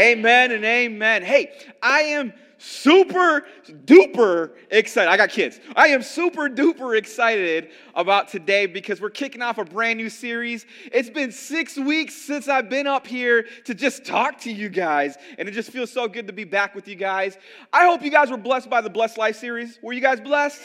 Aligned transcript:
Amen 0.00 0.52
and 0.52 0.64
amen. 0.64 1.22
Hey, 1.22 1.52
I 1.82 2.00
am 2.00 2.32
super 2.56 3.46
duper 3.84 4.52
excited. 4.70 5.10
I 5.10 5.18
got 5.18 5.28
kids. 5.28 5.60
I 5.76 5.88
am 5.88 6.02
super 6.02 6.48
duper 6.48 6.96
excited 6.96 7.68
about 7.94 8.28
today 8.28 8.64
because 8.64 8.98
we're 8.98 9.10
kicking 9.10 9.42
off 9.42 9.58
a 9.58 9.64
brand 9.64 9.98
new 9.98 10.08
series. 10.08 10.64
It's 10.90 11.10
been 11.10 11.30
six 11.30 11.76
weeks 11.76 12.14
since 12.14 12.48
I've 12.48 12.70
been 12.70 12.86
up 12.86 13.06
here 13.06 13.46
to 13.66 13.74
just 13.74 14.06
talk 14.06 14.38
to 14.40 14.50
you 14.50 14.70
guys, 14.70 15.18
and 15.36 15.46
it 15.46 15.52
just 15.52 15.70
feels 15.70 15.92
so 15.92 16.08
good 16.08 16.26
to 16.28 16.32
be 16.32 16.44
back 16.44 16.74
with 16.74 16.88
you 16.88 16.96
guys. 16.96 17.36
I 17.70 17.84
hope 17.84 18.02
you 18.02 18.10
guys 18.10 18.30
were 18.30 18.38
blessed 18.38 18.70
by 18.70 18.80
the 18.80 18.90
Blessed 18.90 19.18
Life 19.18 19.36
series. 19.36 19.78
Were 19.82 19.92
you 19.92 20.00
guys 20.00 20.18
blessed? 20.18 20.62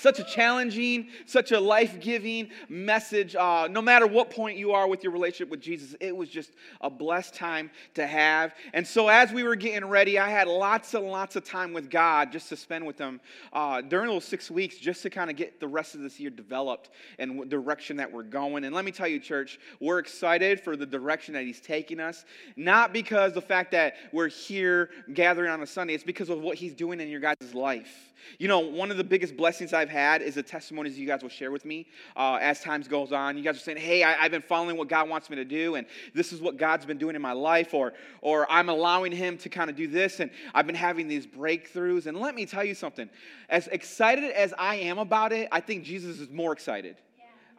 Such 0.00 0.18
a 0.18 0.24
challenging, 0.24 1.08
such 1.26 1.52
a 1.52 1.60
life 1.60 2.00
giving 2.00 2.48
message. 2.70 3.36
Uh, 3.36 3.68
no 3.70 3.82
matter 3.82 4.06
what 4.06 4.30
point 4.30 4.56
you 4.56 4.72
are 4.72 4.88
with 4.88 5.04
your 5.04 5.12
relationship 5.12 5.50
with 5.50 5.60
Jesus, 5.60 5.94
it 6.00 6.16
was 6.16 6.30
just 6.30 6.52
a 6.80 6.88
blessed 6.88 7.34
time 7.34 7.70
to 7.94 8.06
have. 8.06 8.54
And 8.72 8.86
so, 8.86 9.08
as 9.08 9.30
we 9.30 9.42
were 9.42 9.56
getting 9.56 9.86
ready, 9.86 10.18
I 10.18 10.30
had 10.30 10.48
lots 10.48 10.94
and 10.94 11.04
lots 11.04 11.36
of 11.36 11.44
time 11.44 11.74
with 11.74 11.90
God 11.90 12.32
just 12.32 12.48
to 12.48 12.56
spend 12.56 12.86
with 12.86 12.96
Him 12.96 13.20
uh, 13.52 13.82
during 13.82 14.08
those 14.08 14.24
six 14.24 14.50
weeks, 14.50 14.78
just 14.78 15.02
to 15.02 15.10
kind 15.10 15.28
of 15.28 15.36
get 15.36 15.60
the 15.60 15.68
rest 15.68 15.94
of 15.94 16.00
this 16.00 16.18
year 16.18 16.30
developed 16.30 16.88
and 17.18 17.50
direction 17.50 17.98
that 17.98 18.10
we're 18.10 18.22
going. 18.22 18.64
And 18.64 18.74
let 18.74 18.86
me 18.86 18.92
tell 18.92 19.08
you, 19.08 19.20
church, 19.20 19.60
we're 19.80 19.98
excited 19.98 20.60
for 20.60 20.76
the 20.76 20.86
direction 20.86 21.34
that 21.34 21.44
He's 21.44 21.60
taking 21.60 22.00
us, 22.00 22.24
not 22.56 22.94
because 22.94 23.34
the 23.34 23.42
fact 23.42 23.72
that 23.72 23.96
we're 24.12 24.28
here 24.28 24.88
gathering 25.12 25.50
on 25.50 25.62
a 25.62 25.66
Sunday, 25.66 25.92
it's 25.92 26.04
because 26.04 26.30
of 26.30 26.40
what 26.40 26.56
He's 26.56 26.72
doing 26.72 27.00
in 27.00 27.08
your 27.08 27.20
guys' 27.20 27.52
life. 27.52 28.09
You 28.38 28.48
know, 28.48 28.60
one 28.60 28.90
of 28.90 28.96
the 28.96 29.04
biggest 29.04 29.36
blessings 29.36 29.72
I've 29.72 29.88
had 29.88 30.22
is 30.22 30.34
the 30.34 30.42
testimonies 30.42 30.98
you 30.98 31.06
guys 31.06 31.22
will 31.22 31.28
share 31.28 31.50
with 31.50 31.64
me 31.64 31.86
uh, 32.16 32.38
as 32.40 32.60
times 32.60 32.88
goes 32.88 33.12
on. 33.12 33.36
You 33.36 33.44
guys 33.44 33.56
are 33.56 33.60
saying, 33.60 33.78
"Hey, 33.78 34.02
I, 34.02 34.12
have 34.12 34.30
been 34.30 34.42
following 34.42 34.76
what 34.76 34.88
God 34.88 35.08
wants 35.08 35.30
me 35.30 35.36
to 35.36 35.44
do, 35.44 35.74
and 35.74 35.86
this 36.14 36.32
is 36.32 36.40
what 36.40 36.56
God's 36.56 36.86
been 36.86 36.98
doing 36.98 37.16
in 37.16 37.22
my 37.22 37.32
life," 37.32 37.74
or, 37.74 37.94
"Or 38.20 38.50
I'm 38.50 38.68
allowing 38.68 39.12
Him 39.12 39.38
to 39.38 39.48
kind 39.48 39.70
of 39.70 39.76
do 39.76 39.86
this, 39.86 40.20
and 40.20 40.30
I've 40.54 40.66
been 40.66 40.74
having 40.74 41.08
these 41.08 41.26
breakthroughs." 41.26 42.06
And 42.06 42.18
let 42.18 42.34
me 42.34 42.46
tell 42.46 42.64
you 42.64 42.74
something: 42.74 43.08
as 43.48 43.66
excited 43.68 44.30
as 44.32 44.54
I 44.58 44.76
am 44.76 44.98
about 44.98 45.32
it, 45.32 45.48
I 45.52 45.60
think 45.60 45.84
Jesus 45.84 46.20
is 46.20 46.30
more 46.30 46.52
excited. 46.52 46.96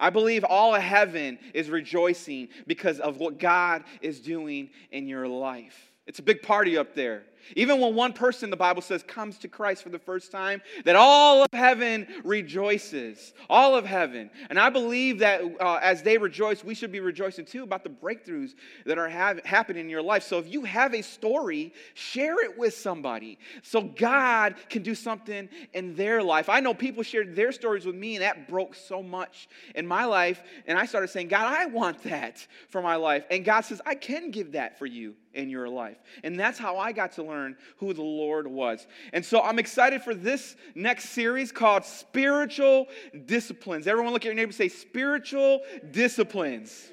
I 0.01 0.09
believe 0.09 0.43
all 0.43 0.73
of 0.73 0.81
heaven 0.81 1.37
is 1.53 1.69
rejoicing 1.69 2.49
because 2.65 2.99
of 2.99 3.17
what 3.17 3.37
God 3.37 3.83
is 4.01 4.19
doing 4.19 4.71
in 4.91 5.07
your 5.07 5.27
life. 5.27 5.91
It's 6.07 6.17
a 6.17 6.23
big 6.23 6.41
party 6.41 6.75
up 6.75 6.95
there. 6.95 7.23
Even 7.55 7.79
when 7.79 7.95
one 7.95 8.13
person, 8.13 8.49
the 8.49 8.57
Bible 8.57 8.81
says, 8.81 9.03
comes 9.03 9.37
to 9.39 9.47
Christ 9.47 9.83
for 9.83 9.89
the 9.89 9.99
first 9.99 10.31
time, 10.31 10.61
that 10.85 10.95
all 10.95 11.43
of 11.43 11.49
heaven 11.53 12.07
rejoices. 12.23 13.33
All 13.49 13.75
of 13.75 13.85
heaven. 13.85 14.29
And 14.49 14.59
I 14.59 14.69
believe 14.69 15.19
that 15.19 15.41
uh, 15.59 15.79
as 15.81 16.03
they 16.03 16.17
rejoice, 16.17 16.63
we 16.63 16.75
should 16.75 16.91
be 16.91 16.99
rejoicing 16.99 17.45
too 17.45 17.63
about 17.63 17.83
the 17.83 17.89
breakthroughs 17.89 18.55
that 18.85 18.97
are 18.97 19.09
happening 19.09 19.85
in 19.85 19.89
your 19.89 20.01
life. 20.01 20.23
So 20.23 20.37
if 20.39 20.51
you 20.51 20.63
have 20.63 20.93
a 20.93 21.01
story, 21.01 21.73
share 21.93 22.43
it 22.43 22.57
with 22.57 22.73
somebody 22.73 23.39
so 23.61 23.81
God 23.81 24.55
can 24.69 24.83
do 24.83 24.95
something 24.95 25.49
in 25.73 25.95
their 25.95 26.21
life. 26.23 26.49
I 26.49 26.59
know 26.59 26.73
people 26.73 27.03
shared 27.03 27.35
their 27.35 27.51
stories 27.51 27.85
with 27.85 27.95
me, 27.95 28.15
and 28.15 28.23
that 28.23 28.47
broke 28.47 28.75
so 28.75 29.01
much 29.01 29.49
in 29.75 29.87
my 29.87 30.05
life. 30.05 30.41
And 30.67 30.77
I 30.77 30.85
started 30.85 31.09
saying, 31.09 31.29
God, 31.29 31.45
I 31.45 31.65
want 31.65 32.03
that 32.03 32.45
for 32.69 32.81
my 32.81 32.95
life. 32.95 33.25
And 33.29 33.45
God 33.45 33.61
says, 33.61 33.81
I 33.85 33.95
can 33.95 34.31
give 34.31 34.53
that 34.53 34.77
for 34.77 34.85
you 34.85 35.15
in 35.33 35.49
your 35.49 35.69
life. 35.69 35.97
And 36.23 36.39
that's 36.39 36.59
how 36.59 36.77
I 36.77 36.91
got 36.91 37.13
to 37.13 37.23
learn 37.23 37.30
who 37.77 37.93
the 37.93 38.01
Lord 38.01 38.45
was. 38.45 38.85
And 39.13 39.25
so 39.25 39.41
I'm 39.41 39.57
excited 39.57 40.03
for 40.03 40.13
this 40.13 40.55
next 40.75 41.09
series 41.09 41.51
called 41.51 41.85
Spiritual 41.85 42.87
Disciplines. 43.25 43.87
Everyone 43.87 44.13
look 44.13 44.23
at 44.23 44.27
your 44.27 44.35
neighbor 44.35 44.51
say, 44.51 44.69
Spiritual 44.69 45.61
Disciplines. 45.91 46.90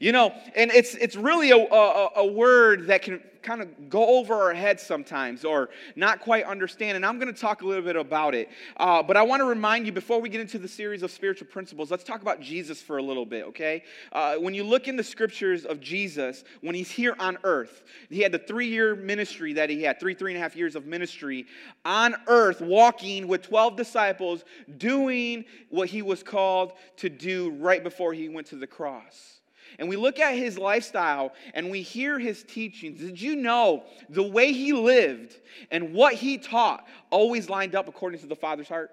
You 0.00 0.12
know, 0.12 0.34
and 0.54 0.70
it's, 0.70 0.94
it's 0.94 1.16
really 1.16 1.50
a, 1.50 1.56
a, 1.56 2.08
a 2.16 2.26
word 2.26 2.88
that 2.88 3.02
can 3.02 3.20
kind 3.46 3.62
of 3.62 3.88
go 3.88 4.18
over 4.18 4.34
our 4.34 4.52
heads 4.52 4.82
sometimes 4.82 5.44
or 5.44 5.70
not 5.94 6.20
quite 6.20 6.44
understand. 6.44 6.96
And 6.96 7.06
I'm 7.06 7.18
going 7.18 7.32
to 7.32 7.40
talk 7.40 7.62
a 7.62 7.66
little 7.66 7.84
bit 7.84 7.94
about 7.94 8.34
it. 8.34 8.50
Uh, 8.76 9.02
but 9.02 9.16
I 9.16 9.22
want 9.22 9.40
to 9.40 9.44
remind 9.44 9.86
you 9.86 9.92
before 9.92 10.20
we 10.20 10.28
get 10.28 10.40
into 10.40 10.58
the 10.58 10.68
series 10.68 11.04
of 11.04 11.12
spiritual 11.12 11.46
principles, 11.46 11.90
let's 11.90 12.02
talk 12.02 12.22
about 12.22 12.40
Jesus 12.40 12.82
for 12.82 12.98
a 12.98 13.02
little 13.02 13.24
bit, 13.24 13.44
okay? 13.46 13.84
Uh, 14.12 14.34
when 14.36 14.52
you 14.52 14.64
look 14.64 14.88
in 14.88 14.96
the 14.96 15.04
scriptures 15.04 15.64
of 15.64 15.80
Jesus, 15.80 16.42
when 16.60 16.74
he's 16.74 16.90
here 16.90 17.14
on 17.20 17.38
earth, 17.44 17.84
he 18.10 18.20
had 18.20 18.32
the 18.32 18.38
three 18.38 18.66
year 18.66 18.96
ministry 18.96 19.52
that 19.52 19.70
he 19.70 19.82
had, 19.82 20.00
three, 20.00 20.14
three 20.14 20.32
and 20.32 20.38
a 20.38 20.42
half 20.42 20.56
years 20.56 20.74
of 20.74 20.86
ministry 20.86 21.46
on 21.84 22.16
earth, 22.26 22.60
walking 22.60 23.28
with 23.28 23.42
12 23.42 23.76
disciples, 23.76 24.44
doing 24.76 25.44
what 25.70 25.88
he 25.88 26.02
was 26.02 26.24
called 26.24 26.72
to 26.96 27.08
do 27.08 27.50
right 27.50 27.84
before 27.84 28.12
he 28.12 28.28
went 28.28 28.48
to 28.48 28.56
the 28.56 28.66
cross 28.66 29.36
and 29.78 29.88
we 29.88 29.96
look 29.96 30.18
at 30.18 30.34
his 30.34 30.58
lifestyle 30.58 31.32
and 31.54 31.70
we 31.70 31.82
hear 31.82 32.18
his 32.18 32.42
teachings, 32.42 33.00
did 33.00 33.20
you 33.20 33.36
know 33.36 33.84
the 34.08 34.22
way 34.22 34.52
he 34.52 34.72
lived 34.72 35.36
and 35.70 35.92
what 35.92 36.14
he 36.14 36.38
taught 36.38 36.86
always 37.10 37.48
lined 37.48 37.74
up 37.74 37.88
according 37.88 38.20
to 38.20 38.26
the 38.26 38.36
Father's 38.36 38.68
heart? 38.68 38.90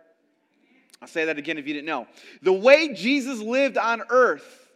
I'll 1.01 1.07
say 1.07 1.25
that 1.25 1.37
again 1.37 1.57
if 1.57 1.67
you 1.67 1.73
didn't 1.73 1.87
know. 1.87 2.07
The 2.41 2.53
way 2.53 2.93
Jesus 2.93 3.39
lived 3.39 3.77
on 3.77 4.03
earth 4.09 4.69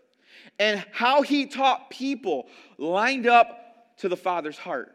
and 0.60 0.84
how 0.92 1.22
he 1.22 1.46
taught 1.46 1.90
people 1.90 2.48
lined 2.78 3.28
up 3.28 3.98
to 3.98 4.10
the 4.10 4.18
Father's 4.18 4.58
heart. 4.58 4.94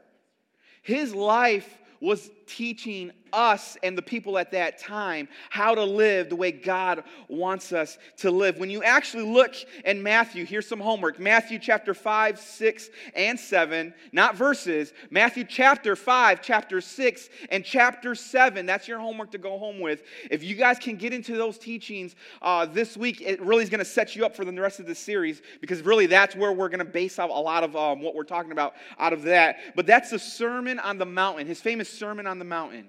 His 0.82 1.14
life 1.14 1.78
was 2.00 2.30
teaching 2.56 3.12
us 3.32 3.76
and 3.82 3.96
the 3.96 4.02
people 4.02 4.38
at 4.38 4.50
that 4.50 4.78
time 4.78 5.28
how 5.50 5.74
to 5.74 5.82
live 5.82 6.28
the 6.28 6.36
way 6.36 6.52
God 6.52 7.04
wants 7.28 7.72
us 7.72 7.98
to 8.18 8.30
live. 8.30 8.58
When 8.58 8.70
you 8.70 8.82
actually 8.82 9.24
look 9.24 9.54
in 9.84 10.02
Matthew, 10.02 10.44
here's 10.44 10.66
some 10.66 10.80
homework 10.80 11.18
Matthew 11.18 11.58
chapter 11.58 11.94
5, 11.94 12.38
6, 12.38 12.90
and 13.14 13.38
7, 13.38 13.94
not 14.12 14.36
verses, 14.36 14.92
Matthew 15.10 15.44
chapter 15.44 15.96
5, 15.96 16.42
chapter 16.42 16.80
6, 16.80 17.28
and 17.50 17.64
chapter 17.64 18.14
7. 18.14 18.66
That's 18.66 18.86
your 18.86 18.98
homework 18.98 19.30
to 19.32 19.38
go 19.38 19.58
home 19.58 19.80
with. 19.80 20.02
If 20.30 20.42
you 20.42 20.54
guys 20.54 20.78
can 20.78 20.96
get 20.96 21.12
into 21.12 21.36
those 21.36 21.58
teachings 21.58 22.14
uh, 22.42 22.66
this 22.66 22.96
week, 22.96 23.20
it 23.22 23.40
really 23.40 23.62
is 23.62 23.70
going 23.70 23.78
to 23.78 23.84
set 23.84 24.14
you 24.14 24.26
up 24.26 24.36
for 24.36 24.44
the 24.44 24.52
rest 24.52 24.80
of 24.80 24.86
the 24.86 24.94
series 24.94 25.40
because 25.60 25.82
really 25.82 26.06
that's 26.06 26.36
where 26.36 26.52
we're 26.52 26.68
going 26.68 26.78
to 26.78 26.84
base 26.84 27.18
out 27.18 27.30
a 27.30 27.32
lot 27.32 27.64
of 27.64 27.74
um, 27.76 28.02
what 28.02 28.14
we're 28.14 28.24
talking 28.24 28.52
about 28.52 28.74
out 28.98 29.12
of 29.12 29.22
that. 29.22 29.56
But 29.74 29.86
that's 29.86 30.10
the 30.10 30.18
Sermon 30.18 30.78
on 30.78 30.98
the 30.98 31.06
Mountain, 31.06 31.46
his 31.46 31.60
famous 31.60 31.88
Sermon 31.88 32.26
on 32.26 32.38
the 32.38 32.41
Mountain. 32.44 32.88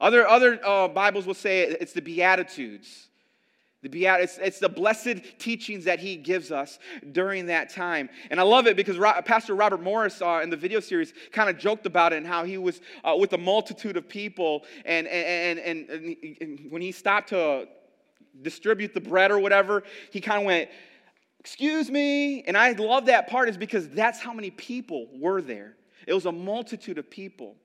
Other, 0.00 0.26
other 0.26 0.60
uh, 0.64 0.88
Bibles 0.88 1.26
will 1.26 1.34
say 1.34 1.62
it's 1.62 1.92
the 1.92 2.02
Beatitudes. 2.02 3.08
The 3.84 3.90
Beat, 3.90 4.06
it's, 4.06 4.38
it's 4.38 4.58
the 4.60 4.68
blessed 4.70 5.38
teachings 5.38 5.84
that 5.84 6.00
he 6.00 6.16
gives 6.16 6.50
us 6.50 6.78
during 7.12 7.46
that 7.46 7.68
time. 7.68 8.08
And 8.30 8.40
I 8.40 8.42
love 8.42 8.66
it 8.66 8.76
because 8.76 8.96
Ro- 8.96 9.20
Pastor 9.22 9.54
Robert 9.54 9.82
Morris 9.82 10.22
uh, 10.22 10.40
in 10.42 10.48
the 10.48 10.56
video 10.56 10.80
series 10.80 11.12
kind 11.32 11.50
of 11.50 11.58
joked 11.58 11.84
about 11.84 12.14
it 12.14 12.16
and 12.16 12.26
how 12.26 12.44
he 12.44 12.56
was 12.56 12.80
uh, 13.04 13.14
with 13.18 13.34
a 13.34 13.38
multitude 13.38 13.98
of 13.98 14.08
people. 14.08 14.64
And, 14.86 15.06
and, 15.06 15.58
and, 15.58 15.90
and, 15.90 16.16
and 16.40 16.72
when 16.72 16.80
he 16.80 16.92
stopped 16.92 17.28
to 17.28 17.68
distribute 18.40 18.94
the 18.94 19.02
bread 19.02 19.30
or 19.30 19.38
whatever, 19.38 19.82
he 20.10 20.20
kind 20.20 20.40
of 20.40 20.46
went, 20.46 20.70
Excuse 21.40 21.90
me. 21.90 22.42
And 22.44 22.56
I 22.56 22.72
love 22.72 23.04
that 23.06 23.28
part 23.28 23.50
is 23.50 23.58
because 23.58 23.90
that's 23.90 24.18
how 24.18 24.32
many 24.32 24.50
people 24.50 25.08
were 25.12 25.42
there. 25.42 25.76
It 26.06 26.14
was 26.14 26.24
a 26.24 26.32
multitude 26.32 26.96
of 26.96 27.10
people. 27.10 27.56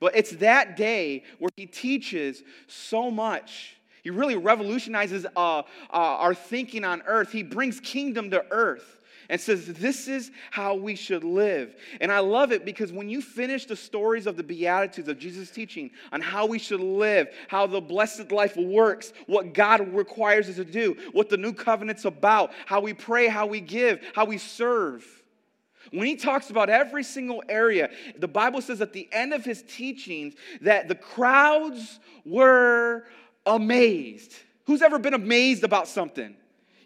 But 0.00 0.16
it's 0.16 0.32
that 0.36 0.76
day 0.76 1.24
where 1.38 1.50
he 1.56 1.66
teaches 1.66 2.42
so 2.66 3.10
much. 3.10 3.76
He 4.02 4.10
really 4.10 4.36
revolutionizes 4.36 5.24
uh, 5.34 5.58
uh, 5.58 5.62
our 5.90 6.34
thinking 6.34 6.84
on 6.84 7.02
earth. 7.06 7.32
He 7.32 7.42
brings 7.42 7.80
kingdom 7.80 8.30
to 8.30 8.44
earth 8.50 9.00
and 9.28 9.40
says, 9.40 9.66
This 9.66 10.08
is 10.08 10.30
how 10.50 10.74
we 10.74 10.94
should 10.94 11.24
live. 11.24 11.74
And 12.00 12.12
I 12.12 12.18
love 12.18 12.52
it 12.52 12.64
because 12.64 12.92
when 12.92 13.08
you 13.08 13.22
finish 13.22 13.64
the 13.64 13.76
stories 13.76 14.26
of 14.26 14.36
the 14.36 14.42
Beatitudes 14.42 15.08
of 15.08 15.18
Jesus' 15.18 15.50
teaching 15.50 15.90
on 16.12 16.20
how 16.20 16.46
we 16.46 16.58
should 16.58 16.80
live, 16.80 17.28
how 17.48 17.66
the 17.66 17.80
blessed 17.80 18.30
life 18.30 18.56
works, 18.56 19.12
what 19.26 19.54
God 19.54 19.94
requires 19.94 20.48
us 20.48 20.56
to 20.56 20.64
do, 20.64 20.96
what 21.12 21.28
the 21.28 21.36
new 21.36 21.52
covenant's 21.52 22.04
about, 22.04 22.52
how 22.66 22.80
we 22.80 22.92
pray, 22.92 23.28
how 23.28 23.46
we 23.46 23.60
give, 23.60 24.00
how 24.14 24.24
we 24.24 24.38
serve 24.38 25.06
when 25.94 26.06
he 26.06 26.16
talks 26.16 26.50
about 26.50 26.68
every 26.68 27.04
single 27.04 27.42
area, 27.48 27.88
the 28.18 28.28
Bible 28.28 28.60
says 28.60 28.80
at 28.80 28.92
the 28.92 29.08
end 29.12 29.32
of 29.32 29.44
his 29.44 29.62
teachings 29.62 30.34
that 30.60 30.88
the 30.88 30.94
crowds 30.94 32.00
were 32.24 33.04
amazed. 33.46 34.34
Who's 34.66 34.82
ever 34.82 34.98
been 34.98 35.14
amazed 35.14 35.62
about 35.62 35.86
something? 35.86 36.34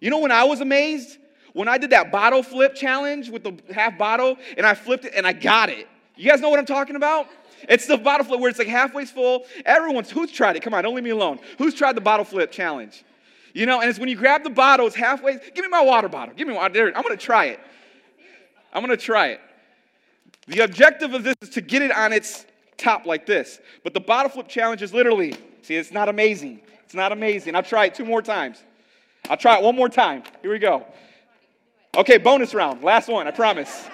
You 0.00 0.11
know 0.11 0.19
when 0.19 0.32
I 0.32 0.44
was 0.44 0.61
amazed? 0.61 1.19
When 1.55 1.69
I 1.69 1.79
did 1.79 1.91
that 1.91 2.12
bottle 2.12 2.43
flip 2.43 2.75
challenge 2.75 3.31
with 3.31 3.43
the 3.43 3.59
half 3.73 3.97
bottle 3.97 4.37
and 4.56 4.67
I 4.67 4.75
flipped 4.75 5.06
it 5.06 5.15
and 5.17 5.27
I 5.27 5.32
got 5.32 5.71
it. 5.71 5.88
You 6.17 6.29
guys 6.29 6.41
know 6.41 6.50
what 6.50 6.59
I'm 6.59 6.67
talking 6.67 6.97
about? 6.97 7.27
It's 7.69 7.87
the 7.87 7.97
bottle 7.97 8.27
flip 8.27 8.41
where 8.41 8.50
it's 8.50 8.59
like 8.59 8.69
halfway 8.69 9.05
full. 9.06 9.47
Everyone's, 9.65 10.11
who's 10.11 10.31
tried 10.31 10.56
it? 10.56 10.62
Come 10.62 10.75
on, 10.75 10.85
don't 10.85 10.94
leave 10.94 11.05
me 11.05 11.11
alone. 11.11 11.41
Who's 11.56 11.75
tried 11.75 11.97
the 11.97 12.00
bottle 12.00 12.25
flip 12.25 12.53
challenge? 12.53 13.05
You 13.55 13.67
know, 13.67 13.81
and 13.81 13.88
it's 13.88 13.99
when 13.99 14.09
you 14.09 14.17
grab 14.17 14.44
the 14.44 14.50
bottle, 14.50 14.87
it's 14.87 14.94
halfway. 14.94 15.38
Give 15.55 15.65
me 15.65 15.69
my 15.69 15.82
water 15.82 16.09
bottle. 16.09 16.35
Give 16.35 16.47
me 16.47 16.55
water. 16.55 16.93
I'm 16.94 17.03
going 17.03 17.17
to 17.17 17.25
try 17.25 17.47
it. 17.47 17.61
I'm 18.73 18.85
going 18.85 18.97
to 18.97 19.03
try 19.03 19.29
it. 19.29 19.41
The 20.47 20.61
objective 20.61 21.15
of 21.15 21.25
this 21.25 21.35
is 21.43 21.50
to 21.50 21.61
get 21.61 21.82
it 21.82 21.93
on 21.93 22.12
its 22.12 22.47
top 22.76 23.06
like 23.06 23.26
this. 23.26 23.61
But 23.85 23.94
the 23.94 24.00
bottle 24.00 24.31
flip 24.31 24.49
challenge 24.49 24.82
is 24.82 24.94
literally, 24.94 25.35
see, 25.62 25.75
it's 25.76 25.93
not 25.93 26.09
amazing. 26.09 26.61
It's 26.85 26.94
not 26.94 27.12
amazing. 27.12 27.55
I'll 27.55 27.62
try 27.62 27.87
it 27.87 27.94
two 27.94 28.05
more 28.05 28.23
times. 28.23 28.62
I'll 29.29 29.37
try 29.37 29.59
it 29.59 29.62
one 29.62 29.76
more 29.76 29.88
time. 29.88 30.23
Here 30.41 30.50
we 30.50 30.59
go. 30.59 30.87
Okay, 31.97 32.19
bonus 32.19 32.55
round. 32.55 32.82
Last 32.82 33.09
one, 33.09 33.26
I 33.26 33.31
promise. 33.31 33.85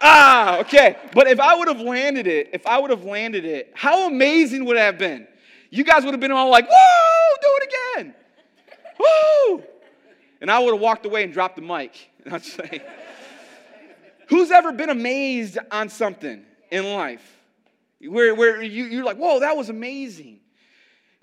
Ah, 0.00 0.60
okay. 0.60 0.96
But 1.12 1.26
if 1.26 1.40
I 1.40 1.56
would 1.56 1.68
have 1.68 1.80
landed 1.80 2.26
it, 2.26 2.50
if 2.52 2.66
I 2.66 2.78
would 2.78 2.90
have 2.90 3.04
landed 3.04 3.44
it, 3.44 3.72
how 3.74 4.06
amazing 4.06 4.64
would 4.64 4.76
it 4.76 4.80
have 4.80 4.98
been? 4.98 5.26
You 5.70 5.84
guys 5.84 6.04
would 6.04 6.12
have 6.12 6.20
been 6.20 6.32
all 6.32 6.50
like, 6.50 6.66
whoa, 6.70 7.36
do 7.42 7.48
it 7.60 7.72
again. 7.72 8.14
Woo! 8.98 9.62
And 10.40 10.50
I 10.50 10.60
would 10.60 10.72
have 10.72 10.80
walked 10.80 11.04
away 11.04 11.24
and 11.24 11.32
dropped 11.32 11.56
the 11.56 11.62
mic. 11.62 12.07
I'd 12.30 12.44
say, 12.44 12.82
who's 14.28 14.50
ever 14.50 14.72
been 14.72 14.90
amazed 14.90 15.58
on 15.70 15.88
something 15.88 16.44
in 16.70 16.92
life? 16.92 17.38
Where, 18.00 18.34
where 18.34 18.62
you, 18.62 18.84
you're 18.84 19.04
like, 19.04 19.16
whoa, 19.16 19.40
that 19.40 19.56
was 19.56 19.70
amazing. 19.70 20.40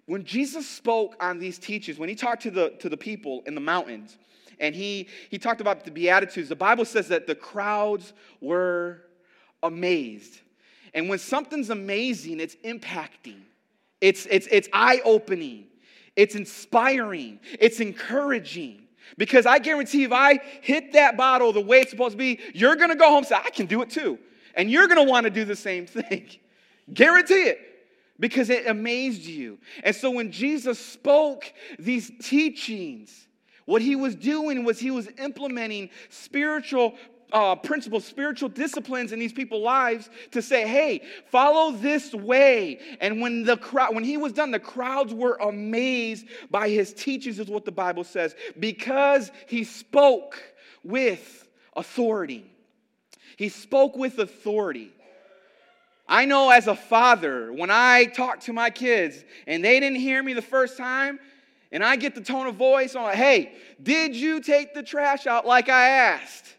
When 0.07 0.23
Jesus 0.23 0.67
spoke 0.67 1.15
on 1.19 1.39
these 1.39 1.57
teachings, 1.57 1.97
when 1.97 2.09
he 2.09 2.15
talked 2.15 2.43
to 2.43 2.51
the, 2.51 2.71
to 2.79 2.89
the 2.89 2.97
people 2.97 3.43
in 3.45 3.55
the 3.55 3.61
mountains, 3.61 4.17
and 4.59 4.75
he, 4.75 5.07
he 5.29 5.37
talked 5.37 5.61
about 5.61 5.83
the 5.83 5.91
Beatitudes, 5.91 6.49
the 6.49 6.55
Bible 6.55 6.85
says 6.85 7.07
that 7.09 7.27
the 7.27 7.35
crowds 7.35 8.13
were 8.41 9.01
amazed. 9.63 10.39
And 10.93 11.09
when 11.09 11.19
something's 11.19 11.69
amazing, 11.69 12.39
it's 12.39 12.55
impacting, 12.57 13.41
it's, 13.99 14.25
it's, 14.27 14.47
it's 14.51 14.69
eye 14.71 15.01
opening, 15.03 15.65
it's 16.15 16.35
inspiring, 16.35 17.39
it's 17.59 17.79
encouraging. 17.79 18.84
Because 19.17 19.45
I 19.45 19.59
guarantee 19.59 20.03
if 20.03 20.11
I 20.11 20.39
hit 20.61 20.93
that 20.93 21.17
bottle 21.17 21.53
the 21.53 21.61
way 21.61 21.81
it's 21.81 21.91
supposed 21.91 22.11
to 22.13 22.17
be, 22.17 22.39
you're 22.53 22.75
gonna 22.75 22.95
go 22.95 23.07
home 23.07 23.19
and 23.19 23.27
say, 23.27 23.35
I 23.35 23.49
can 23.49 23.65
do 23.65 23.81
it 23.81 23.89
too. 23.89 24.19
And 24.55 24.69
you're 24.69 24.87
gonna 24.87 25.03
wanna 25.03 25.29
do 25.29 25.45
the 25.45 25.55
same 25.55 25.85
thing. 25.87 26.29
guarantee 26.93 27.43
it 27.43 27.59
because 28.19 28.49
it 28.49 28.67
amazed 28.67 29.25
you. 29.25 29.57
And 29.83 29.95
so 29.95 30.09
when 30.11 30.31
Jesus 30.31 30.79
spoke 30.79 31.51
these 31.77 32.11
teachings, 32.21 33.27
what 33.65 33.81
he 33.81 33.95
was 33.95 34.15
doing 34.15 34.63
was 34.63 34.79
he 34.79 34.91
was 34.91 35.09
implementing 35.17 35.89
spiritual 36.09 36.95
uh, 37.31 37.55
principles, 37.55 38.05
spiritual 38.05 38.49
disciplines 38.49 39.11
in 39.11 39.19
these 39.19 39.33
people's 39.33 39.63
lives 39.63 40.09
to 40.31 40.41
say, 40.41 40.67
hey, 40.67 41.01
follow 41.31 41.71
this 41.71 42.13
way. 42.13 42.79
And 43.01 43.21
when 43.21 43.43
the 43.43 43.57
crowd, 43.57 43.95
when 43.95 44.03
he 44.03 44.17
was 44.17 44.33
done, 44.33 44.51
the 44.51 44.59
crowds 44.59 45.13
were 45.13 45.35
amazed 45.35 46.27
by 46.49 46.69
his 46.69 46.93
teachings, 46.93 47.39
is 47.39 47.47
what 47.47 47.65
the 47.65 47.71
Bible 47.71 48.03
says, 48.03 48.35
because 48.59 49.31
he 49.47 49.63
spoke 49.63 50.41
with 50.83 51.47
authority. 51.75 52.45
He 53.37 53.49
spoke 53.49 53.97
with 53.97 54.19
authority. 54.19 54.91
I 56.07 56.25
know 56.25 56.51
as 56.51 56.67
a 56.67 56.75
father, 56.75 57.51
when 57.51 57.71
I 57.71 58.05
talk 58.05 58.41
to 58.41 58.53
my 58.53 58.69
kids 58.69 59.23
and 59.47 59.65
they 59.65 59.79
didn't 59.79 59.99
hear 59.99 60.21
me 60.21 60.33
the 60.33 60.41
first 60.41 60.77
time, 60.77 61.19
and 61.71 61.83
I 61.83 61.95
get 61.95 62.15
the 62.15 62.21
tone 62.21 62.47
of 62.47 62.55
voice 62.55 62.95
on, 62.95 63.13
hey, 63.13 63.53
did 63.81 64.15
you 64.15 64.39
take 64.39 64.73
the 64.73 64.83
trash 64.83 65.27
out 65.27 65.45
like 65.45 65.67
I 65.67 65.89
asked? 65.89 66.55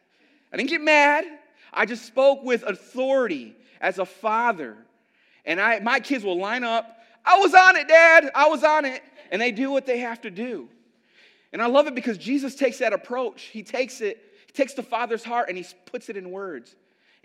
I 0.52 0.56
didn't 0.56 0.70
get 0.70 0.80
mad. 0.80 1.24
I 1.72 1.86
just 1.86 2.04
spoke 2.04 2.42
with 2.42 2.62
authority 2.62 3.54
as 3.80 3.98
a 3.98 4.06
father. 4.06 4.76
And 5.44 5.60
I, 5.60 5.80
my 5.80 6.00
kids 6.00 6.24
will 6.24 6.38
line 6.38 6.64
up. 6.64 7.00
I 7.24 7.38
was 7.38 7.54
on 7.54 7.76
it, 7.76 7.88
Dad. 7.88 8.30
I 8.34 8.48
was 8.48 8.64
on 8.64 8.84
it. 8.84 9.02
And 9.30 9.40
they 9.42 9.52
do 9.52 9.70
what 9.70 9.86
they 9.86 9.98
have 9.98 10.20
to 10.22 10.30
do. 10.30 10.68
And 11.52 11.62
I 11.62 11.66
love 11.66 11.86
it 11.86 11.94
because 11.94 12.18
Jesus 12.18 12.54
takes 12.54 12.78
that 12.78 12.92
approach. 12.92 13.42
He 13.42 13.62
takes 13.62 14.00
it, 14.00 14.22
he 14.46 14.52
takes 14.52 14.74
the 14.74 14.82
Father's 14.82 15.24
heart 15.24 15.48
and 15.48 15.56
he 15.56 15.66
puts 15.86 16.08
it 16.08 16.16
in 16.16 16.30
words 16.30 16.76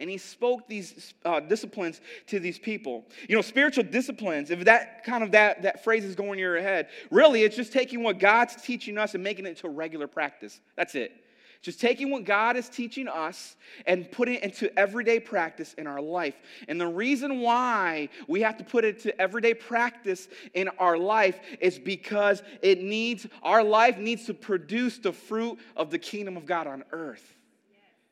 and 0.02 0.10
he 0.10 0.18
spoke 0.18 0.68
these 0.68 1.14
uh, 1.26 1.40
disciplines 1.40 2.02
to 2.28 2.40
these 2.40 2.58
people 2.58 3.06
you 3.30 3.36
know 3.36 3.42
spiritual 3.42 3.84
disciplines 3.84 4.50
if 4.50 4.66
that 4.66 5.04
kind 5.04 5.24
of 5.24 5.32
that, 5.32 5.62
that 5.62 5.84
phrase 5.84 6.04
is 6.04 6.16
going 6.16 6.34
in 6.34 6.40
your 6.40 6.60
head 6.60 6.88
really 7.12 7.44
it's 7.44 7.56
just 7.56 7.72
taking 7.72 8.04
what 8.04 8.20
god's 8.20 8.56
teaching 8.56 8.98
us 8.98 9.14
and 9.14 9.24
making 9.24 9.46
it 9.46 9.50
into 9.50 9.70
regular 9.70 10.08
practice 10.08 10.60
that's 10.76 10.96
it 10.96 11.21
just 11.62 11.80
taking 11.80 12.10
what 12.10 12.26
God 12.26 12.58
is 12.58 12.68
teaching 12.70 13.08
us 13.08 13.56
and 13.86 14.12
putting 14.12 14.36
it 14.36 14.44
into 14.44 14.78
everyday 14.80 15.20
practice 15.20 15.74
in 15.76 15.86
our 15.86 16.02
life. 16.02 16.36
And 16.68 16.82
the 16.82 16.88
reason 16.88 17.40
why 17.40 18.10
we 18.28 18.42
have 18.42 18.58
to 18.58 18.64
put 18.64 18.84
it 18.84 19.02
to 19.02 19.22
everyday 19.22 19.54
practice 19.54 20.28
in 20.56 20.70
our 20.80 20.98
life 20.98 21.40
is 21.60 21.78
because 21.78 22.42
it 22.64 22.82
needs, 22.82 23.28
our 23.44 23.64
life 23.64 23.98
needs 23.98 24.26
to 24.26 24.34
produce 24.34 24.98
the 24.98 25.14
fruit 25.14 25.60
of 25.78 25.92
the 25.92 26.00
kingdom 26.00 26.36
of 26.36 26.48
God 26.48 26.66
on 26.66 26.84
earth. 26.92 27.36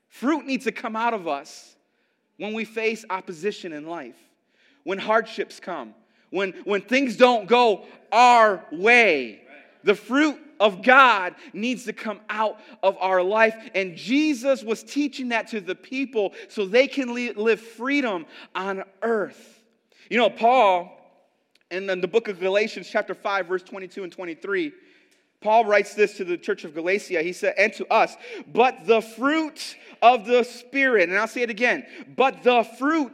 Fruit 0.10 0.46
needs 0.46 0.66
to 0.66 0.72
come 0.72 0.96
out 0.96 1.14
of 1.14 1.28
us 1.28 1.76
when 2.38 2.54
we 2.54 2.66
face 2.66 3.04
opposition 3.10 3.74
in 3.74 3.88
life, 3.88 4.18
when 4.84 5.00
hardships 5.00 5.60
come, 5.60 5.96
when, 6.30 6.54
when 6.66 6.82
things 6.82 7.16
don't 7.16 7.48
go 7.48 7.86
our 8.12 8.64
way. 8.72 9.42
The 9.84 9.96
fruit 9.96 10.40
of 10.60 10.84
God 10.84 11.36
needs 11.54 11.86
to 11.86 11.94
come 11.94 12.20
out 12.30 12.60
of 12.84 12.98
our 13.00 13.24
life. 13.24 13.56
And 13.76 13.96
Jesus 13.96 14.64
was 14.64 14.84
teaching 14.84 15.30
that 15.30 15.48
to 15.50 15.62
the 15.62 15.76
people 15.76 16.34
so 16.48 16.66
they 16.66 16.88
can 16.88 17.14
live 17.14 17.60
freedom 17.60 18.26
on 18.54 18.84
earth. 19.02 19.62
You 20.10 20.18
know, 20.18 20.30
Paul, 20.30 20.96
in 21.72 21.86
the 21.88 22.08
book 22.08 22.28
of 22.28 22.40
Galatians, 22.40 22.90
chapter 22.90 23.14
5, 23.14 23.48
verse 23.48 23.64
22 23.64 24.04
and 24.04 24.12
23, 24.12 24.72
Paul 25.42 25.64
writes 25.66 25.94
this 25.94 26.18
to 26.18 26.26
the 26.26 26.38
church 26.38 26.66
of 26.66 26.74
Galatia. 26.74 27.22
He 27.22 27.32
said, 27.32 27.54
and 27.58 27.72
to 27.74 27.88
us, 27.94 28.18
but 28.48 28.86
the 28.86 29.02
fruit 29.02 29.78
of 30.02 30.26
the 30.26 30.44
Spirit, 30.44 31.08
and 31.08 31.18
I'll 31.18 31.28
say 31.28 31.44
it 31.44 31.50
again, 31.50 31.86
but 32.18 32.44
the 32.44 32.64
fruit 32.78 33.14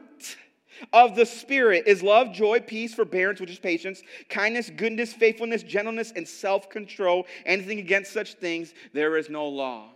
of 0.94 1.16
the 1.16 1.26
Spirit 1.26 1.84
is 1.88 2.04
love, 2.04 2.32
joy, 2.32 2.60
peace, 2.60 2.94
forbearance, 2.94 3.40
which 3.40 3.52
is 3.52 3.60
patience, 3.60 4.02
kindness, 4.30 4.70
goodness, 4.70 5.14
faithfulness, 5.14 5.64
gentleness, 5.64 6.12
and 6.16 6.28
self 6.28 6.70
control. 6.70 7.26
Anything 7.46 7.80
against 7.80 8.12
such 8.12 8.36
things, 8.36 8.74
there 8.94 9.18
is 9.18 9.30
no 9.30 9.48
law. 9.48 9.90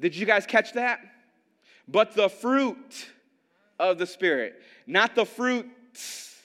Did 0.00 0.16
you 0.16 0.26
guys 0.26 0.46
catch 0.46 0.72
that? 0.72 1.00
But 1.88 2.14
the 2.14 2.28
fruit 2.28 3.08
of 3.78 3.98
the 3.98 4.06
Spirit, 4.06 4.60
not 4.86 5.14
the 5.14 5.26
fruits 5.26 6.36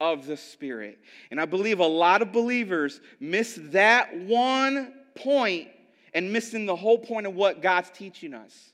of 0.00 0.26
the 0.26 0.36
Spirit. 0.36 0.98
And 1.30 1.40
I 1.40 1.44
believe 1.44 1.78
a 1.78 1.86
lot 1.86 2.22
of 2.22 2.32
believers 2.32 3.00
miss 3.20 3.58
that 3.70 4.16
one 4.16 4.92
point 5.14 5.68
and 6.14 6.32
missing 6.32 6.66
the 6.66 6.76
whole 6.76 6.98
point 6.98 7.26
of 7.26 7.34
what 7.34 7.62
God's 7.62 7.90
teaching 7.90 8.34
us. 8.34 8.71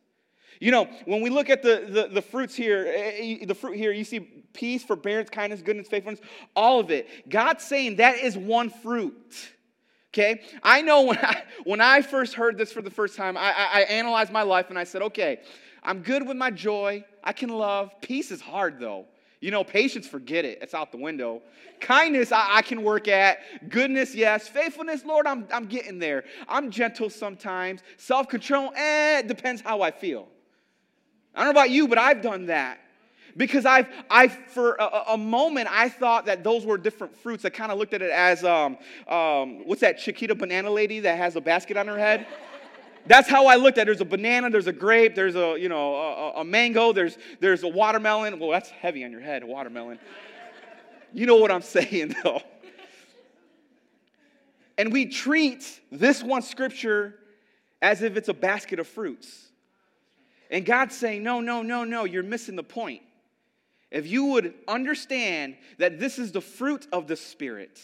You 0.60 0.72
know, 0.72 0.88
when 1.04 1.20
we 1.20 1.30
look 1.30 1.50
at 1.50 1.62
the, 1.62 1.86
the, 1.88 2.08
the, 2.14 2.22
fruits 2.22 2.54
here, 2.54 2.86
eh, 2.88 3.38
eh, 3.42 3.46
the 3.46 3.54
fruit 3.54 3.76
here, 3.76 3.92
you 3.92 4.04
see 4.04 4.20
peace, 4.20 4.82
forbearance, 4.82 5.30
kindness, 5.30 5.62
goodness, 5.62 5.88
faithfulness, 5.88 6.20
all 6.56 6.80
of 6.80 6.90
it. 6.90 7.28
God's 7.28 7.64
saying 7.64 7.96
that 7.96 8.18
is 8.18 8.36
one 8.36 8.70
fruit. 8.70 9.34
Okay? 10.12 10.42
I 10.62 10.82
know 10.82 11.02
when 11.02 11.18
I, 11.18 11.42
when 11.64 11.80
I 11.80 12.02
first 12.02 12.34
heard 12.34 12.58
this 12.58 12.72
for 12.72 12.82
the 12.82 12.90
first 12.90 13.16
time, 13.16 13.36
I, 13.36 13.52
I, 13.52 13.68
I 13.72 13.80
analyzed 13.82 14.32
my 14.32 14.42
life 14.42 14.70
and 14.70 14.78
I 14.78 14.84
said, 14.84 15.02
okay, 15.02 15.40
I'm 15.82 16.00
good 16.00 16.26
with 16.26 16.36
my 16.36 16.50
joy. 16.50 17.04
I 17.22 17.32
can 17.32 17.50
love. 17.50 17.92
Peace 18.00 18.30
is 18.30 18.40
hard 18.40 18.80
though. 18.80 19.06
You 19.40 19.52
know, 19.52 19.62
patience, 19.62 20.08
forget 20.08 20.44
it. 20.44 20.58
It's 20.60 20.74
out 20.74 20.90
the 20.90 20.98
window. 20.98 21.42
Kindness, 21.78 22.32
I, 22.32 22.56
I, 22.56 22.62
can 22.62 22.82
work 22.82 23.06
at. 23.06 23.38
Goodness, 23.68 24.12
yes. 24.12 24.48
Faithfulness, 24.48 25.04
Lord, 25.04 25.28
I'm, 25.28 25.46
I'm 25.52 25.66
getting 25.66 26.00
there. 26.00 26.24
I'm 26.48 26.72
gentle 26.72 27.08
sometimes. 27.08 27.82
Self 27.98 28.28
control, 28.28 28.72
eh, 28.74 29.22
depends 29.22 29.62
how 29.62 29.80
I 29.82 29.92
feel. 29.92 30.26
I 31.38 31.44
don't 31.44 31.54
know 31.54 31.60
about 31.60 31.70
you, 31.70 31.86
but 31.86 31.98
I've 31.98 32.20
done 32.20 32.46
that. 32.46 32.80
Because 33.36 33.64
I've, 33.64 33.86
I've 34.10 34.32
for 34.48 34.74
a, 34.74 35.02
a 35.10 35.16
moment, 35.16 35.68
I 35.70 35.88
thought 35.88 36.26
that 36.26 36.42
those 36.42 36.66
were 36.66 36.76
different 36.76 37.16
fruits. 37.16 37.44
I 37.44 37.50
kind 37.50 37.70
of 37.70 37.78
looked 37.78 37.94
at 37.94 38.02
it 38.02 38.10
as, 38.10 38.42
um, 38.42 38.76
um, 39.06 39.64
what's 39.64 39.82
that 39.82 39.98
Chiquita 39.98 40.34
banana 40.34 40.68
lady 40.68 40.98
that 41.00 41.16
has 41.16 41.36
a 41.36 41.40
basket 41.40 41.76
on 41.76 41.86
her 41.86 41.96
head? 41.96 42.26
That's 43.06 43.28
how 43.28 43.46
I 43.46 43.54
looked 43.54 43.78
at 43.78 43.82
it. 43.82 43.84
There's 43.86 44.00
a 44.00 44.04
banana, 44.04 44.50
there's 44.50 44.66
a 44.66 44.72
grape, 44.72 45.14
there's 45.14 45.36
a, 45.36 45.56
you 45.56 45.68
know, 45.68 45.94
a, 45.94 46.40
a 46.40 46.44
mango, 46.44 46.92
there's, 46.92 47.16
there's 47.38 47.62
a 47.62 47.68
watermelon. 47.68 48.40
Well, 48.40 48.50
that's 48.50 48.70
heavy 48.70 49.04
on 49.04 49.12
your 49.12 49.20
head, 49.20 49.44
a 49.44 49.46
watermelon. 49.46 50.00
You 51.12 51.26
know 51.26 51.36
what 51.36 51.52
I'm 51.52 51.62
saying, 51.78 52.16
though. 52.24 52.42
And 54.76 54.92
we 54.92 55.06
treat 55.06 55.80
this 55.92 56.20
one 56.20 56.42
scripture 56.42 57.14
as 57.80 58.02
if 58.02 58.16
it's 58.16 58.28
a 58.28 58.34
basket 58.34 58.80
of 58.80 58.88
fruits. 58.88 59.47
And 60.50 60.64
God's 60.64 60.96
saying, 60.96 61.22
no, 61.22 61.40
no, 61.40 61.62
no, 61.62 61.84
no, 61.84 62.04
you're 62.04 62.22
missing 62.22 62.56
the 62.56 62.62
point. 62.62 63.02
If 63.90 64.06
you 64.06 64.26
would 64.26 64.54
understand 64.66 65.56
that 65.78 65.98
this 65.98 66.18
is 66.18 66.32
the 66.32 66.40
fruit 66.40 66.86
of 66.92 67.06
the 67.06 67.16
Spirit, 67.16 67.80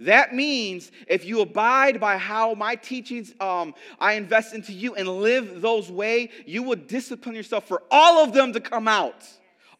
that 0.00 0.34
means 0.34 0.90
if 1.06 1.24
you 1.24 1.40
abide 1.40 2.00
by 2.00 2.18
how 2.18 2.54
my 2.54 2.74
teachings 2.74 3.32
um, 3.40 3.74
I 3.98 4.14
invest 4.14 4.54
into 4.54 4.72
you 4.72 4.94
and 4.94 5.08
live 5.08 5.62
those 5.62 5.90
way, 5.90 6.30
you 6.44 6.62
will 6.62 6.76
discipline 6.76 7.34
yourself 7.34 7.66
for 7.66 7.82
all 7.90 8.22
of 8.22 8.32
them 8.32 8.52
to 8.52 8.60
come 8.60 8.88
out. 8.88 9.24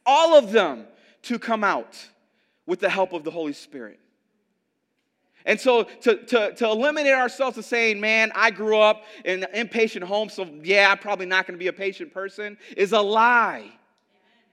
All 0.06 0.38
of 0.38 0.52
them 0.52 0.86
to 1.22 1.38
come 1.38 1.64
out 1.64 2.06
with 2.64 2.80
the 2.80 2.88
help 2.88 3.12
of 3.12 3.24
the 3.24 3.30
Holy 3.30 3.52
Spirit. 3.52 4.00
And 5.46 5.60
so 5.60 5.84
to, 5.84 6.16
to, 6.16 6.54
to 6.54 6.66
eliminate 6.66 7.14
ourselves 7.14 7.56
to 7.56 7.62
saying, 7.62 8.00
man, 8.00 8.32
I 8.34 8.50
grew 8.50 8.78
up 8.78 9.04
in 9.24 9.44
an 9.44 9.54
impatient 9.54 10.04
home, 10.04 10.28
so 10.28 10.46
yeah, 10.62 10.90
I'm 10.90 10.98
probably 10.98 11.26
not 11.26 11.46
going 11.46 11.54
to 11.54 11.58
be 11.58 11.68
a 11.68 11.72
patient 11.72 12.12
person, 12.12 12.58
is 12.76 12.92
a 12.92 13.00
lie. 13.00 13.70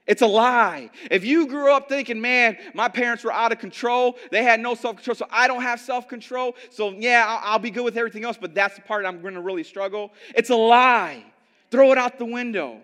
It's 0.06 0.22
a 0.22 0.26
lie. 0.26 0.90
If 1.10 1.24
you 1.24 1.46
grew 1.46 1.72
up 1.72 1.88
thinking, 1.88 2.20
man, 2.20 2.58
my 2.74 2.88
parents 2.88 3.24
were 3.24 3.32
out 3.32 3.52
of 3.52 3.58
control, 3.58 4.16
they 4.30 4.44
had 4.44 4.60
no 4.60 4.74
self 4.74 4.96
control, 4.96 5.14
so 5.16 5.26
I 5.30 5.48
don't 5.48 5.62
have 5.62 5.80
self 5.80 6.08
control, 6.08 6.54
so 6.70 6.90
yeah, 6.90 7.24
I'll, 7.26 7.54
I'll, 7.54 7.58
be 7.58 7.70
good 7.70 7.84
with 7.84 7.96
everything 7.96 8.24
else, 8.24 8.36
but 8.40 8.54
that's 8.54 8.76
the 8.76 8.82
part 8.82 9.04
I'm 9.04 9.20
going 9.20 9.34
to 9.34 9.40
really 9.40 9.64
struggle. 9.64 10.12
It's 10.34 10.50
a 10.50 10.56
lie. 10.56 11.24
Throw 11.70 11.90
it 11.90 11.98
out 11.98 12.18
the 12.18 12.24
window. 12.24 12.80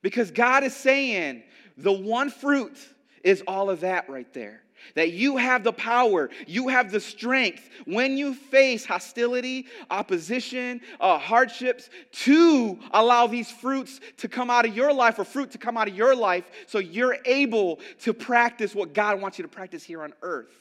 Because 0.00 0.30
God 0.30 0.64
is 0.64 0.74
saying 0.74 1.42
the 1.76 1.92
one 1.92 2.30
fruit 2.30 2.78
is 3.22 3.42
all 3.46 3.68
of 3.68 3.80
that 3.80 4.08
right 4.08 4.32
there. 4.32 4.63
That 4.94 5.12
you 5.12 5.36
have 5.36 5.64
the 5.64 5.72
power, 5.72 6.30
you 6.46 6.68
have 6.68 6.90
the 6.90 7.00
strength 7.00 7.68
when 7.86 8.16
you 8.16 8.34
face 8.34 8.84
hostility, 8.84 9.66
opposition, 9.90 10.80
uh, 11.00 11.18
hardships 11.18 11.90
to 12.12 12.78
allow 12.92 13.26
these 13.26 13.50
fruits 13.50 14.00
to 14.18 14.28
come 14.28 14.50
out 14.50 14.66
of 14.66 14.76
your 14.76 14.92
life 14.92 15.18
or 15.18 15.24
fruit 15.24 15.50
to 15.52 15.58
come 15.58 15.76
out 15.76 15.88
of 15.88 15.94
your 15.94 16.14
life 16.14 16.44
so 16.66 16.78
you're 16.78 17.18
able 17.24 17.80
to 18.00 18.12
practice 18.12 18.74
what 18.74 18.92
God 18.92 19.20
wants 19.20 19.38
you 19.38 19.42
to 19.42 19.48
practice 19.48 19.82
here 19.82 20.02
on 20.02 20.12
earth. 20.22 20.52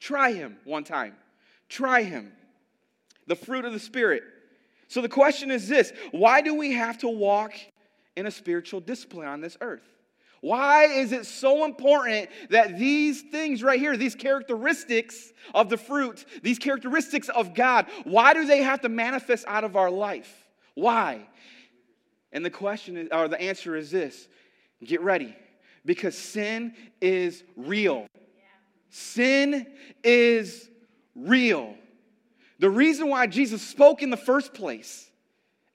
Try 0.00 0.32
Him 0.32 0.56
one 0.64 0.84
time. 0.84 1.14
Try 1.68 2.02
Him. 2.02 2.32
The 3.26 3.36
fruit 3.36 3.64
of 3.64 3.72
the 3.72 3.78
Spirit. 3.78 4.24
So 4.88 5.00
the 5.00 5.08
question 5.08 5.50
is 5.50 5.68
this 5.68 5.92
why 6.10 6.42
do 6.42 6.54
we 6.54 6.72
have 6.72 6.98
to 6.98 7.08
walk 7.08 7.54
in 8.16 8.26
a 8.26 8.30
spiritual 8.30 8.80
discipline 8.80 9.26
on 9.26 9.40
this 9.40 9.56
earth? 9.60 9.86
Why 10.42 10.86
is 10.86 11.12
it 11.12 11.24
so 11.24 11.64
important 11.64 12.28
that 12.50 12.76
these 12.76 13.22
things 13.22 13.62
right 13.62 13.78
here, 13.78 13.96
these 13.96 14.16
characteristics 14.16 15.32
of 15.54 15.70
the 15.70 15.76
fruit, 15.76 16.24
these 16.42 16.58
characteristics 16.58 17.28
of 17.28 17.54
God, 17.54 17.86
why 18.02 18.34
do 18.34 18.44
they 18.44 18.60
have 18.62 18.80
to 18.80 18.88
manifest 18.88 19.44
out 19.46 19.62
of 19.62 19.76
our 19.76 19.88
life? 19.88 20.48
Why? 20.74 21.28
And 22.32 22.44
the 22.44 22.50
question 22.50 22.96
is, 22.96 23.08
or 23.12 23.28
the 23.28 23.40
answer 23.40 23.76
is 23.76 23.92
this 23.92 24.26
get 24.84 25.00
ready, 25.00 25.36
because 25.86 26.18
sin 26.18 26.74
is 27.00 27.44
real. 27.56 28.08
Sin 28.90 29.68
is 30.02 30.68
real. 31.14 31.76
The 32.58 32.68
reason 32.68 33.08
why 33.08 33.28
Jesus 33.28 33.62
spoke 33.62 34.02
in 34.02 34.10
the 34.10 34.16
first 34.16 34.54
place 34.54 35.08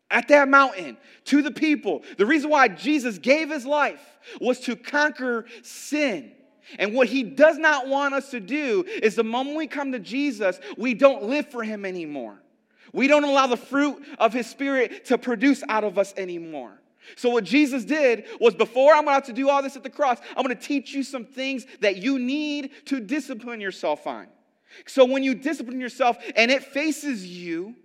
at 0.09 0.27
that 0.29 0.47
mountain 0.47 0.97
to 1.25 1.41
the 1.41 1.51
people. 1.51 2.03
The 2.17 2.25
reason 2.25 2.49
why 2.49 2.67
Jesus 2.67 3.17
gave 3.17 3.49
his 3.49 3.65
life 3.65 4.01
was 4.39 4.59
to 4.61 4.75
conquer 4.75 5.45
sin. 5.61 6.31
And 6.79 6.93
what 6.93 7.07
he 7.07 7.23
does 7.23 7.57
not 7.57 7.87
want 7.87 8.13
us 8.13 8.31
to 8.31 8.39
do 8.39 8.83
is 9.01 9.15
the 9.15 9.23
moment 9.23 9.57
we 9.57 9.67
come 9.67 9.91
to 9.93 9.99
Jesus, 9.99 10.59
we 10.77 10.93
don't 10.93 11.23
live 11.23 11.49
for 11.49 11.63
him 11.63 11.85
anymore. 11.85 12.41
We 12.93 13.07
don't 13.07 13.23
allow 13.23 13.47
the 13.47 13.57
fruit 13.57 14.03
of 14.19 14.33
his 14.33 14.47
spirit 14.47 15.05
to 15.05 15.17
produce 15.17 15.63
out 15.69 15.83
of 15.83 15.97
us 15.97 16.13
anymore. 16.17 16.81
So, 17.15 17.29
what 17.29 17.45
Jesus 17.45 17.85
did 17.85 18.25
was 18.39 18.53
before 18.53 18.93
I'm 18.93 19.03
about 19.03 19.25
to 19.25 19.33
do 19.33 19.49
all 19.49 19.63
this 19.63 19.77
at 19.77 19.83
the 19.83 19.89
cross, 19.89 20.19
I'm 20.35 20.43
going 20.43 20.55
to 20.55 20.61
teach 20.61 20.93
you 20.93 21.03
some 21.03 21.23
things 21.23 21.65
that 21.79 21.97
you 21.97 22.19
need 22.19 22.71
to 22.85 22.99
discipline 22.99 23.61
yourself 23.61 24.05
on. 24.07 24.27
So, 24.85 25.05
when 25.05 25.23
you 25.23 25.33
discipline 25.33 25.79
yourself 25.79 26.17
and 26.35 26.51
it 26.51 26.63
faces 26.63 27.25
you, 27.25 27.75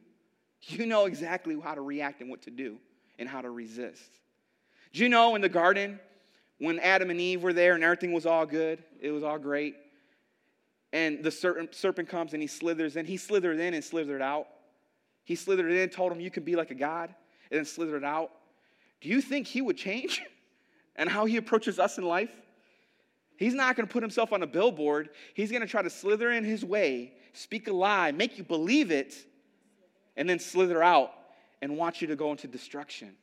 you 0.65 0.87
know 0.87 1.07
exactly 1.07 1.59
how 1.63 1.75
to 1.75 1.81
react 1.81 2.21
and 2.21 2.31
what 2.31 2.43
to 2.43 2.51
do 2.51 2.79
and 3.19 3.29
how 3.29 3.41
to 3.41 3.51
resist. 3.51 4.11
Do 4.93 5.03
you 5.03 5.09
know 5.09 5.35
in 5.35 5.41
the 5.41 5.49
garden 5.49 5.99
when 6.59 6.79
Adam 6.79 7.11
and 7.11 7.21
Eve 7.21 7.43
were 7.43 7.53
there 7.53 7.75
and 7.75 7.83
everything 7.83 8.13
was 8.13 8.27
all 8.27 8.47
good, 8.47 8.83
it 9.01 9.11
was 9.11 9.23
all 9.23 9.39
great, 9.39 9.75
and 10.93 11.25
the 11.25 11.31
serpent 11.31 12.09
comes 12.09 12.35
and 12.35 12.43
he 12.43 12.47
slithers 12.47 12.97
in, 12.97 13.07
he 13.07 13.17
slithered 13.17 13.59
in 13.59 13.75
and 13.75 13.83
slithered 13.83 14.23
out. 14.23 14.47
He 15.25 15.37
slithered 15.37 15.73
in, 15.73 15.89
told 15.89 16.13
him, 16.13 16.21
You 16.21 16.31
can 16.31 16.45
be 16.45 16.57
like 16.57 16.71
a 16.71 16.75
God, 16.75 17.15
and 17.51 17.59
then 17.59 17.65
slithered 17.65 18.05
out. 18.05 18.31
Do 19.01 19.09
you 19.09 19.21
think 19.21 19.47
he 19.47 19.63
would 19.63 19.77
change 19.77 20.23
and 20.97 21.09
how 21.09 21.25
he 21.25 21.37
approaches 21.37 21.79
us 21.79 21.99
in 21.99 22.05
life? 22.05 22.31
He's 23.37 23.55
not 23.55 23.75
going 23.75 23.87
to 23.87 23.93
put 23.93 24.03
himself 24.03 24.33
on 24.33 24.43
a 24.43 24.47
billboard. 24.47 25.11
He's 25.35 25.51
going 25.51 25.63
to 25.63 25.69
try 25.69 25.83
to 25.83 25.91
slither 25.91 26.31
in 26.31 26.45
his 26.45 26.65
way, 26.65 27.15
speak 27.33 27.67
a 27.69 27.73
lie, 27.73 28.13
make 28.13 28.37
you 28.37 28.45
believe 28.45 28.91
it, 28.91 29.15
and 30.17 30.29
then 30.29 30.39
slither 30.39 30.83
out 30.83 31.13
and 31.61 31.77
want 31.77 32.01
you 32.01 32.09
to 32.09 32.17
go 32.17 32.31
into 32.31 32.47
destruction. 32.47 33.17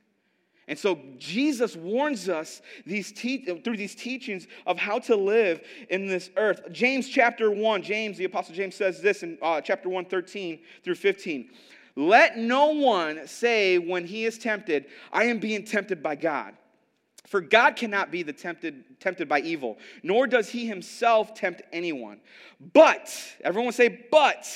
And 0.70 0.78
so 0.78 1.00
Jesus 1.18 1.76
warns 1.76 2.30
us 2.30 2.62
these 2.86 3.12
te- 3.12 3.44
through 3.64 3.76
these 3.76 3.96
teachings 3.96 4.46
of 4.68 4.78
how 4.78 5.00
to 5.00 5.16
live 5.16 5.62
in 5.90 6.06
this 6.06 6.30
earth. 6.38 6.62
James 6.72 7.10
chapter 7.10 7.50
1, 7.50 7.82
James, 7.82 8.18
the 8.20 8.26
Apostle 8.26 8.54
James 8.54 8.76
says 8.76 9.02
this 9.02 9.24
in 9.24 9.40
uh, 9.42 9.60
chapter 9.62 9.90
1, 9.90 10.06
13 10.06 10.60
through 10.84 10.96
15. 10.96 11.50
Let 11.96 12.38
no 12.38 12.68
one 12.68 13.28
say 13.28 13.80
when 13.80 14.06
he 14.06 14.26
is 14.26 14.38
tempted, 14.38 14.86
I 15.12 15.26
am 15.26 15.40
being 15.40 15.66
tempted 15.66 16.04
by 16.04 16.16
God. 16.16 16.54
For 17.26 17.42
God 17.42 17.76
cannot 17.76 18.12
be 18.12 18.24
the 18.24 18.34
tempted, 18.34 19.00
tempted 19.00 19.28
by 19.28 19.42
evil, 19.42 19.78
nor 20.04 20.28
does 20.28 20.50
he 20.50 20.68
himself 20.68 21.34
tempt 21.34 21.62
anyone. 21.72 22.22
But, 22.74 23.14
everyone 23.44 23.74
say, 23.74 24.06
but 24.12 24.48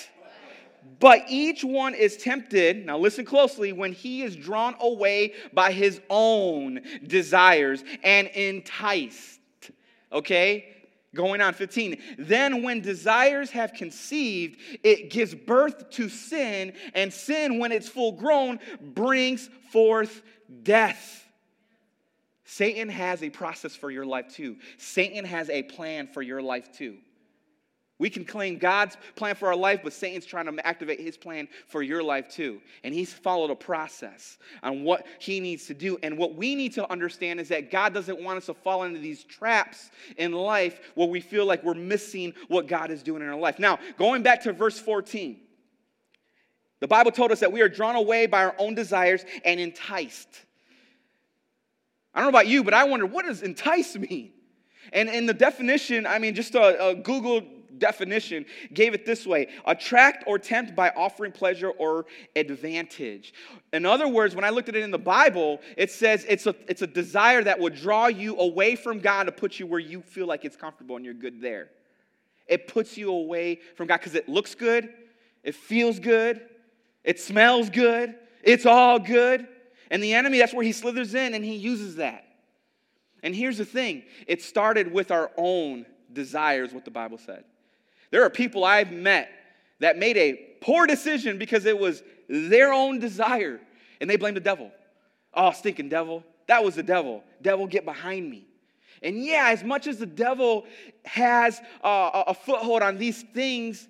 but 0.99 1.23
each 1.27 1.63
one 1.63 1.93
is 1.93 2.17
tempted, 2.17 2.85
now 2.85 2.97
listen 2.97 3.25
closely, 3.25 3.73
when 3.73 3.91
he 3.91 4.23
is 4.23 4.35
drawn 4.35 4.75
away 4.79 5.33
by 5.51 5.71
his 5.71 5.99
own 6.09 6.81
desires 7.05 7.83
and 8.03 8.27
enticed. 8.29 9.39
Okay? 10.11 10.65
Going 11.13 11.41
on 11.41 11.53
15. 11.53 12.01
Then, 12.17 12.63
when 12.63 12.81
desires 12.81 13.51
have 13.51 13.73
conceived, 13.73 14.59
it 14.83 15.11
gives 15.11 15.35
birth 15.35 15.89
to 15.91 16.09
sin, 16.09 16.73
and 16.95 17.13
sin, 17.13 17.59
when 17.59 17.71
it's 17.71 17.89
full 17.89 18.13
grown, 18.13 18.59
brings 18.81 19.49
forth 19.71 20.21
death. 20.63 21.27
Satan 22.45 22.89
has 22.89 23.23
a 23.23 23.29
process 23.29 23.75
for 23.75 23.89
your 23.89 24.05
life 24.05 24.33
too. 24.33 24.57
Satan 24.77 25.25
has 25.25 25.49
a 25.49 25.63
plan 25.63 26.07
for 26.07 26.21
your 26.21 26.41
life 26.41 26.71
too. 26.71 26.97
We 28.03 28.09
can 28.09 28.25
claim 28.25 28.57
God's 28.57 28.97
plan 29.15 29.33
for 29.33 29.47
our 29.47 29.55
life, 29.55 29.79
but 29.81 29.93
Satan's 29.93 30.25
trying 30.25 30.53
to 30.53 30.67
activate 30.67 30.99
his 30.99 31.15
plan 31.15 31.47
for 31.67 31.81
your 31.81 32.03
life 32.03 32.27
too. 32.27 32.59
And 32.83 32.93
he's 32.93 33.13
followed 33.13 33.49
a 33.49 33.55
process 33.55 34.39
on 34.61 34.83
what 34.83 35.07
he 35.19 35.39
needs 35.39 35.67
to 35.67 35.73
do. 35.73 35.97
And 36.03 36.17
what 36.17 36.35
we 36.35 36.53
need 36.53 36.73
to 36.73 36.91
understand 36.91 37.39
is 37.39 37.47
that 37.47 37.71
God 37.71 37.93
doesn't 37.93 38.21
want 38.21 38.39
us 38.39 38.47
to 38.47 38.55
fall 38.55 38.83
into 38.83 38.99
these 38.99 39.23
traps 39.23 39.89
in 40.17 40.33
life 40.33 40.81
where 40.95 41.07
we 41.07 41.21
feel 41.21 41.45
like 41.45 41.63
we're 41.63 41.75
missing 41.75 42.33
what 42.49 42.67
God 42.67 42.91
is 42.91 43.03
doing 43.03 43.21
in 43.21 43.29
our 43.29 43.39
life. 43.39 43.57
Now, 43.57 43.79
going 43.97 44.21
back 44.21 44.43
to 44.43 44.51
verse 44.51 44.77
14, 44.77 45.39
the 46.81 46.87
Bible 46.89 47.11
told 47.11 47.31
us 47.31 47.39
that 47.39 47.53
we 47.53 47.61
are 47.61 47.69
drawn 47.69 47.95
away 47.95 48.25
by 48.25 48.43
our 48.43 48.55
own 48.57 48.75
desires 48.75 49.23
and 49.45 49.61
enticed. 49.61 50.27
I 52.13 52.19
don't 52.19 52.25
know 52.25 52.37
about 52.37 52.47
you, 52.47 52.65
but 52.65 52.73
I 52.73 52.83
wonder 52.83 53.05
what 53.05 53.23
does 53.25 53.43
entice 53.43 53.95
mean? 53.95 54.33
And 54.91 55.07
in 55.07 55.25
the 55.25 55.33
definition, 55.33 56.05
I 56.05 56.19
mean, 56.19 56.35
just 56.35 56.53
a, 56.55 56.89
a 56.89 56.95
Google 56.95 57.43
definition 57.77 58.45
gave 58.73 58.93
it 58.93 59.05
this 59.05 59.25
way 59.25 59.47
attract 59.65 60.23
or 60.27 60.37
tempt 60.39 60.75
by 60.75 60.89
offering 60.89 61.31
pleasure 61.31 61.69
or 61.69 62.05
advantage. 62.35 63.33
In 63.71 63.85
other 63.85 64.07
words, 64.07 64.35
when 64.35 64.43
I 64.43 64.49
looked 64.49 64.69
at 64.69 64.75
it 64.75 64.83
in 64.83 64.91
the 64.91 64.97
Bible, 64.97 65.59
it 65.77 65.91
says 65.91 66.25
it's 66.27 66.45
a, 66.47 66.55
it's 66.67 66.81
a 66.81 66.87
desire 66.87 67.43
that 67.43 67.59
would 67.59 67.75
draw 67.75 68.07
you 68.07 68.37
away 68.37 68.75
from 68.75 68.99
God 68.99 69.25
to 69.25 69.31
put 69.31 69.59
you 69.59 69.67
where 69.67 69.79
you 69.79 70.01
feel 70.01 70.27
like 70.27 70.45
it's 70.45 70.55
comfortable 70.55 70.95
and 70.95 71.05
you're 71.05 71.13
good 71.13 71.41
there. 71.41 71.69
It 72.47 72.67
puts 72.67 72.97
you 72.97 73.09
away 73.09 73.59
from 73.75 73.87
God 73.87 73.97
because 73.97 74.15
it 74.15 74.27
looks 74.27 74.55
good, 74.55 74.89
it 75.43 75.55
feels 75.55 75.99
good, 75.99 76.41
it 77.03 77.19
smells 77.19 77.69
good, 77.69 78.15
it's 78.43 78.65
all 78.65 78.99
good. 78.99 79.47
And 79.89 80.01
the 80.01 80.13
enemy, 80.13 80.39
that's 80.39 80.53
where 80.53 80.63
he 80.63 80.71
slithers 80.71 81.13
in 81.13 81.33
and 81.33 81.43
he 81.43 81.55
uses 81.55 81.97
that. 81.97 82.25
And 83.23 83.33
here's 83.33 83.57
the 83.57 83.65
thing 83.65 84.03
it 84.27 84.41
started 84.41 84.91
with 84.91 85.09
our 85.09 85.31
own 85.37 85.85
desires, 86.11 86.73
what 86.73 86.85
the 86.85 86.91
Bible 86.91 87.17
said. 87.17 87.45
There 88.13 88.23
are 88.23 88.29
people 88.29 88.63
I've 88.63 88.91
met 88.91 89.31
that 89.79 89.97
made 89.97 90.17
a 90.17 90.33
poor 90.61 90.85
decision 90.85 91.39
because 91.39 91.65
it 91.65 91.75
was 91.75 92.03
their 92.29 92.71
own 92.71 92.99
desire 92.99 93.59
and 93.99 94.07
they 94.07 94.17
blame 94.17 94.35
the 94.35 94.39
devil. 94.39 94.71
Oh, 95.33 95.49
stinking 95.49 95.89
devil. 95.89 96.23
That 96.45 96.63
was 96.63 96.75
the 96.75 96.83
devil. 96.83 97.23
Devil, 97.41 97.65
get 97.65 97.85
behind 97.85 98.29
me. 98.29 98.45
And 99.01 99.25
yeah, 99.25 99.47
as 99.47 99.63
much 99.63 99.87
as 99.87 99.97
the 99.97 100.05
devil 100.05 100.67
has 101.05 101.59
uh, 101.83 102.25
a 102.27 102.35
foothold 102.35 102.83
on 102.83 102.99
these 102.99 103.23
things, 103.33 103.87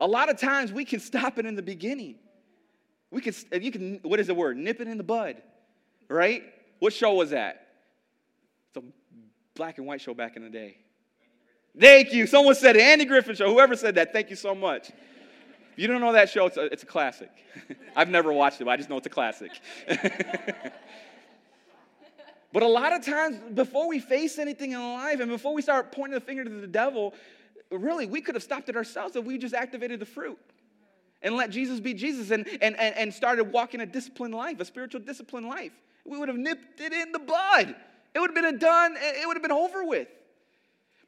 a 0.00 0.06
lot 0.06 0.28
of 0.28 0.36
times 0.36 0.70
we 0.70 0.84
can 0.84 1.00
stop 1.00 1.38
it 1.38 1.46
in 1.46 1.54
the 1.54 1.62
beginning. 1.62 2.16
We 3.10 3.22
can, 3.22 3.32
you 3.58 3.72
can, 3.72 4.00
what 4.02 4.20
is 4.20 4.26
the 4.26 4.34
word? 4.34 4.58
Nip 4.58 4.82
it 4.82 4.86
in 4.86 4.98
the 4.98 5.02
bud, 5.02 5.40
right? 6.10 6.42
What 6.78 6.92
show 6.92 7.14
was 7.14 7.30
that? 7.30 7.68
It's 8.68 8.84
a 8.84 8.88
black 9.54 9.78
and 9.78 9.86
white 9.86 10.02
show 10.02 10.12
back 10.12 10.36
in 10.36 10.42
the 10.44 10.50
day. 10.50 10.76
Thank 11.78 12.12
you. 12.12 12.26
Someone 12.26 12.54
said 12.54 12.76
it. 12.76 12.82
Andy 12.82 13.04
Griffith 13.04 13.38
Show. 13.38 13.50
Whoever 13.50 13.76
said 13.76 13.94
that, 13.94 14.12
thank 14.12 14.30
you 14.30 14.36
so 14.36 14.54
much. 14.54 14.90
If 14.90 15.78
you 15.78 15.86
don't 15.88 16.00
know 16.00 16.12
that 16.12 16.28
show, 16.28 16.46
it's 16.46 16.58
a, 16.58 16.64
it's 16.66 16.82
a 16.82 16.86
classic. 16.86 17.30
I've 17.96 18.10
never 18.10 18.30
watched 18.30 18.60
it, 18.60 18.64
but 18.64 18.72
I 18.72 18.76
just 18.76 18.90
know 18.90 18.98
it's 18.98 19.06
a 19.06 19.10
classic. 19.10 19.52
but 22.52 22.62
a 22.62 22.68
lot 22.68 22.92
of 22.92 23.02
times, 23.04 23.38
before 23.54 23.88
we 23.88 23.98
face 23.98 24.38
anything 24.38 24.72
in 24.72 24.80
life 24.80 25.20
and 25.20 25.30
before 25.30 25.54
we 25.54 25.62
start 25.62 25.90
pointing 25.90 26.12
the 26.12 26.20
finger 26.20 26.44
to 26.44 26.50
the 26.50 26.66
devil, 26.66 27.14
really, 27.70 28.04
we 28.04 28.20
could 28.20 28.34
have 28.34 28.44
stopped 28.44 28.68
it 28.68 28.76
ourselves 28.76 29.16
if 29.16 29.24
we 29.24 29.38
just 29.38 29.54
activated 29.54 29.98
the 29.98 30.06
fruit 30.06 30.38
and 31.22 31.36
let 31.36 31.48
Jesus 31.48 31.80
be 31.80 31.94
Jesus 31.94 32.30
and, 32.32 32.46
and, 32.60 32.78
and, 32.78 32.94
and 32.94 33.14
started 33.14 33.50
walking 33.50 33.80
a 33.80 33.86
disciplined 33.86 34.34
life, 34.34 34.60
a 34.60 34.66
spiritual 34.66 35.00
disciplined 35.00 35.48
life. 35.48 35.72
We 36.04 36.18
would 36.18 36.28
have 36.28 36.36
nipped 36.36 36.80
it 36.80 36.92
in 36.92 37.12
the 37.12 37.18
bud. 37.18 37.74
It 38.14 38.20
would 38.20 38.36
have 38.36 38.44
been 38.44 38.58
done, 38.58 38.94
it 38.98 39.26
would 39.26 39.36
have 39.36 39.42
been 39.42 39.52
over 39.52 39.84
with. 39.86 40.08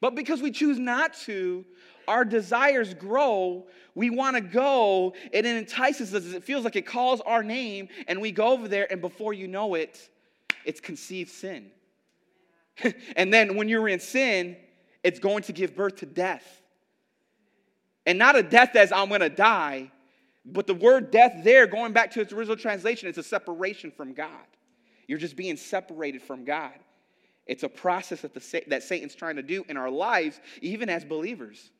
But 0.05 0.15
because 0.15 0.43
we 0.43 0.51
choose 0.51 0.79
not 0.79 1.15
to, 1.21 1.65
our 2.07 2.27
desires 2.27 2.93
grow. 2.93 3.65
We 3.95 4.11
want 4.11 4.37
to 4.37 4.43
go, 4.43 5.15
and 5.33 5.47
it 5.47 5.57
entices 5.57 6.15
us. 6.15 6.27
It 6.27 6.45
feels 6.45 6.63
like 6.63 6.77
it 6.77 6.85
calls 6.85 7.23
our 7.23 7.43
name, 7.43 7.89
and 8.07 8.21
we 8.21 8.31
go 8.31 8.49
over 8.49 8.69
there, 8.69 8.87
and 8.93 9.01
before 9.01 9.33
you 9.33 9.49
know 9.49 9.77
it, 9.77 10.11
it's 10.67 10.79
conceived 10.79 11.31
sin. 11.31 11.71
and 13.17 13.33
then 13.33 13.57
when 13.57 13.71
you're 13.71 13.89
in 13.89 13.99
sin, 13.99 14.59
it's 15.03 15.19
going 15.19 15.43
to 15.45 15.55
give 15.55 15.75
birth 15.75 15.97
to 15.97 16.05
death. 16.05 16.61
And 18.05 18.19
not 18.19 18.37
a 18.37 18.43
death 18.43 18.77
as 18.77 18.93
I'm 18.93 19.09
going 19.09 19.23
to 19.23 19.31
die, 19.31 19.91
but 20.45 20.67
the 20.67 20.75
word 20.75 21.13
death 21.13 21.43
there, 21.43 21.67
going 21.67 21.95
back 21.95 22.11
to 22.11 22.21
its 22.21 22.31
original 22.31 22.59
translation, 22.59 23.09
it's 23.09 23.17
a 23.17 23.23
separation 23.23 23.91
from 23.91 24.13
God. 24.13 24.29
You're 25.09 25.17
just 25.17 25.35
being 25.35 25.57
separated 25.57 26.21
from 26.21 26.45
God. 26.45 26.75
It's 27.47 27.63
a 27.63 27.69
process 27.69 28.23
that, 28.23 28.35
the, 28.35 28.63
that 28.69 28.83
Satan's 28.83 29.15
trying 29.15 29.37
to 29.37 29.43
do 29.43 29.65
in 29.69 29.77
our 29.77 29.91
lives, 29.91 30.41
even 30.63 30.89
as 30.89 31.05
believers. 31.05 31.71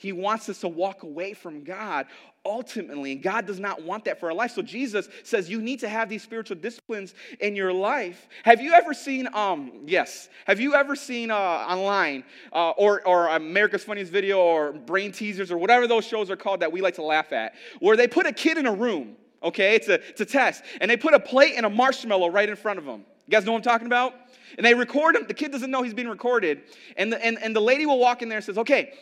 He 0.00 0.12
wants 0.12 0.48
us 0.48 0.60
to 0.60 0.68
walk 0.68 1.02
away 1.02 1.34
from 1.34 1.62
God 1.62 2.06
ultimately, 2.42 3.12
and 3.12 3.22
God 3.22 3.46
does 3.46 3.60
not 3.60 3.82
want 3.82 4.06
that 4.06 4.18
for 4.18 4.30
our 4.30 4.34
life. 4.34 4.52
So 4.52 4.62
Jesus 4.62 5.10
says 5.24 5.50
you 5.50 5.60
need 5.60 5.80
to 5.80 5.90
have 5.90 6.08
these 6.08 6.22
spiritual 6.22 6.56
disciplines 6.56 7.12
in 7.38 7.54
your 7.54 7.70
life. 7.70 8.26
Have 8.44 8.62
you 8.62 8.72
ever 8.72 8.94
seen, 8.94 9.28
um, 9.34 9.82
yes, 9.84 10.30
have 10.46 10.58
you 10.58 10.74
ever 10.74 10.96
seen 10.96 11.30
uh, 11.30 11.36
online 11.36 12.24
uh, 12.50 12.70
or, 12.70 13.06
or 13.06 13.28
America's 13.28 13.84
Funniest 13.84 14.10
Video 14.10 14.38
or 14.38 14.72
Brain 14.72 15.12
Teasers 15.12 15.50
or 15.50 15.58
whatever 15.58 15.86
those 15.86 16.06
shows 16.06 16.30
are 16.30 16.36
called 16.36 16.60
that 16.60 16.72
we 16.72 16.80
like 16.80 16.94
to 16.94 17.02
laugh 17.02 17.30
at, 17.34 17.52
where 17.80 17.94
they 17.94 18.08
put 18.08 18.24
a 18.24 18.32
kid 18.32 18.56
in 18.56 18.64
a 18.64 18.72
room, 18.72 19.16
okay, 19.42 19.74
it's 19.74 19.88
a, 19.88 20.00
it's 20.08 20.22
a 20.22 20.24
test, 20.26 20.64
and 20.80 20.90
they 20.90 20.96
put 20.96 21.12
a 21.12 21.20
plate 21.20 21.56
and 21.58 21.66
a 21.66 21.70
marshmallow 21.70 22.30
right 22.30 22.48
in 22.48 22.56
front 22.56 22.78
of 22.78 22.86
them. 22.86 23.04
You 23.30 23.36
guys 23.36 23.46
know 23.46 23.52
what 23.52 23.58
I'm 23.58 23.62
talking 23.62 23.86
about? 23.86 24.12
And 24.58 24.66
they 24.66 24.74
record 24.74 25.14
him. 25.14 25.24
The 25.28 25.34
kid 25.34 25.52
doesn't 25.52 25.70
know 25.70 25.84
he's 25.84 25.94
being 25.94 26.08
recorded. 26.08 26.62
And 26.96 27.12
the, 27.12 27.24
and, 27.24 27.38
and 27.40 27.54
the 27.54 27.60
lady 27.60 27.86
will 27.86 28.00
walk 28.00 28.22
in 28.22 28.28
there 28.28 28.38
and 28.38 28.44
says, 28.44 28.58
okay, 28.58 28.92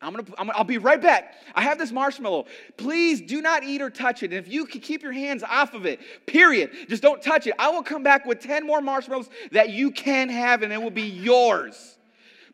I'm 0.00 0.12
gonna, 0.12 0.28
I'm 0.38 0.46
gonna, 0.46 0.56
I'll 0.56 0.62
be 0.62 0.78
right 0.78 1.02
back. 1.02 1.34
I 1.52 1.62
have 1.62 1.76
this 1.76 1.90
marshmallow. 1.90 2.46
Please 2.76 3.20
do 3.20 3.42
not 3.42 3.64
eat 3.64 3.82
or 3.82 3.90
touch 3.90 4.22
it. 4.22 4.26
And 4.26 4.34
if 4.34 4.46
you 4.46 4.66
can 4.66 4.80
keep 4.80 5.02
your 5.02 5.10
hands 5.10 5.42
off 5.42 5.74
of 5.74 5.84
it, 5.84 5.98
period, 6.28 6.70
just 6.88 7.02
don't 7.02 7.20
touch 7.20 7.48
it. 7.48 7.54
I 7.58 7.70
will 7.70 7.82
come 7.82 8.04
back 8.04 8.24
with 8.24 8.38
10 8.38 8.64
more 8.64 8.80
marshmallows 8.80 9.30
that 9.50 9.70
you 9.70 9.90
can 9.90 10.28
have 10.28 10.62
and 10.62 10.72
it 10.72 10.80
will 10.80 10.90
be 10.90 11.08
yours. 11.08 11.98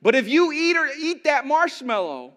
But 0.01 0.15
if 0.15 0.27
you 0.27 0.51
eat 0.51 0.79
or 0.79 0.89
eat 0.99 1.25
that 1.25 1.47
marshmallow, 1.47 2.33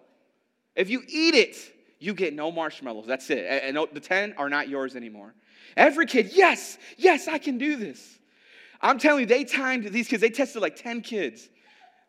if 0.74 0.90
you 0.90 1.02
eat 1.08 1.34
it, 1.34 1.56
you 1.98 2.12
get 2.12 2.34
no 2.34 2.52
marshmallows. 2.52 3.06
That's 3.06 3.30
it. 3.30 3.46
And 3.46 3.78
the 3.94 4.00
10 4.00 4.34
are 4.36 4.50
not 4.50 4.68
yours 4.68 4.96
anymore. 4.96 5.32
Every 5.78 6.04
kid, 6.04 6.32
yes, 6.34 6.76
yes, 6.98 7.26
I 7.26 7.38
can 7.38 7.56
do 7.56 7.76
this. 7.76 8.15
I'm 8.80 8.98
telling 8.98 9.20
you, 9.20 9.26
they 9.26 9.44
timed 9.44 9.84
these 9.86 10.08
kids, 10.08 10.20
they 10.20 10.30
tested 10.30 10.62
like 10.62 10.76
10 10.76 11.00
kids. 11.02 11.48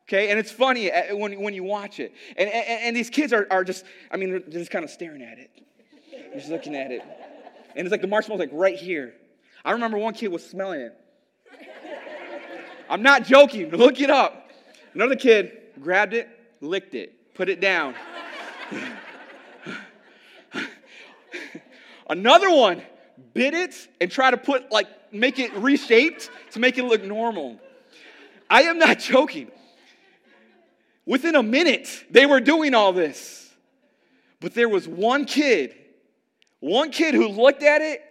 Okay, 0.08 0.30
and 0.30 0.40
it's 0.40 0.52
funny 0.52 0.90
uh, 0.90 1.16
when, 1.18 1.42
when 1.42 1.54
you 1.54 1.64
watch 1.64 2.00
it. 2.00 2.14
And, 2.38 2.50
and, 2.50 2.82
and 2.82 2.96
these 2.96 3.10
kids 3.10 3.34
are, 3.34 3.46
are 3.52 3.66
just, 3.66 3.84
I 4.10 4.16
mean, 4.16 4.30
they're 4.30 4.40
just 4.40 4.72
kind 4.72 4.86
of 4.86 4.92
staring 4.92 5.22
at 5.22 5.38
it, 5.38 5.52
they're 6.12 6.40
just 6.40 6.50
looking 6.50 6.76
at 6.76 6.92
it. 6.92 7.02
And 7.76 7.86
it's 7.86 7.92
like 7.92 8.02
the 8.02 8.08
marshmallow's 8.08 8.40
like 8.40 8.50
right 8.54 8.78
here. 8.78 9.14
I 9.66 9.72
remember 9.72 9.98
one 9.98 10.14
kid 10.14 10.30
was 10.30 10.48
smelling 10.48 10.80
it. 10.82 10.94
I'm 12.90 13.02
not 13.02 13.26
joking, 13.26 13.70
look 13.72 14.00
it 14.00 14.10
up. 14.10 14.50
Another 14.94 15.16
kid 15.16 15.52
grabbed 15.82 16.14
it, 16.14 16.30
licked 16.62 16.96
it, 16.96 17.36
put 17.36 17.50
it 17.50 17.60
down. 17.60 17.94
Another 22.10 22.50
one 22.50 22.82
bit 23.34 23.54
it 23.54 23.76
and 24.00 24.10
tried 24.10 24.32
to 24.32 24.38
put, 24.38 24.72
like, 24.72 24.88
make 25.12 25.40
it 25.40 25.54
reshaped 25.56 26.30
to 26.52 26.60
make 26.60 26.78
it 26.78 26.84
look 26.84 27.04
normal. 27.04 27.60
I 28.50 28.64
am 28.64 28.80
not 28.80 29.00
joking. 29.00 29.52
Within 31.06 31.36
a 31.36 31.44
minute, 31.44 32.06
they 32.12 32.26
were 32.26 32.40
doing 32.40 32.74
all 32.74 32.92
this. 32.92 33.50
But 34.40 34.54
there 34.54 34.70
was 34.70 34.88
one 34.88 35.26
kid, 35.26 35.74
one 36.60 36.92
kid 36.92 37.16
who 37.16 37.28
looked 37.28 37.64
at 37.64 37.82
it, 37.82 38.04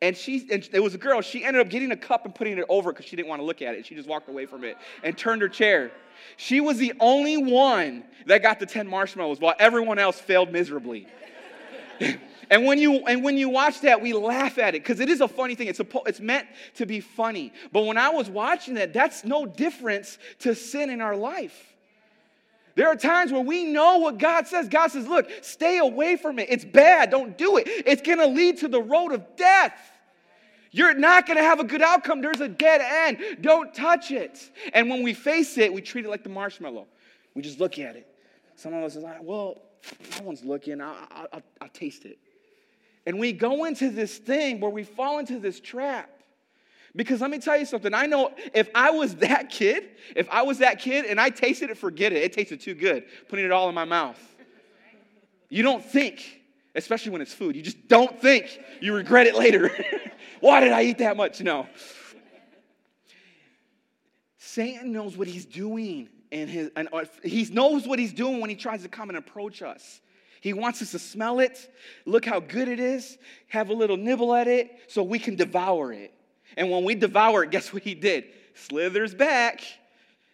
and 0.00 0.16
she, 0.16 0.48
and 0.50 0.68
it 0.72 0.80
was 0.80 0.94
a 0.94 0.98
girl. 0.98 1.22
She 1.22 1.44
ended 1.44 1.62
up 1.62 1.70
getting 1.70 1.92
a 1.92 1.96
cup 1.96 2.24
and 2.24 2.34
putting 2.34 2.58
it 2.58 2.64
over 2.68 2.92
because 2.92 3.06
she 3.06 3.16
didn't 3.16 3.28
want 3.28 3.40
to 3.40 3.46
look 3.46 3.62
at 3.62 3.74
it. 3.74 3.86
She 3.86 3.94
just 3.94 4.08
walked 4.08 4.28
away 4.28 4.46
from 4.46 4.64
it 4.64 4.76
and 5.02 5.16
turned 5.16 5.42
her 5.42 5.48
chair. 5.48 5.92
She 6.36 6.60
was 6.60 6.78
the 6.78 6.92
only 7.00 7.36
one 7.36 8.04
that 8.26 8.42
got 8.42 8.60
the 8.60 8.66
10 8.66 8.86
marshmallows 8.86 9.40
while 9.40 9.54
everyone 9.58 9.98
else 9.98 10.20
failed 10.20 10.52
miserably. 10.52 11.06
and 12.52 12.66
when 12.66 12.78
you 12.78 13.06
and 13.06 13.24
when 13.24 13.38
you 13.38 13.48
watch 13.48 13.80
that, 13.80 14.02
we 14.02 14.12
laugh 14.12 14.58
at 14.58 14.74
it 14.74 14.82
because 14.82 15.00
it 15.00 15.08
is 15.08 15.22
a 15.22 15.26
funny 15.26 15.54
thing. 15.54 15.68
It's 15.68 15.80
a, 15.80 15.86
it's 16.04 16.20
meant 16.20 16.46
to 16.74 16.84
be 16.84 17.00
funny. 17.00 17.50
But 17.72 17.86
when 17.86 17.96
I 17.96 18.10
was 18.10 18.28
watching 18.28 18.74
that, 18.74 18.92
that's 18.92 19.24
no 19.24 19.46
difference 19.46 20.18
to 20.40 20.54
sin 20.54 20.90
in 20.90 21.00
our 21.00 21.16
life. 21.16 21.74
There 22.74 22.88
are 22.88 22.96
times 22.96 23.32
where 23.32 23.40
we 23.40 23.64
know 23.64 23.98
what 23.98 24.18
God 24.18 24.46
says. 24.46 24.68
God 24.68 24.90
says, 24.90 25.06
look, 25.06 25.30
stay 25.40 25.78
away 25.78 26.16
from 26.16 26.38
it. 26.38 26.48
It's 26.50 26.64
bad. 26.64 27.10
Don't 27.10 27.38
do 27.38 27.56
it. 27.56 27.64
It's 27.66 28.02
going 28.02 28.18
to 28.18 28.26
lead 28.26 28.58
to 28.58 28.68
the 28.68 28.82
road 28.82 29.12
of 29.12 29.24
death. 29.36 29.74
You're 30.72 30.92
not 30.92 31.26
going 31.26 31.38
to 31.38 31.42
have 31.42 31.58
a 31.58 31.64
good 31.64 31.82
outcome. 31.82 32.20
There's 32.20 32.40
a 32.40 32.48
dead 32.48 32.82
end. 32.82 33.42
Don't 33.42 33.74
touch 33.74 34.10
it. 34.10 34.50
And 34.74 34.90
when 34.90 35.02
we 35.02 35.14
face 35.14 35.56
it, 35.56 35.72
we 35.72 35.80
treat 35.80 36.04
it 36.04 36.10
like 36.10 36.22
the 36.22 36.28
marshmallow. 36.28 36.86
We 37.34 37.40
just 37.40 37.60
look 37.60 37.78
at 37.78 37.96
it. 37.96 38.06
Some 38.56 38.74
of 38.74 38.84
us 38.84 38.96
like, 38.96 39.22
well, 39.22 39.56
no 40.18 40.26
one's 40.26 40.44
looking. 40.44 40.82
I'll, 40.82 40.96
I'll, 41.32 41.42
I'll 41.62 41.68
taste 41.68 42.04
it. 42.04 42.18
And 43.06 43.18
we 43.18 43.32
go 43.32 43.64
into 43.64 43.90
this 43.90 44.18
thing 44.18 44.60
where 44.60 44.70
we 44.70 44.84
fall 44.84 45.18
into 45.18 45.38
this 45.38 45.60
trap. 45.60 46.08
Because 46.94 47.20
let 47.20 47.30
me 47.30 47.38
tell 47.38 47.56
you 47.56 47.64
something. 47.64 47.94
I 47.94 48.06
know 48.06 48.32
if 48.54 48.68
I 48.74 48.90
was 48.90 49.14
that 49.16 49.50
kid, 49.50 49.88
if 50.14 50.28
I 50.30 50.42
was 50.42 50.58
that 50.58 50.78
kid 50.78 51.06
and 51.06 51.20
I 51.20 51.30
tasted 51.30 51.70
it, 51.70 51.78
forget 51.78 52.12
it. 52.12 52.22
It 52.22 52.32
tasted 52.32 52.60
too 52.60 52.74
good, 52.74 53.04
putting 53.28 53.44
it 53.44 53.50
all 53.50 53.68
in 53.68 53.74
my 53.74 53.84
mouth. 53.84 54.20
You 55.48 55.62
don't 55.62 55.84
think, 55.84 56.40
especially 56.74 57.12
when 57.12 57.20
it's 57.20 57.34
food, 57.34 57.56
you 57.56 57.62
just 57.62 57.88
don't 57.88 58.20
think. 58.20 58.58
You 58.80 58.94
regret 58.94 59.26
it 59.26 59.34
later. 59.34 59.70
Why 60.40 60.60
did 60.60 60.72
I 60.72 60.82
eat 60.84 60.98
that 60.98 61.16
much? 61.16 61.40
No. 61.40 61.66
Satan 64.38 64.92
knows 64.92 65.16
what 65.16 65.28
he's 65.28 65.44
doing, 65.46 66.08
and, 66.30 66.48
his, 66.48 66.70
and 66.76 66.88
he 67.22 67.44
knows 67.46 67.86
what 67.86 67.98
he's 67.98 68.12
doing 68.12 68.40
when 68.40 68.50
he 68.50 68.56
tries 68.56 68.82
to 68.82 68.88
come 68.88 69.08
and 69.08 69.16
approach 69.16 69.62
us. 69.62 70.00
He 70.42 70.52
wants 70.52 70.82
us 70.82 70.90
to 70.90 70.98
smell 70.98 71.38
it, 71.38 71.72
look 72.04 72.24
how 72.24 72.40
good 72.40 72.66
it 72.66 72.80
is, 72.80 73.16
have 73.46 73.70
a 73.70 73.72
little 73.72 73.96
nibble 73.96 74.34
at 74.34 74.48
it 74.48 74.72
so 74.88 75.04
we 75.04 75.20
can 75.20 75.36
devour 75.36 75.92
it. 75.92 76.12
And 76.56 76.68
when 76.68 76.82
we 76.82 76.96
devour 76.96 77.44
it, 77.44 77.50
guess 77.50 77.72
what 77.72 77.84
he 77.84 77.94
did? 77.94 78.24
Slithers 78.54 79.14
back 79.14 79.62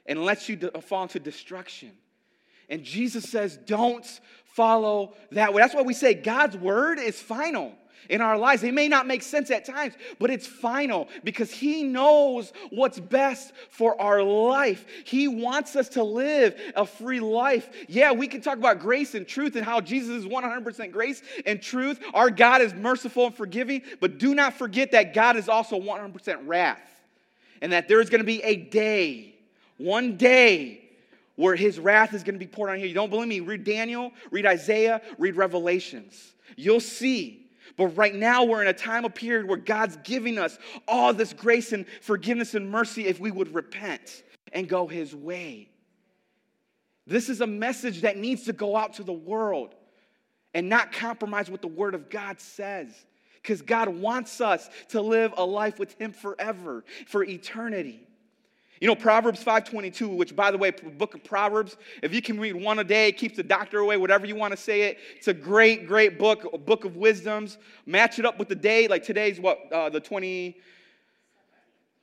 and 0.07 0.25
lets 0.25 0.49
you 0.49 0.57
fall 0.81 1.03
into 1.03 1.21
destruction. 1.21 1.93
And 2.71 2.85
Jesus 2.85 3.29
says, 3.29 3.59
don't 3.67 4.07
follow 4.55 5.15
that 5.33 5.53
way. 5.53 5.61
That's 5.61 5.75
why 5.75 5.83
we 5.83 5.93
say 5.93 6.15
God's 6.15 6.57
word 6.57 6.99
is 6.99 7.21
final 7.21 7.75
in 8.09 8.21
our 8.21 8.39
lives. 8.39 8.63
It 8.63 8.75
may 8.75 8.89
not 8.89 9.07
make 9.07 9.23
sense 9.23 9.51
at 9.51 9.65
times, 9.65 9.95
but 10.19 10.31
it's 10.31 10.47
final 10.47 11.09
because 11.25 11.51
He 11.51 11.83
knows 11.83 12.53
what's 12.71 12.99
best 12.99 13.53
for 13.71 14.01
our 14.01 14.23
life. 14.23 14.85
He 15.05 15.29
wants 15.29 15.77
us 15.77 15.89
to 15.91 16.03
live 16.03 16.59
a 16.75 16.87
free 16.87 17.21
life. 17.21 17.69
Yeah, 17.89 18.13
we 18.13 18.27
can 18.27 18.41
talk 18.41 18.59
about 18.59 18.81
grace 18.81 19.15
and 19.15 19.27
truth 19.27 19.57
and 19.57 19.65
how 19.65 19.81
Jesus 19.81 20.25
is 20.25 20.25
100% 20.25 20.93
grace 20.93 21.23
and 21.47 21.61
truth. 21.61 22.01
Our 22.15 22.31
God 22.31 22.63
is 22.63 22.75
merciful 22.75 23.27
and 23.27 23.35
forgiving, 23.35 23.83
but 24.01 24.19
do 24.19 24.35
not 24.35 24.55
forget 24.55 24.93
that 24.93 25.15
God 25.15 25.37
is 25.37 25.49
also 25.49 25.79
100% 25.81 26.47
wrath 26.47 26.81
and 27.61 27.73
that 27.73 27.89
there 27.89 28.01
is 28.01 28.11
going 28.11 28.21
to 28.21 28.27
be 28.27 28.43
a 28.43 28.57
day, 28.57 29.35
one 29.77 30.17
day, 30.17 30.85
where 31.37 31.55
his 31.55 31.79
wrath 31.79 32.15
is 32.15 32.25
going 32.25 32.35
to 32.35 32.39
be 32.39 32.47
poured 32.47 32.71
on 32.71 32.81
you. 32.81 32.87
You 32.87 32.95
don't 32.95 33.11
believe 33.11 33.29
me? 33.29 33.41
Read 33.41 33.65
Daniel, 33.65 34.13
read 34.31 34.45
Isaiah, 34.45 35.01
read 35.19 35.37
Revelations. 35.37 36.35
You'll 36.57 36.81
see 36.81 37.48
but 37.79 37.97
right 37.97 38.15
now, 38.15 38.43
we're 38.43 38.61
in 38.61 38.67
a 38.67 38.73
time 38.73 39.05
of 39.05 39.15
period 39.15 39.47
where 39.47 39.57
God's 39.57 39.97
giving 40.03 40.37
us 40.37 40.59
all 40.89 41.15
this 41.15 41.33
grace 41.33 41.73
and 41.73 41.87
forgiveness 42.03 42.55
and 42.55 42.69
mercy 42.69 43.07
if 43.07 43.21
we 43.21 43.31
would 43.31 43.55
repent 43.55 44.25
and 44.53 44.69
go 44.69 44.89
His 44.89 45.15
way. 45.15 45.71
This 47.07 47.29
is 47.29 47.41
a 47.41 47.47
message 47.47 48.01
that 48.01 48.17
needs 48.17 48.43
to 48.45 48.53
go 48.53 48.77
out 48.77 48.95
to 48.95 49.05
the 49.05 49.13
world 49.13 49.77
and 50.55 50.69
not 50.69 50.91
compromise 50.91 51.49
what 51.49 51.63
the 51.63 51.69
Word 51.69 51.95
of 51.95 52.11
God 52.11 52.41
says. 52.41 52.89
Because 53.41 53.63
God 53.63 53.89
wants 53.89 54.41
us 54.41 54.69
to 54.89 55.01
live 55.01 55.33
a 55.37 55.45
life 55.45 55.79
with 55.79 55.97
Him 56.01 56.13
forever, 56.13 56.85
for 57.07 57.23
eternity. 57.23 58.08
You 58.81 58.87
know, 58.87 58.95
Proverbs 58.95 59.43
5.22, 59.43 60.17
which, 60.17 60.37
by 60.37 60.51
the 60.51 60.59
way, 60.59 60.71
book 60.71 61.15
of 61.15 61.25
Proverbs, 61.25 61.77
if 62.03 62.15
you 62.15 62.23
can 62.23 62.39
read 62.39 62.55
one 62.55 62.79
a 62.79 62.85
day, 62.85 63.11
keeps 63.13 63.37
the 63.37 63.43
doctor 63.43 63.79
away, 63.79 63.97
whatever 63.97 64.27
you 64.27 64.37
want 64.37 64.53
to 64.53 64.57
say 64.57 64.83
it. 64.83 64.99
It's 65.17 65.29
a 65.29 65.35
great, 65.35 65.87
great 65.87 66.19
book, 66.19 66.47
a 66.53 66.59
book 66.59 66.85
of 66.85 66.97
wisdoms. 66.97 67.59
Match 67.87 68.19
it 68.19 68.25
up 68.25 68.39
with 68.39 68.49
the 68.49 68.55
day. 68.55 68.87
Like 68.87 69.05
today's 69.05 69.41
what, 69.41 69.59
uh, 69.73 69.89
the 69.89 70.01
20, 70.01 70.57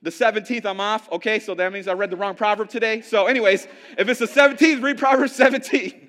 the 0.02 0.10
17th, 0.10 0.66
I'm 0.66 0.80
off. 0.80 1.10
Okay, 1.12 1.38
so 1.38 1.54
that 1.54 1.72
means 1.72 1.88
I 1.88 1.94
read 1.94 2.10
the 2.10 2.16
wrong 2.16 2.34
proverb 2.34 2.68
today. 2.68 3.00
So, 3.00 3.26
anyways, 3.26 3.66
if 3.96 4.08
it's 4.08 4.20
the 4.20 4.26
17th, 4.26 4.82
read 4.82 4.98
Proverbs 4.98 5.32
17. 5.36 6.08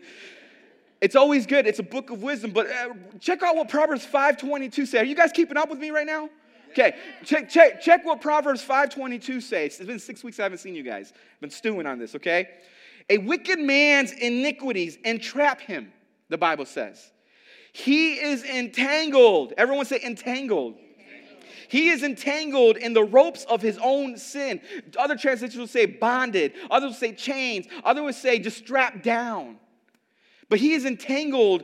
It's 1.00 1.16
always 1.16 1.46
good. 1.46 1.68
It's 1.68 1.80
a 1.80 1.84
book 1.84 2.10
of 2.10 2.24
wisdom. 2.24 2.52
But 2.52 2.68
uh, 2.70 2.94
check 3.20 3.44
out 3.44 3.56
what 3.56 3.70
Proverbs 3.70 4.06
5.22 4.06 4.88
says. 4.88 4.96
Are 4.96 5.06
you 5.06 5.16
guys 5.16 5.32
keeping 5.32 5.56
up 5.56 5.70
with 5.70 5.80
me 5.80 5.92
right 5.92 6.08
now? 6.08 6.30
Okay, 6.78 6.96
check, 7.26 7.50
check, 7.50 7.82
check 7.82 8.06
what 8.06 8.22
Proverbs 8.22 8.64
5.22 8.64 9.42
says. 9.42 9.80
It's 9.80 9.88
been 9.88 9.98
six 9.98 10.24
weeks 10.24 10.40
I 10.40 10.44
haven't 10.44 10.60
seen 10.60 10.76
you 10.76 10.84
guys. 10.84 11.12
I've 11.12 11.42
been 11.42 11.50
stewing 11.50 11.88
on 11.88 11.98
this, 11.98 12.14
okay? 12.14 12.50
A 13.10 13.18
wicked 13.18 13.58
man's 13.58 14.12
iniquities 14.12 15.00
entrap 15.04 15.60
him, 15.60 15.92
the 16.30 16.38
Bible 16.38 16.66
says. 16.66 17.12
He 17.74 18.14
is 18.14 18.44
entangled. 18.44 19.54
Everyone 19.58 19.88
say 19.88 20.00
entangled. 20.06 20.76
He 21.68 21.90
is 21.90 22.04
entangled 22.04 22.78
in 22.78 22.94
the 22.94 23.04
ropes 23.04 23.44
of 23.46 23.60
his 23.60 23.80
own 23.82 24.16
sin. 24.16 24.62
Other 25.00 25.16
translations 25.16 25.58
will 25.58 25.66
say 25.66 25.88
bonded, 25.88 26.54
others 26.70 26.90
will 26.90 26.96
say 26.96 27.14
chains, 27.14 27.66
others 27.84 28.04
will 28.04 28.14
say 28.14 28.38
just 28.38 28.58
strapped 28.58 29.04
down. 29.04 29.58
But 30.50 30.60
he 30.60 30.74
is 30.74 30.86
entangled 30.86 31.64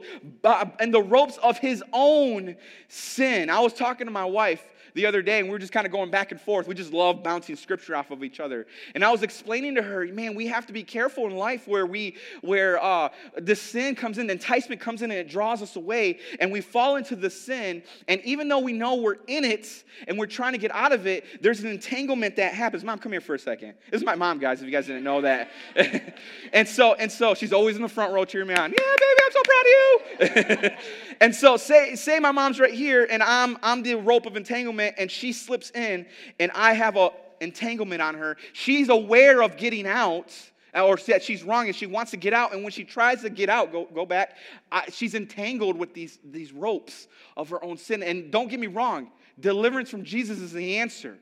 in 0.82 0.92
the 0.92 1.02
ropes 1.02 1.38
of 1.38 1.60
his 1.60 1.84
own 1.94 2.56
sin. 2.88 3.52
I 3.52 3.60
was 3.60 3.74
talking 3.74 4.08
to 4.08 4.12
my 4.12 4.26
wife 4.26 4.64
the 4.94 5.06
other 5.06 5.22
day, 5.22 5.40
and 5.40 5.48
we 5.48 5.52
were 5.52 5.60
just 5.60 5.74
kind 5.74 5.86
of 5.86 5.92
going 5.92 6.12
back 6.12 6.32
and 6.32 6.40
forth. 6.40 6.68
We 6.68 6.76
just 6.76 6.94
love 6.94 7.24
bouncing 7.24 7.56
scripture 7.56 7.96
off 7.96 8.12
of 8.12 8.24
each 8.24 8.40
other. 8.40 8.68
And 8.96 9.04
I 9.04 9.12
was 9.12 9.24
explaining 9.24 9.76
to 9.76 9.82
her, 9.82 10.06
man, 10.08 10.36
we 10.36 10.48
have 10.48 10.66
to 10.68 10.74
be 10.74 10.84
careful 10.84 11.26
in 11.28 11.36
life 11.36 11.68
where 11.68 11.86
we 11.86 12.16
where 12.42 12.84
uh, 12.84 13.10
the 13.38 13.56
sin 13.56 13.96
comes 13.96 14.18
in, 14.18 14.28
the 14.28 14.34
enticement 14.34 14.82
comes 14.82 15.02
in, 15.02 15.12
and 15.12 15.20
it 15.20 15.30
draws 15.30 15.62
us 15.62 15.76
away, 15.76 16.20
and 16.40 16.52
we 16.52 16.62
fall 16.62 16.96
into 16.96 17.16
the 17.16 17.30
sin. 17.30 17.84
And 18.08 18.22
even 18.22 18.48
though 18.48 18.60
we 18.60 18.74
know 18.74 18.96
we're 18.96 19.18
in 19.28 19.44
it 19.44 19.84
and 20.08 20.18
we're 20.18 20.26
trying 20.26 20.54
to 20.54 20.58
get 20.58 20.72
out 20.72 20.92
of 20.92 21.08
it, 21.08 21.26
there's 21.42 21.62
an 21.62 21.68
entanglement 21.68 22.36
that 22.36 22.54
happens. 22.54 22.84
Mom, 22.84 23.00
come 23.00 23.12
here 23.12 23.22
for 23.22 23.36
a 23.36 23.40
second. 23.40 23.74
This 23.92 24.02
is 24.02 24.06
my 24.06 24.16
mom, 24.16 24.40
guys. 24.40 24.60
If 24.60 24.66
you 24.66 24.72
guys 24.72 24.88
didn't 24.88 25.04
know 25.04 25.22
that. 25.22 25.52
and 26.54 26.68
so 26.68 26.94
and 26.96 27.12
so 27.12 27.34
she's 27.34 27.54
always 27.54 27.76
in 27.76 27.82
the 27.82 27.90
front 27.90 28.14
row 28.14 28.26
cheering 28.26 28.48
me 28.48 28.56
on. 28.56 28.72
Yeah, 28.72 28.96
baby, 29.00 29.22
I'm 29.26 29.32
so 29.32 29.42
proud 29.44 29.66
of 29.66 30.64
you. 30.64 30.70
and 31.24 31.34
so 31.34 31.58
say 31.58 31.96
say 31.96 32.20
my 32.20 32.32
mom's 32.32 32.60
right 32.60 32.74
here, 32.74 33.08
and 33.10 33.24
I'm 33.24 33.58
I'm 33.64 33.82
the 33.82 33.96
rope 33.96 34.26
of 34.26 34.36
entanglement 34.36 34.96
and 34.98 35.10
she 35.10 35.32
slips 35.32 35.72
in 35.72 36.06
and 36.40 36.52
I 36.54 36.74
have 36.74 36.98
a 36.98 37.12
entanglement 37.40 38.02
on 38.02 38.16
her. 38.16 38.38
She's 38.54 38.90
aware 38.90 39.42
of 39.42 39.58
getting 39.58 39.88
out 39.88 40.34
uh, 40.76 40.86
or 40.86 40.98
that 41.08 41.24
she's 41.24 41.44
wrong 41.44 41.68
and 41.68 41.76
she 41.76 41.86
wants 41.86 42.12
to 42.12 42.18
get 42.18 42.34
out. 42.34 42.54
And 42.54 42.64
when 42.64 42.72
she 42.72 42.84
tries 42.84 43.22
to 43.22 43.30
get 43.30 43.50
out, 43.50 43.72
go, 43.72 43.86
go 43.86 44.06
back, 44.06 44.38
I, 44.72 44.90
she's 44.92 45.14
entangled 45.14 45.78
with 45.78 45.94
these, 45.94 46.20
these 46.24 46.52
ropes 46.52 47.08
of 47.38 47.50
her 47.50 47.64
own 47.64 47.78
sin. 47.78 48.02
And 48.04 48.32
don't 48.32 48.50
get 48.50 48.60
me 48.60 48.68
wrong, 48.68 49.12
deliverance 49.40 49.90
from 49.90 50.04
Jesus 50.04 50.40
is 50.40 50.52
the 50.52 50.78
answer. 50.78 51.18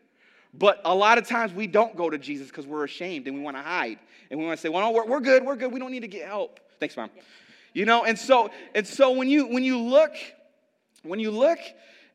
But 0.53 0.81
a 0.83 0.93
lot 0.93 1.17
of 1.17 1.27
times 1.27 1.53
we 1.53 1.67
don't 1.67 1.95
go 1.95 2.09
to 2.09 2.17
Jesus 2.17 2.47
because 2.47 2.67
we're 2.67 2.83
ashamed 2.83 3.27
and 3.27 3.35
we 3.35 3.41
want 3.41 3.57
to 3.57 3.63
hide. 3.63 3.99
And 4.29 4.39
we 4.39 4.45
want 4.45 4.57
to 4.57 4.61
say, 4.61 4.69
well, 4.69 4.81
no, 4.81 4.91
we're, 4.91 5.05
we're 5.05 5.21
good, 5.21 5.43
we're 5.43 5.55
good, 5.55 5.71
we 5.71 5.79
don't 5.79 5.91
need 5.91 6.01
to 6.01 6.07
get 6.07 6.25
help. 6.25 6.59
Thanks, 6.79 6.95
Mom. 6.97 7.09
You 7.73 7.85
know, 7.85 8.03
and 8.03 8.17
so, 8.17 8.51
and 8.75 8.85
so 8.85 9.11
when 9.11 9.29
you 9.29 9.47
when 9.47 9.63
you 9.63 9.79
look, 9.79 10.13
when 11.03 11.19
you 11.19 11.31
look 11.31 11.59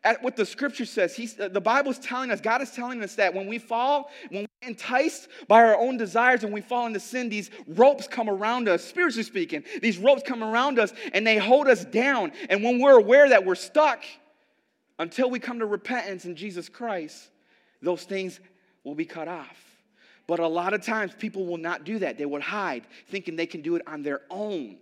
at 0.07 0.23
what 0.23 0.37
the 0.37 0.47
scripture 0.47 0.85
says. 0.85 1.17
He's, 1.17 1.39
uh, 1.39 1.49
the 1.49 1.61
Bible 1.61 1.91
is 1.91 1.99
telling 1.99 2.31
us, 2.31 2.41
God 2.41 2.63
is 2.63 2.71
telling 2.71 3.03
us 3.03 3.17
that 3.17 3.35
when 3.35 3.49
we 3.49 3.59
fall, 3.59 4.09
when 4.29 4.43
we're 4.43 4.69
enticed 4.69 5.27
by 5.49 5.65
our 5.65 5.77
own 5.77 5.97
desires 5.97 6.45
and 6.45 6.53
we 6.53 6.61
fall 6.61 6.87
into 6.87 7.01
sin, 7.01 7.29
these 7.29 7.51
ropes 7.67 8.07
come 8.07 8.31
around 8.31 8.69
us, 8.69 8.85
spiritually 8.85 9.25
speaking. 9.25 9.65
These 9.83 9.99
ropes 9.99 10.23
come 10.25 10.45
around 10.45 10.79
us 10.79 10.93
and 11.13 11.27
they 11.27 11.39
hold 11.39 11.67
us 11.67 11.85
down. 11.85 12.31
And 12.49 12.63
when 12.63 12.79
we're 12.79 12.97
aware 12.97 13.29
that 13.31 13.45
we're 13.45 13.57
stuck, 13.57 14.05
until 14.99 15.29
we 15.29 15.41
come 15.41 15.59
to 15.59 15.67
repentance 15.67 16.25
in 16.25 16.37
Jesus 16.37 16.69
Christ, 16.69 17.29
those 17.83 18.05
things 18.05 18.39
will 18.85 18.95
be 18.95 19.05
cut 19.05 19.27
off. 19.29 19.59
But 20.29 20.39
a 20.39 20.47
lot 20.47 20.73
of 20.73 20.83
times 20.83 21.13
people 21.19 21.47
will 21.47 21.59
not 21.59 21.85
do 21.85 21.99
that. 21.99 22.17
They 22.17 22.27
will 22.27 22.41
hide, 22.41 22.87
thinking 23.09 23.37
they 23.37 23.47
can 23.47 23.61
do 23.61 23.77
it 23.77 23.83
on 23.87 24.03
their 24.03 24.23
own. 24.31 24.79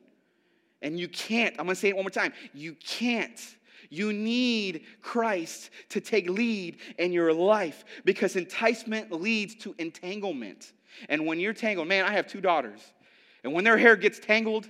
And 0.85 1.01
you 1.01 1.09
can't. 1.09 1.57
I'm 1.59 1.67
to 1.67 1.75
say 1.75 1.89
it 1.89 1.97
one 1.97 2.05
more 2.05 2.11
time. 2.11 2.35
You 2.53 2.75
can't. 2.75 3.41
You 3.89 4.13
need 4.13 4.85
Christ 5.01 5.71
to 5.89 6.01
take 6.01 6.29
lead 6.29 6.77
in 6.99 7.11
your 7.11 7.33
life 7.33 7.85
because 8.05 8.37
enticement 8.37 9.11
leads 9.11 9.55
to 9.57 9.75
entanglement. 9.79 10.73
And 11.09 11.27
when 11.27 11.41
you're 11.41 11.55
tangled, 11.55 11.89
man, 11.89 12.05
I 12.05 12.13
have 12.13 12.27
two 12.27 12.43
daughters. 12.43 12.81
And 13.43 13.55
when 13.55 13.65
their 13.65 13.79
hair 13.79 13.97
gets 13.97 14.19
tangled, 14.19 14.69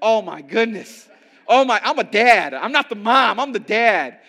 oh 0.00 0.22
my 0.22 0.40
goodness. 0.40 1.08
Oh 1.46 1.64
my, 1.64 1.78
I'm 1.84 1.98
a 1.98 2.04
dad. 2.04 2.54
I'm 2.54 2.72
not 2.72 2.88
the 2.88 2.94
mom, 2.94 3.38
I'm 3.38 3.52
the 3.52 3.60
dad. 3.60 4.20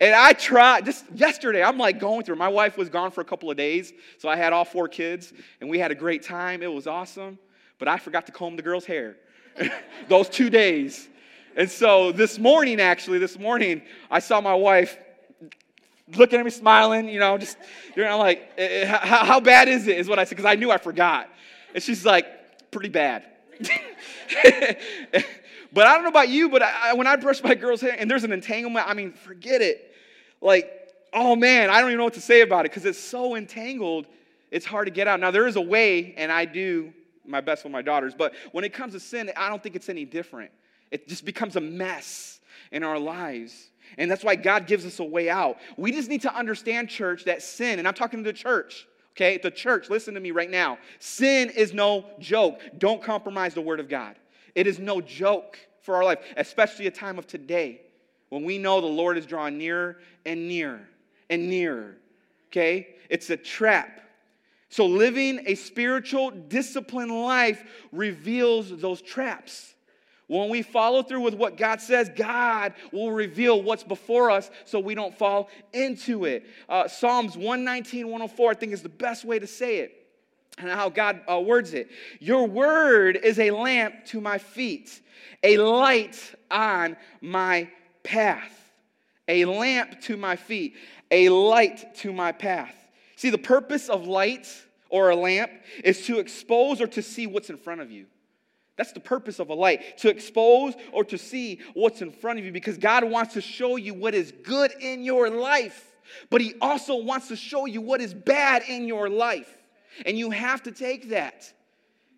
And 0.00 0.14
I 0.14 0.32
tried, 0.32 0.86
just 0.86 1.04
yesterday, 1.12 1.62
I'm 1.62 1.76
like 1.76 1.98
going 1.98 2.24
through. 2.24 2.36
My 2.36 2.48
wife 2.48 2.78
was 2.78 2.88
gone 2.88 3.10
for 3.10 3.20
a 3.20 3.24
couple 3.24 3.50
of 3.50 3.56
days, 3.56 3.92
so 4.16 4.28
I 4.28 4.36
had 4.36 4.52
all 4.52 4.64
four 4.64 4.88
kids, 4.88 5.32
and 5.60 5.68
we 5.68 5.78
had 5.78 5.90
a 5.90 5.94
great 5.94 6.22
time. 6.22 6.62
It 6.62 6.72
was 6.72 6.86
awesome. 6.86 7.38
But 7.78 7.88
I 7.88 7.98
forgot 7.98 8.26
to 8.26 8.32
comb 8.32 8.56
the 8.56 8.62
girl's 8.62 8.84
hair 8.84 9.16
those 10.08 10.28
two 10.28 10.50
days. 10.50 11.08
And 11.56 11.70
so 11.70 12.12
this 12.12 12.38
morning, 12.38 12.80
actually, 12.80 13.18
this 13.18 13.38
morning, 13.38 13.82
I 14.10 14.20
saw 14.20 14.40
my 14.40 14.54
wife 14.54 14.96
looking 16.16 16.38
at 16.38 16.44
me 16.44 16.50
smiling, 16.50 17.08
you 17.08 17.18
know, 17.18 17.36
just, 17.36 17.58
you 17.96 18.02
know, 18.02 18.12
I'm 18.12 18.18
like, 18.18 18.50
eh, 18.56 18.82
eh, 18.82 18.86
how, 18.86 19.24
how 19.24 19.40
bad 19.40 19.68
is 19.68 19.86
it? 19.88 19.98
Is 19.98 20.08
what 20.08 20.18
I 20.18 20.24
said, 20.24 20.36
because 20.36 20.46
I 20.50 20.54
knew 20.54 20.70
I 20.70 20.78
forgot. 20.78 21.28
And 21.74 21.82
she's 21.82 22.04
like, 22.04 22.70
pretty 22.70 22.88
bad. 22.88 23.24
but 25.72 25.86
I 25.86 25.94
don't 25.94 26.02
know 26.02 26.08
about 26.08 26.28
you, 26.28 26.48
but 26.48 26.62
I, 26.62 26.94
when 26.94 27.06
I 27.06 27.16
brush 27.16 27.42
my 27.42 27.54
girl's 27.54 27.80
hair 27.80 27.96
and 27.98 28.10
there's 28.10 28.24
an 28.24 28.32
entanglement, 28.32 28.88
I 28.88 28.94
mean, 28.94 29.12
forget 29.12 29.60
it. 29.60 29.92
Like, 30.40 30.70
oh 31.12 31.34
man, 31.34 31.70
I 31.70 31.80
don't 31.80 31.90
even 31.90 31.98
know 31.98 32.04
what 32.04 32.14
to 32.14 32.20
say 32.20 32.42
about 32.42 32.64
it 32.64 32.70
because 32.70 32.84
it's 32.84 32.98
so 33.00 33.34
entangled, 33.34 34.06
it's 34.50 34.64
hard 34.64 34.86
to 34.86 34.92
get 34.92 35.08
out. 35.08 35.20
Now, 35.20 35.30
there 35.30 35.46
is 35.46 35.56
a 35.56 35.60
way, 35.60 36.14
and 36.16 36.30
I 36.30 36.44
do 36.44 36.92
my 37.28 37.40
best 37.40 37.64
with 37.64 37.72
my 37.72 37.82
daughters, 37.82 38.14
but 38.16 38.34
when 38.52 38.64
it 38.64 38.72
comes 38.72 38.94
to 38.94 39.00
sin, 39.00 39.30
I 39.36 39.48
don't 39.48 39.62
think 39.62 39.76
it's 39.76 39.88
any 39.88 40.04
different. 40.04 40.50
It 40.90 41.08
just 41.08 41.24
becomes 41.24 41.56
a 41.56 41.60
mess 41.60 42.40
in 42.72 42.82
our 42.82 42.98
lives. 42.98 43.70
And 43.96 44.10
that's 44.10 44.24
why 44.24 44.36
God 44.36 44.66
gives 44.66 44.84
us 44.84 44.98
a 44.98 45.04
way 45.04 45.30
out. 45.30 45.56
We 45.76 45.92
just 45.92 46.08
need 46.08 46.22
to 46.22 46.34
understand, 46.34 46.88
church, 46.88 47.24
that 47.24 47.42
sin, 47.42 47.78
and 47.78 47.88
I'm 47.88 47.94
talking 47.94 48.22
to 48.22 48.28
the 48.28 48.36
church, 48.36 48.86
okay? 49.16 49.38
The 49.38 49.50
church, 49.50 49.88
listen 49.88 50.14
to 50.14 50.20
me 50.20 50.30
right 50.30 50.50
now. 50.50 50.78
Sin 50.98 51.50
is 51.50 51.72
no 51.72 52.06
joke. 52.18 52.60
Don't 52.76 53.02
compromise 53.02 53.54
the 53.54 53.62
word 53.62 53.80
of 53.80 53.88
God. 53.88 54.16
It 54.54 54.66
is 54.66 54.78
no 54.78 55.00
joke 55.00 55.58
for 55.82 55.96
our 55.96 56.04
life, 56.04 56.18
especially 56.36 56.86
a 56.86 56.90
time 56.90 57.18
of 57.18 57.26
today 57.26 57.80
when 58.28 58.44
we 58.44 58.58
know 58.58 58.80
the 58.80 58.86
Lord 58.86 59.16
is 59.16 59.24
drawing 59.24 59.56
nearer 59.56 59.96
and 60.26 60.48
nearer 60.48 60.86
and 61.30 61.48
nearer, 61.48 61.96
okay? 62.50 62.88
It's 63.08 63.30
a 63.30 63.36
trap. 63.36 64.00
So 64.70 64.86
living 64.86 65.42
a 65.46 65.54
spiritual, 65.54 66.30
disciplined 66.30 67.10
life 67.10 67.62
reveals 67.92 68.76
those 68.80 69.00
traps. 69.00 69.74
When 70.26 70.50
we 70.50 70.60
follow 70.60 71.02
through 71.02 71.22
with 71.22 71.34
what 71.34 71.56
God 71.56 71.80
says, 71.80 72.10
God 72.14 72.74
will 72.92 73.10
reveal 73.10 73.62
what's 73.62 73.82
before 73.82 74.30
us 74.30 74.50
so 74.66 74.78
we 74.78 74.94
don't 74.94 75.16
fall 75.16 75.48
into 75.72 76.26
it. 76.26 76.44
Uh, 76.68 76.86
Psalms 76.86 77.34
119, 77.34 78.06
104, 78.06 78.50
I 78.50 78.54
think 78.54 78.72
is 78.72 78.82
the 78.82 78.90
best 78.90 79.24
way 79.24 79.38
to 79.38 79.46
say 79.46 79.78
it 79.78 80.06
and 80.58 80.68
how 80.68 80.90
God 80.90 81.20
uh, 81.30 81.40
words 81.40 81.72
it. 81.72 81.90
Your 82.20 82.46
word 82.46 83.16
is 83.16 83.38
a 83.38 83.50
lamp 83.52 84.04
to 84.06 84.20
my 84.20 84.36
feet, 84.36 85.00
a 85.42 85.56
light 85.56 86.34
on 86.50 86.96
my 87.22 87.70
path. 88.02 88.54
A 89.28 89.44
lamp 89.44 90.00
to 90.02 90.16
my 90.16 90.36
feet, 90.36 90.74
a 91.10 91.28
light 91.28 91.94
to 91.96 92.12
my 92.12 92.32
path. 92.32 92.77
See, 93.18 93.30
the 93.30 93.36
purpose 93.36 93.88
of 93.88 94.06
light 94.06 94.46
or 94.90 95.10
a 95.10 95.16
lamp 95.16 95.50
is 95.82 96.06
to 96.06 96.20
expose 96.20 96.80
or 96.80 96.86
to 96.86 97.02
see 97.02 97.26
what's 97.26 97.50
in 97.50 97.56
front 97.56 97.80
of 97.80 97.90
you. 97.90 98.06
That's 98.76 98.92
the 98.92 99.00
purpose 99.00 99.40
of 99.40 99.48
a 99.48 99.54
light, 99.54 99.98
to 99.98 100.08
expose 100.08 100.74
or 100.92 101.02
to 101.06 101.18
see 101.18 101.58
what's 101.74 102.00
in 102.00 102.12
front 102.12 102.38
of 102.38 102.44
you 102.44 102.52
because 102.52 102.78
God 102.78 103.02
wants 103.02 103.34
to 103.34 103.40
show 103.40 103.74
you 103.74 103.92
what 103.92 104.14
is 104.14 104.32
good 104.44 104.70
in 104.78 105.02
your 105.02 105.30
life, 105.30 105.96
but 106.30 106.40
He 106.40 106.54
also 106.60 107.02
wants 107.02 107.26
to 107.26 107.34
show 107.34 107.66
you 107.66 107.80
what 107.80 108.00
is 108.00 108.14
bad 108.14 108.62
in 108.68 108.86
your 108.86 109.08
life. 109.08 109.52
And 110.06 110.16
you 110.16 110.30
have 110.30 110.62
to 110.62 110.70
take 110.70 111.08
that 111.08 111.52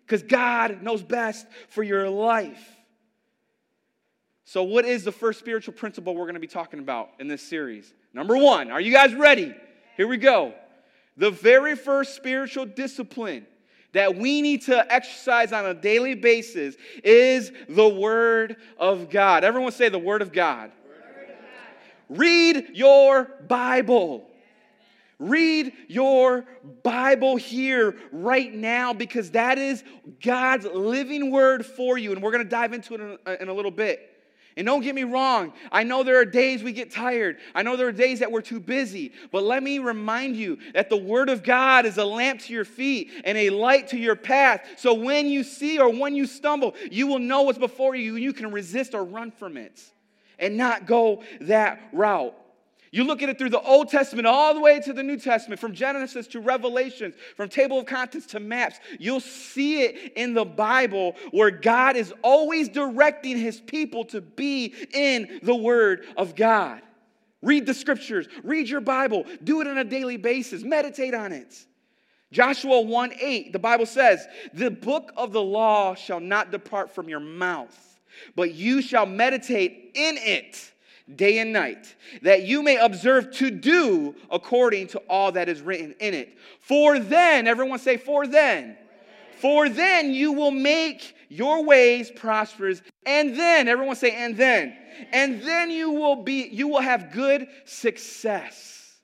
because 0.05 0.21
God 0.21 0.83
knows 0.83 1.01
best 1.01 1.47
for 1.69 1.81
your 1.81 2.09
life. 2.09 2.63
So, 4.45 4.61
what 4.61 4.85
is 4.85 5.03
the 5.03 5.11
first 5.11 5.39
spiritual 5.39 5.73
principle 5.73 6.13
we're 6.13 6.25
going 6.25 6.35
to 6.35 6.39
be 6.39 6.45
talking 6.45 6.79
about 6.79 7.09
in 7.19 7.27
this 7.27 7.41
series? 7.41 7.91
Number 8.13 8.37
one, 8.37 8.69
are 8.69 8.79
you 8.79 8.91
guys 8.91 9.15
ready? 9.15 9.55
Here 9.97 10.07
we 10.07 10.17
go. 10.17 10.53
The 11.17 11.31
very 11.31 11.75
first 11.75 12.15
spiritual 12.15 12.65
discipline 12.65 13.45
that 13.93 14.15
we 14.15 14.41
need 14.41 14.61
to 14.63 14.91
exercise 14.91 15.51
on 15.51 15.65
a 15.65 15.73
daily 15.73 16.15
basis 16.15 16.75
is 17.03 17.51
the 17.67 17.87
Word 17.87 18.55
of 18.77 19.09
God. 19.09 19.43
Everyone 19.43 19.71
say 19.71 19.89
the 19.89 19.99
Word 19.99 20.21
of 20.21 20.31
God. 20.31 20.71
Read 22.09 22.71
your 22.73 23.31
Bible. 23.47 24.27
Read 25.19 25.73
your 25.87 26.45
Bible 26.83 27.35
here 27.35 27.95
right 28.11 28.53
now 28.53 28.91
because 28.91 29.31
that 29.31 29.57
is 29.57 29.83
God's 30.21 30.65
living 30.65 31.29
word 31.31 31.65
for 31.65 31.97
you. 31.97 32.11
And 32.11 32.23
we're 32.23 32.31
going 32.31 32.43
to 32.43 32.49
dive 32.49 32.73
into 32.73 32.95
it 32.95 33.39
in 33.39 33.47
a 33.47 33.53
little 33.53 33.71
bit. 33.71 34.10
And 34.57 34.65
don't 34.65 34.81
get 34.81 34.95
me 34.95 35.03
wrong, 35.03 35.53
I 35.71 35.83
know 35.83 36.03
there 36.03 36.19
are 36.19 36.25
days 36.25 36.61
we 36.61 36.73
get 36.73 36.91
tired. 36.91 37.37
I 37.55 37.63
know 37.63 37.77
there 37.77 37.87
are 37.87 37.93
days 37.93 38.19
that 38.19 38.31
we're 38.31 38.41
too 38.41 38.59
busy. 38.59 39.13
But 39.31 39.43
let 39.43 39.63
me 39.63 39.79
remind 39.79 40.35
you 40.35 40.57
that 40.73 40.89
the 40.89 40.97
Word 40.97 41.29
of 41.29 41.41
God 41.41 41.85
is 41.85 41.97
a 41.97 42.05
lamp 42.05 42.41
to 42.41 42.53
your 42.53 42.65
feet 42.65 43.11
and 43.23 43.37
a 43.37 43.49
light 43.49 43.89
to 43.89 43.97
your 43.97 44.15
path. 44.15 44.67
So 44.77 44.93
when 44.93 45.27
you 45.27 45.43
see 45.43 45.79
or 45.79 45.89
when 45.89 46.15
you 46.15 46.25
stumble, 46.25 46.75
you 46.91 47.07
will 47.07 47.19
know 47.19 47.43
what's 47.43 47.57
before 47.57 47.95
you 47.95 48.15
and 48.15 48.23
you 48.23 48.33
can 48.33 48.51
resist 48.51 48.93
or 48.93 49.05
run 49.05 49.31
from 49.31 49.55
it 49.55 49.81
and 50.37 50.57
not 50.57 50.85
go 50.85 51.23
that 51.41 51.79
route. 51.93 52.35
You 52.91 53.05
look 53.05 53.23
at 53.23 53.29
it 53.29 53.37
through 53.37 53.51
the 53.51 53.61
Old 53.61 53.87
Testament 53.87 54.27
all 54.27 54.53
the 54.53 54.59
way 54.59 54.81
to 54.81 54.91
the 54.91 55.01
New 55.01 55.17
Testament, 55.17 55.61
from 55.61 55.73
Genesis 55.73 56.27
to 56.27 56.41
Revelations, 56.41 57.15
from 57.37 57.47
table 57.47 57.79
of 57.79 57.85
contents 57.85 58.27
to 58.27 58.41
maps. 58.41 58.79
You'll 58.99 59.21
see 59.21 59.83
it 59.83 60.13
in 60.17 60.33
the 60.33 60.43
Bible 60.43 61.15
where 61.31 61.51
God 61.51 61.95
is 61.95 62.13
always 62.21 62.67
directing 62.67 63.37
his 63.37 63.61
people 63.61 64.03
to 64.05 64.19
be 64.19 64.75
in 64.93 65.39
the 65.41 65.55
Word 65.55 66.05
of 66.17 66.35
God. 66.35 66.81
Read 67.41 67.65
the 67.65 67.73
scriptures, 67.73 68.27
read 68.43 68.67
your 68.67 68.81
Bible, 68.81 69.25
do 69.43 69.61
it 69.61 69.67
on 69.67 69.77
a 69.77 69.83
daily 69.85 70.17
basis, 70.17 70.61
meditate 70.61 71.13
on 71.13 71.31
it. 71.31 71.65
Joshua 72.31 72.81
1 72.81 73.13
8, 73.19 73.53
the 73.53 73.59
Bible 73.59 73.85
says, 73.85 74.27
The 74.53 74.69
book 74.69 75.13
of 75.15 75.31
the 75.31 75.41
law 75.41 75.95
shall 75.95 76.19
not 76.19 76.51
depart 76.51 76.93
from 76.93 77.07
your 77.07 77.19
mouth, 77.21 77.99
but 78.35 78.53
you 78.53 78.81
shall 78.81 79.05
meditate 79.05 79.91
in 79.95 80.17
it 80.17 80.71
day 81.15 81.39
and 81.39 81.53
night, 81.53 81.95
that 82.21 82.43
you 82.43 82.63
may 82.63 82.77
observe 82.77 83.31
to 83.33 83.51
do 83.51 84.15
according 84.29 84.87
to 84.87 84.99
all 85.09 85.31
that 85.33 85.49
is 85.49 85.61
written 85.61 85.95
in 85.99 86.13
it. 86.13 86.37
For 86.59 86.99
then, 86.99 87.47
everyone 87.47 87.79
say, 87.79 87.97
For 87.97 88.27
then. 88.27 88.77
For 89.39 89.69
then 89.69 90.13
you 90.13 90.33
will 90.33 90.51
make 90.51 91.15
your 91.27 91.63
ways 91.63 92.11
prosperous. 92.11 92.81
And 93.05 93.35
then, 93.35 93.67
everyone 93.67 93.95
say, 93.95 94.11
and 94.11 94.37
then. 94.37 94.77
And 95.11 95.41
then 95.41 95.71
you 95.71 95.91
will 95.91 96.17
be, 96.17 96.47
you 96.51 96.67
will 96.67 96.81
have 96.81 97.11
good 97.11 97.47
success. 97.65 98.99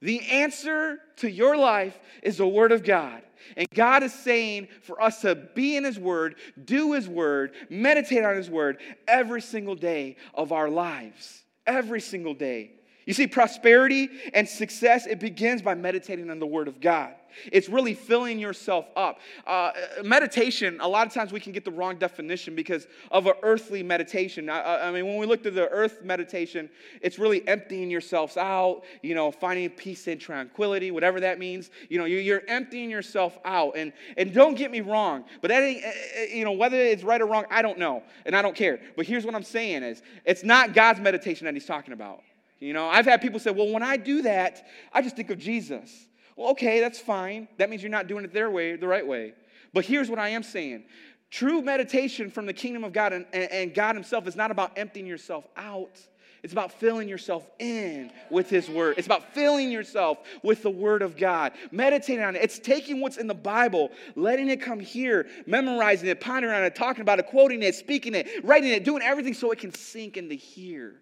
The 0.00 0.20
answer 0.30 0.98
to 1.16 1.30
your 1.30 1.56
life 1.56 1.98
is 2.22 2.36
the 2.36 2.46
Word 2.46 2.72
of 2.72 2.84
God. 2.84 3.22
And 3.56 3.68
God 3.74 4.02
is 4.02 4.12
saying 4.12 4.68
for 4.82 5.00
us 5.00 5.20
to 5.22 5.34
be 5.34 5.76
in 5.76 5.84
His 5.84 5.98
Word, 5.98 6.36
do 6.64 6.92
His 6.92 7.08
Word, 7.08 7.52
meditate 7.68 8.24
on 8.24 8.36
His 8.36 8.50
Word 8.50 8.78
every 9.06 9.40
single 9.40 9.74
day 9.74 10.16
of 10.34 10.52
our 10.52 10.68
lives. 10.68 11.42
Every 11.66 12.00
single 12.00 12.34
day. 12.34 12.72
You 13.06 13.14
see, 13.14 13.26
prosperity 13.26 14.08
and 14.32 14.48
success, 14.48 15.06
it 15.06 15.20
begins 15.20 15.62
by 15.62 15.74
meditating 15.74 16.30
on 16.30 16.38
the 16.38 16.46
Word 16.46 16.68
of 16.68 16.80
God. 16.80 17.14
It's 17.52 17.68
really 17.68 17.94
filling 17.94 18.38
yourself 18.38 18.86
up. 18.96 19.20
Uh, 19.46 19.72
meditation, 20.02 20.78
a 20.80 20.88
lot 20.88 21.06
of 21.06 21.12
times 21.12 21.32
we 21.32 21.40
can 21.40 21.52
get 21.52 21.64
the 21.64 21.70
wrong 21.70 21.96
definition 21.96 22.54
because 22.54 22.86
of 23.10 23.26
an 23.26 23.34
earthly 23.42 23.82
meditation. 23.82 24.48
I, 24.48 24.88
I, 24.88 24.90
mean, 24.90 25.06
when 25.06 25.18
we 25.18 25.26
look 25.26 25.44
at 25.46 25.54
the 25.54 25.68
earth 25.68 26.02
meditation, 26.02 26.68
it's 27.00 27.18
really 27.18 27.46
emptying 27.46 27.90
yourselves 27.90 28.36
out, 28.36 28.82
you 29.02 29.14
know, 29.14 29.30
finding 29.30 29.70
peace 29.70 30.06
and 30.06 30.20
tranquility, 30.20 30.90
whatever 30.90 31.20
that 31.20 31.38
means. 31.38 31.70
You 31.88 31.98
know, 31.98 32.04
you're 32.04 32.42
emptying 32.48 32.90
yourself 32.90 33.38
out. 33.44 33.76
And, 33.76 33.92
and 34.16 34.32
don't 34.32 34.54
get 34.54 34.70
me 34.70 34.80
wrong, 34.80 35.24
but 35.40 35.48
that 35.48 35.62
ain't, 35.62 35.84
eh, 35.84 35.92
eh, 36.14 36.26
you 36.34 36.44
know, 36.44 36.52
whether 36.52 36.76
it's 36.76 37.02
right 37.02 37.20
or 37.20 37.26
wrong, 37.26 37.44
I 37.50 37.62
don't 37.62 37.78
know, 37.78 38.02
and 38.26 38.34
I 38.34 38.42
don't 38.42 38.56
care. 38.56 38.80
But 38.96 39.06
here's 39.06 39.24
what 39.24 39.34
I'm 39.34 39.42
saying 39.42 39.82
is, 39.82 40.02
it's 40.24 40.44
not 40.44 40.74
God's 40.74 41.00
meditation 41.00 41.44
that 41.46 41.54
he's 41.54 41.66
talking 41.66 41.92
about. 41.92 42.22
You 42.60 42.72
know, 42.72 42.86
I've 42.86 43.04
had 43.04 43.20
people 43.20 43.38
say, 43.38 43.50
well, 43.50 43.68
when 43.68 43.82
I 43.82 43.96
do 43.96 44.22
that, 44.22 44.66
I 44.92 45.02
just 45.02 45.16
think 45.16 45.30
of 45.30 45.38
Jesus. 45.38 46.06
Well, 46.36 46.50
okay, 46.50 46.80
that's 46.80 46.98
fine. 46.98 47.48
That 47.58 47.70
means 47.70 47.82
you're 47.82 47.90
not 47.90 48.08
doing 48.08 48.24
it 48.24 48.32
their 48.32 48.50
way, 48.50 48.76
the 48.76 48.88
right 48.88 49.06
way. 49.06 49.34
But 49.72 49.84
here's 49.84 50.08
what 50.08 50.18
I 50.18 50.30
am 50.30 50.42
saying 50.42 50.84
true 51.30 51.62
meditation 51.62 52.30
from 52.30 52.46
the 52.46 52.52
kingdom 52.52 52.84
of 52.84 52.92
God 52.92 53.12
and, 53.12 53.26
and 53.32 53.74
God 53.74 53.96
Himself 53.96 54.28
is 54.28 54.36
not 54.36 54.50
about 54.50 54.72
emptying 54.76 55.06
yourself 55.06 55.46
out. 55.56 56.00
It's 56.44 56.52
about 56.52 56.72
filling 56.72 57.08
yourself 57.08 57.48
in 57.58 58.12
with 58.30 58.50
His 58.50 58.68
Word. 58.68 58.96
It's 58.98 59.06
about 59.06 59.32
filling 59.32 59.72
yourself 59.72 60.18
with 60.42 60.62
the 60.62 60.70
Word 60.70 61.00
of 61.00 61.16
God. 61.16 61.52
Meditating 61.70 62.22
on 62.22 62.36
it. 62.36 62.42
It's 62.42 62.58
taking 62.58 63.00
what's 63.00 63.16
in 63.16 63.26
the 63.26 63.34
Bible, 63.34 63.90
letting 64.14 64.50
it 64.50 64.60
come 64.60 64.78
here, 64.78 65.26
memorizing 65.46 66.08
it, 66.08 66.20
pondering 66.20 66.54
on 66.54 66.62
it, 66.62 66.76
talking 66.76 67.00
about 67.00 67.18
it, 67.18 67.28
quoting 67.28 67.62
it, 67.62 67.74
speaking 67.74 68.14
it, 68.14 68.28
writing 68.44 68.70
it, 68.70 68.84
doing 68.84 69.02
everything 69.02 69.32
so 69.32 69.50
it 69.52 69.58
can 69.58 69.72
sink 69.72 70.18
into 70.18 70.34
here. 70.34 71.00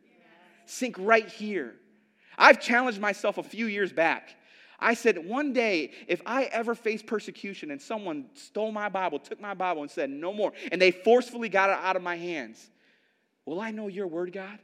Sink 0.65 0.95
right 0.99 1.29
here. 1.29 1.75
I've 2.39 2.61
challenged 2.61 3.01
myself 3.01 3.37
a 3.37 3.43
few 3.43 3.67
years 3.67 3.93
back 3.93 4.37
I 4.83 4.95
said, 4.95 5.25
one 5.25 5.53
day, 5.53 5.93
if 6.09 6.21
I 6.27 6.45
ever 6.45 6.75
face 6.75 7.03
persecution 7.03 7.71
and 7.71 7.81
someone 7.81 8.27
stole 8.35 8.73
my 8.73 8.89
Bible, 8.89 9.19
took 9.19 9.41
my 9.41 9.55
Bible, 9.55 9.83
and 9.83 9.91
said, 9.91 10.11
no 10.11 10.33
more, 10.33 10.53
and 10.71 10.83
they 10.83 10.91
forcefully 10.91 11.49
got 11.49 11.71
it 11.71 11.77
out 11.77 11.97
of 11.97 12.03
my 12.03 12.17
hands, 12.17 12.71
will 13.47 13.61
I 13.61 13.71
know 13.71 13.89
your 13.89 14.07
word, 14.07 14.33
God? 14.33 14.59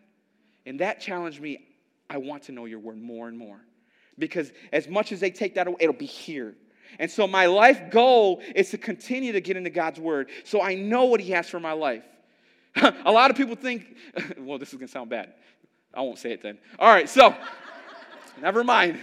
And 0.67 0.81
that 0.81 1.01
challenged 1.01 1.41
me. 1.41 1.67
I 2.11 2.19
want 2.19 2.45
to 2.45 2.53
know 2.53 2.65
your 2.65 2.79
word 2.79 2.99
more 2.99 3.29
and 3.29 3.39
more. 3.39 3.61
Because 4.19 4.53
as 4.73 4.89
much 4.89 5.13
as 5.13 5.21
they 5.21 5.31
take 5.31 5.55
that 5.55 5.67
away, 5.67 5.77
it'll 5.81 5.95
be 5.95 6.07
here. 6.07 6.55
And 6.99 7.11
so 7.11 7.27
my 7.27 7.47
life 7.47 7.91
goal 7.91 8.43
is 8.55 8.71
to 8.71 8.79
continue 8.79 9.33
to 9.33 9.41
get 9.41 9.57
into 9.57 9.71
God's 9.71 10.01
word 10.01 10.31
so 10.45 10.61
I 10.61 10.75
know 10.75 11.05
what 11.05 11.21
He 11.21 11.33
has 11.33 11.49
for 11.49 11.61
my 11.61 11.73
life. 11.73 12.05
a 12.77 13.13
lot 13.13 13.31
of 13.31 13.37
people 13.37 13.55
think, 13.55 13.97
well, 14.39 14.59
this 14.59 14.69
is 14.71 14.75
going 14.75 14.89
to 14.89 14.93
sound 14.93 15.11
bad. 15.11 15.35
I 15.95 16.01
won't 16.01 16.19
say 16.19 16.33
it 16.33 16.43
then. 16.43 16.59
All 16.79 16.93
right, 16.93 17.09
so 17.09 17.35
never 18.41 18.65
mind. 18.65 18.99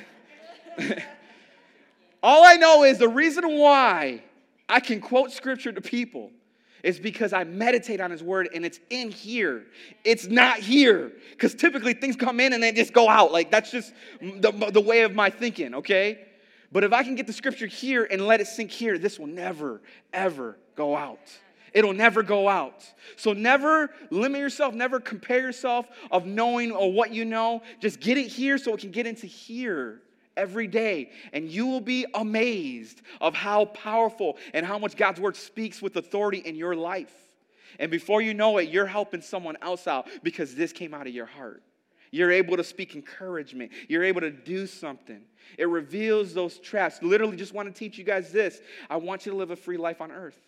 All 2.24 2.44
I 2.46 2.56
know 2.56 2.84
is 2.84 2.98
the 2.98 3.08
reason 3.08 3.58
why 3.58 4.24
I 4.68 4.80
can 4.80 5.00
quote 5.00 5.32
scripture 5.32 5.72
to 5.72 5.82
people 5.82 6.32
is 6.84 7.00
because 7.00 7.34
I 7.34 7.44
meditate 7.44 8.00
on 8.00 8.12
his 8.12 8.22
word 8.22 8.50
and 8.54 8.66
it's 8.66 8.80
in 8.90 9.10
here. 9.10 9.66
It's 10.04 10.28
not 10.28 10.60
here. 10.60 11.12
Because 11.32 11.56
typically 11.56 11.94
things 11.94 12.16
come 12.16 12.40
in 12.40 12.54
and 12.54 12.62
they 12.62 12.72
just 12.72 12.94
go 12.94 13.10
out. 13.10 13.32
Like 13.32 13.50
that's 13.50 13.72
just 13.72 13.94
the, 14.22 14.52
the 14.72 14.82
way 14.82 15.02
of 15.02 15.16
my 15.16 15.30
thinking, 15.30 15.76
okay? 15.76 16.28
But 16.72 16.84
if 16.84 16.94
I 16.94 17.04
can 17.04 17.16
get 17.16 17.26
the 17.26 17.34
scripture 17.34 17.68
here 17.68 18.08
and 18.10 18.28
let 18.28 18.42
it 18.42 18.48
sink 18.48 18.70
here, 18.70 18.98
this 18.98 19.18
will 19.18 19.28
never, 19.28 19.82
ever 20.14 20.58
go 20.76 20.96
out. 20.96 21.32
It'll 21.74 21.94
never 21.94 22.24
go 22.24 22.48
out. 22.48 22.86
So 23.18 23.34
never 23.34 23.90
limit 24.10 24.40
yourself, 24.40 24.74
never 24.74 25.00
compare 25.00 25.42
yourself 25.42 25.88
of 26.12 26.26
knowing 26.26 26.72
or 26.72 26.92
what 26.92 27.12
you 27.12 27.26
know. 27.26 27.62
Just 27.82 28.00
get 28.00 28.18
it 28.18 28.28
here 28.28 28.58
so 28.58 28.74
it 28.74 28.80
can 28.80 28.92
get 28.92 29.08
into 29.08 29.28
here 29.28 30.02
every 30.38 30.68
day 30.68 31.12
and 31.34 31.50
you 31.50 31.66
will 31.66 31.82
be 31.82 32.06
amazed 32.14 33.02
of 33.22 33.34
how 33.34 33.66
powerful 33.66 34.38
and 34.54 34.66
how 34.66 34.78
much 34.78 34.96
God's 34.96 35.20
word 35.20 35.36
speaks 35.36 35.82
with 35.82 35.96
authority 35.96 36.40
in 36.40 36.56
your 36.56 36.76
life. 36.76 37.14
And 37.80 37.92
before 37.92 38.22
you 38.22 38.34
know 38.34 38.58
it, 38.58 38.70
you're 38.70 38.86
helping 38.86 39.22
someone 39.22 39.58
else 39.62 39.88
out 39.88 40.08
because 40.24 40.56
this 40.56 40.72
came 40.72 40.94
out 40.94 41.08
of 41.08 41.14
your 41.14 41.26
heart. 41.26 41.62
You're 42.12 42.32
able 42.32 42.56
to 42.56 42.64
speak 42.64 42.96
encouragement. 42.96 43.72
You're 43.90 44.04
able 44.04 44.22
to 44.22 44.32
do 44.32 44.68
something. 44.68 45.22
It 45.58 45.68
reveals 45.68 46.34
those 46.34 46.60
traps. 46.60 47.02
Literally, 47.02 47.36
just 47.36 47.54
want 47.54 47.68
to 47.68 47.78
teach 47.78 47.98
you 47.98 48.04
guys 48.04 48.32
this. 48.32 48.62
I 48.90 48.98
want 48.98 49.26
you 49.26 49.34
to 49.34 49.38
live 49.38 49.52
a 49.52 49.56
free 49.56 49.78
life 49.78 50.00
on 50.00 50.12
earth. 50.12 50.40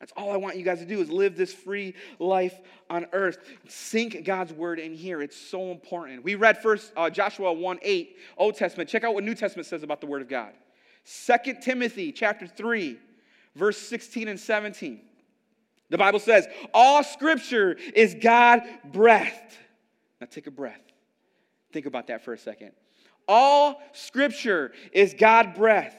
That's 0.00 0.12
all 0.16 0.30
I 0.30 0.36
want 0.36 0.56
you 0.56 0.62
guys 0.62 0.80
to 0.80 0.84
do 0.84 1.00
is 1.00 1.10
live 1.10 1.36
this 1.36 1.52
free 1.52 1.94
life 2.18 2.60
on 2.90 3.06
earth. 3.12 3.38
Sink 3.66 4.24
God's 4.24 4.52
word 4.52 4.78
in 4.78 4.94
here. 4.94 5.22
It's 5.22 5.36
so 5.36 5.70
important. 5.70 6.22
We 6.22 6.34
read 6.34 6.60
first 6.60 6.92
uh, 6.96 7.08
Joshua 7.08 7.52
1 7.52 7.78
8, 7.80 8.16
Old 8.36 8.56
Testament. 8.56 8.90
Check 8.90 9.04
out 9.04 9.14
what 9.14 9.24
New 9.24 9.34
Testament 9.34 9.66
says 9.66 9.82
about 9.82 10.00
the 10.00 10.06
word 10.06 10.20
of 10.20 10.28
God. 10.28 10.52
Second 11.04 11.62
Timothy 11.62 12.12
chapter 12.12 12.46
3, 12.46 12.98
verse 13.54 13.78
16 13.78 14.28
and 14.28 14.38
17. 14.38 15.00
The 15.88 15.98
Bible 15.98 16.18
says, 16.18 16.46
All 16.74 17.02
scripture 17.02 17.76
is 17.94 18.14
God 18.20 18.62
breathed. 18.84 19.32
Now 20.20 20.26
take 20.30 20.46
a 20.46 20.50
breath. 20.50 20.80
Think 21.72 21.86
about 21.86 22.08
that 22.08 22.24
for 22.24 22.34
a 22.34 22.38
second. 22.38 22.72
All 23.28 23.80
scripture 23.92 24.72
is 24.92 25.14
God 25.14 25.54
breathed 25.54 25.94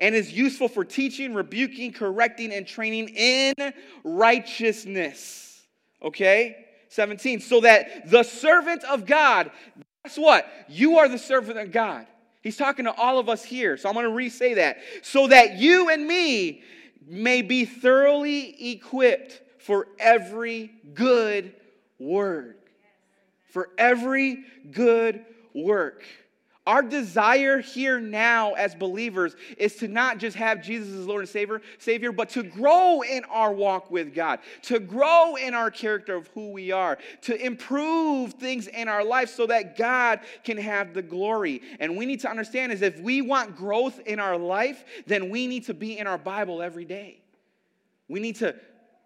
and 0.00 0.14
is 0.14 0.32
useful 0.32 0.66
for 0.66 0.84
teaching, 0.84 1.34
rebuking, 1.34 1.92
correcting, 1.92 2.52
and 2.52 2.66
training 2.66 3.10
in 3.10 3.54
righteousness. 4.02 5.62
Okay? 6.02 6.66
17. 6.88 7.40
So 7.40 7.60
that 7.60 8.10
the 8.10 8.22
servant 8.22 8.82
of 8.84 9.06
God, 9.06 9.50
guess 10.04 10.16
what? 10.16 10.50
You 10.68 10.98
are 10.98 11.08
the 11.08 11.18
servant 11.18 11.58
of 11.58 11.70
God. 11.70 12.06
He's 12.42 12.56
talking 12.56 12.86
to 12.86 12.92
all 12.92 13.18
of 13.18 13.28
us 13.28 13.44
here. 13.44 13.76
So 13.76 13.88
I'm 13.88 13.94
going 13.94 14.06
to 14.06 14.12
re 14.12 14.30
say 14.30 14.54
that. 14.54 14.78
So 15.02 15.26
that 15.28 15.58
you 15.58 15.90
and 15.90 16.06
me 16.06 16.62
may 17.06 17.42
be 17.42 17.66
thoroughly 17.66 18.72
equipped 18.72 19.42
for 19.58 19.88
every 19.98 20.72
good 20.94 21.54
work. 21.98 22.56
For 23.50 23.68
every 23.76 24.44
good 24.70 25.24
work. 25.54 26.02
Our 26.70 26.82
desire 26.82 27.58
here 27.58 27.98
now 27.98 28.52
as 28.52 28.76
believers 28.76 29.34
is 29.58 29.74
to 29.78 29.88
not 29.88 30.18
just 30.18 30.36
have 30.36 30.62
Jesus 30.62 30.94
as 30.94 31.04
Lord 31.04 31.22
and 31.22 31.28
Savior, 31.28 31.62
Savior, 31.78 32.12
but 32.12 32.28
to 32.28 32.44
grow 32.44 33.00
in 33.00 33.24
our 33.24 33.52
walk 33.52 33.90
with 33.90 34.14
God, 34.14 34.38
to 34.62 34.78
grow 34.78 35.34
in 35.34 35.52
our 35.52 35.72
character 35.72 36.14
of 36.14 36.28
who 36.28 36.52
we 36.52 36.70
are, 36.70 36.96
to 37.22 37.44
improve 37.44 38.34
things 38.34 38.68
in 38.68 38.86
our 38.86 39.02
life 39.02 39.30
so 39.30 39.48
that 39.48 39.76
God 39.76 40.20
can 40.44 40.58
have 40.58 40.94
the 40.94 41.02
glory. 41.02 41.60
And 41.80 41.96
we 41.96 42.06
need 42.06 42.20
to 42.20 42.30
understand 42.30 42.70
is 42.70 42.82
if 42.82 43.00
we 43.00 43.20
want 43.20 43.56
growth 43.56 43.98
in 44.06 44.20
our 44.20 44.38
life, 44.38 44.84
then 45.08 45.28
we 45.28 45.48
need 45.48 45.64
to 45.64 45.74
be 45.74 45.98
in 45.98 46.06
our 46.06 46.18
Bible 46.18 46.62
every 46.62 46.84
day. 46.84 47.20
We 48.06 48.20
need 48.20 48.36
to 48.36 48.54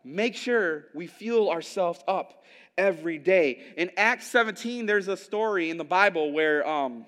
make 0.05 0.37
sure 0.37 0.85
we 0.93 1.07
fuel 1.07 1.49
ourselves 1.49 2.01
up 2.07 2.45
every 2.77 3.17
day. 3.17 3.63
In 3.79 3.91
Acts 3.97 4.27
17, 4.27 4.85
there's 4.85 5.09
a 5.09 5.17
story 5.17 5.71
in 5.71 5.79
the 5.79 5.85
Bible 5.85 6.31
where 6.31 6.69
um, 6.69 7.07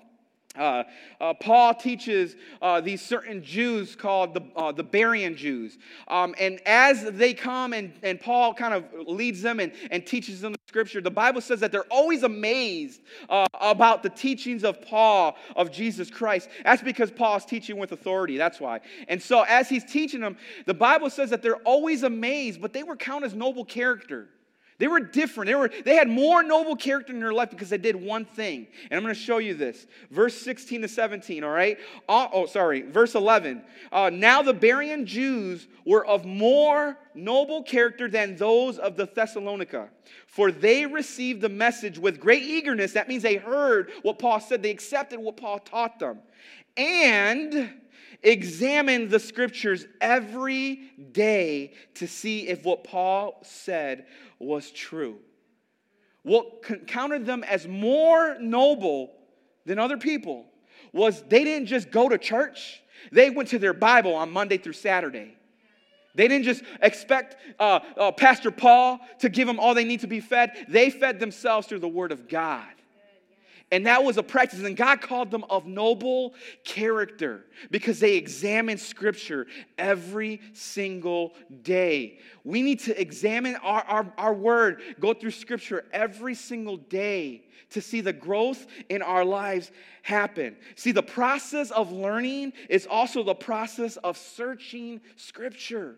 uh, 0.57 0.83
uh, 1.19 1.33
Paul 1.33 1.73
teaches 1.73 2.35
uh, 2.61 2.81
these 2.81 3.01
certain 3.01 3.43
Jews 3.43 3.95
called 3.95 4.33
the, 4.33 4.43
uh, 4.55 4.71
the 4.71 4.83
Berean 4.83 5.35
Jews. 5.35 5.77
Um, 6.07 6.35
and 6.39 6.59
as 6.65 7.03
they 7.03 7.33
come 7.33 7.73
and, 7.73 7.93
and 8.03 8.19
Paul 8.19 8.53
kind 8.53 8.73
of 8.73 8.85
leads 9.07 9.41
them 9.41 9.59
and, 9.59 9.71
and 9.91 10.05
teaches 10.05 10.41
them 10.41 10.53
the 10.53 10.59
scripture, 10.67 11.01
the 11.01 11.11
Bible 11.11 11.41
says 11.41 11.59
that 11.59 11.71
they're 11.71 11.83
always 11.85 12.23
amazed 12.23 13.01
uh, 13.29 13.45
about 13.53 14.03
the 14.03 14.09
teachings 14.09 14.63
of 14.63 14.81
Paul, 14.81 15.35
of 15.55 15.71
Jesus 15.71 16.09
Christ. 16.09 16.49
That's 16.63 16.81
because 16.81 17.11
Paul's 17.11 17.45
teaching 17.45 17.77
with 17.77 17.91
authority. 17.91 18.37
That's 18.37 18.59
why. 18.59 18.81
And 19.07 19.21
so 19.21 19.43
as 19.43 19.69
he's 19.69 19.83
teaching 19.83 20.21
them, 20.21 20.37
the 20.65 20.73
Bible 20.73 21.09
says 21.09 21.29
that 21.29 21.41
they're 21.41 21.57
always 21.57 22.03
amazed, 22.03 22.61
but 22.61 22.73
they 22.73 22.83
were 22.83 22.95
counted 22.95 23.27
as 23.27 23.33
noble 23.33 23.65
character. 23.65 24.29
They 24.79 24.87
were 24.87 24.99
different. 24.99 25.47
They, 25.47 25.55
were, 25.55 25.71
they 25.85 25.95
had 25.95 26.07
more 26.07 26.43
noble 26.43 26.75
character 26.75 27.11
in 27.11 27.19
their 27.19 27.33
life 27.33 27.49
because 27.49 27.69
they 27.69 27.79
did 27.79 27.95
one 27.95 28.25
thing. 28.25 28.67
And 28.91 28.97
I'm 28.97 29.03
going 29.03 29.13
to 29.13 29.19
show 29.19 29.39
you 29.39 29.55
this. 29.55 29.87
Verse 30.11 30.35
16 30.35 30.83
to 30.83 30.87
17, 30.87 31.43
all 31.43 31.49
right? 31.49 31.79
Uh, 32.07 32.27
oh, 32.31 32.45
sorry. 32.45 32.81
Verse 32.81 33.15
11. 33.15 33.63
Uh, 33.91 34.11
now 34.13 34.43
the 34.43 34.53
Berean 34.53 35.05
Jews 35.05 35.67
were 35.83 36.05
of 36.05 36.25
more 36.25 36.97
noble 37.15 37.63
character 37.63 38.07
than 38.07 38.35
those 38.35 38.77
of 38.77 38.97
the 38.97 39.07
Thessalonica, 39.07 39.89
for 40.27 40.51
they 40.51 40.85
received 40.85 41.41
the 41.41 41.49
message 41.49 41.97
with 41.97 42.19
great 42.19 42.43
eagerness. 42.43 42.93
That 42.93 43.07
means 43.07 43.23
they 43.23 43.37
heard 43.37 43.91
what 44.03 44.19
Paul 44.19 44.39
said, 44.39 44.61
they 44.61 44.69
accepted 44.69 45.19
what 45.19 45.37
Paul 45.37 45.57
taught 45.57 45.97
them. 45.97 46.19
And 46.75 47.73
examined 48.23 49.09
the 49.09 49.19
scriptures 49.19 49.85
every 50.01 50.91
day 51.11 51.73
to 51.95 52.07
see 52.07 52.47
if 52.47 52.63
what 52.63 52.83
Paul 52.83 53.39
said 53.43 54.05
was 54.39 54.71
true. 54.71 55.17
What 56.23 56.87
counted 56.87 57.25
them 57.25 57.43
as 57.43 57.67
more 57.67 58.37
noble 58.39 59.13
than 59.65 59.79
other 59.79 59.97
people 59.97 60.45
was 60.91 61.23
they 61.29 61.43
didn't 61.43 61.67
just 61.67 61.91
go 61.91 62.09
to 62.09 62.17
church, 62.17 62.81
they 63.11 63.29
went 63.29 63.49
to 63.49 63.59
their 63.59 63.73
Bible 63.73 64.13
on 64.15 64.31
Monday 64.31 64.57
through 64.57 64.73
Saturday. 64.73 65.35
They 66.15 66.27
didn't 66.27 66.45
just 66.45 66.63
expect 66.81 67.37
uh, 67.59 67.79
uh, 67.95 68.11
Pastor 68.11 68.49
Paul 68.49 68.99
to 69.19 69.29
give 69.29 69.47
them 69.47 69.59
all 69.59 69.75
they 69.75 69.83
need 69.83 69.99
to 69.99 70.07
be 70.07 70.19
fed. 70.19 70.65
They 70.67 70.89
fed 70.89 71.19
themselves 71.19 71.67
through 71.67 71.79
the 71.79 71.87
Word 71.87 72.11
of 72.11 72.27
God. 72.27 72.65
And 73.71 73.85
that 73.85 74.03
was 74.03 74.17
a 74.17 74.23
practice. 74.23 74.59
And 74.61 74.77
God 74.77 75.01
called 75.01 75.29
them 75.29 75.43
of 75.49 75.65
noble 75.65 76.33
character 76.63 77.45
because 77.69 77.99
they 77.99 78.15
examined 78.15 78.79
Scripture 78.79 79.45
every 79.77 80.41
single 80.53 81.33
day. 81.63 82.19
We 82.45 82.61
need 82.61 82.79
to 82.81 82.99
examine 82.99 83.55
our, 83.57 83.83
our, 83.83 84.13
our 84.17 84.33
Word, 84.33 84.81
go 84.99 85.13
through 85.13 85.31
Scripture 85.31 85.85
every 85.91 86.33
single 86.33 86.77
day 86.77 87.43
to 87.71 87.81
see 87.81 87.99
the 87.99 88.13
growth 88.13 88.65
in 88.87 89.01
our 89.01 89.25
lives 89.25 89.71
happen. 90.01 90.55
See, 90.75 90.93
the 90.93 91.03
process 91.03 91.69
of 91.71 91.91
learning 91.91 92.53
is 92.69 92.87
also 92.89 93.21
the 93.23 93.35
process 93.35 93.97
of 93.97 94.17
searching 94.17 95.01
Scripture. 95.17 95.97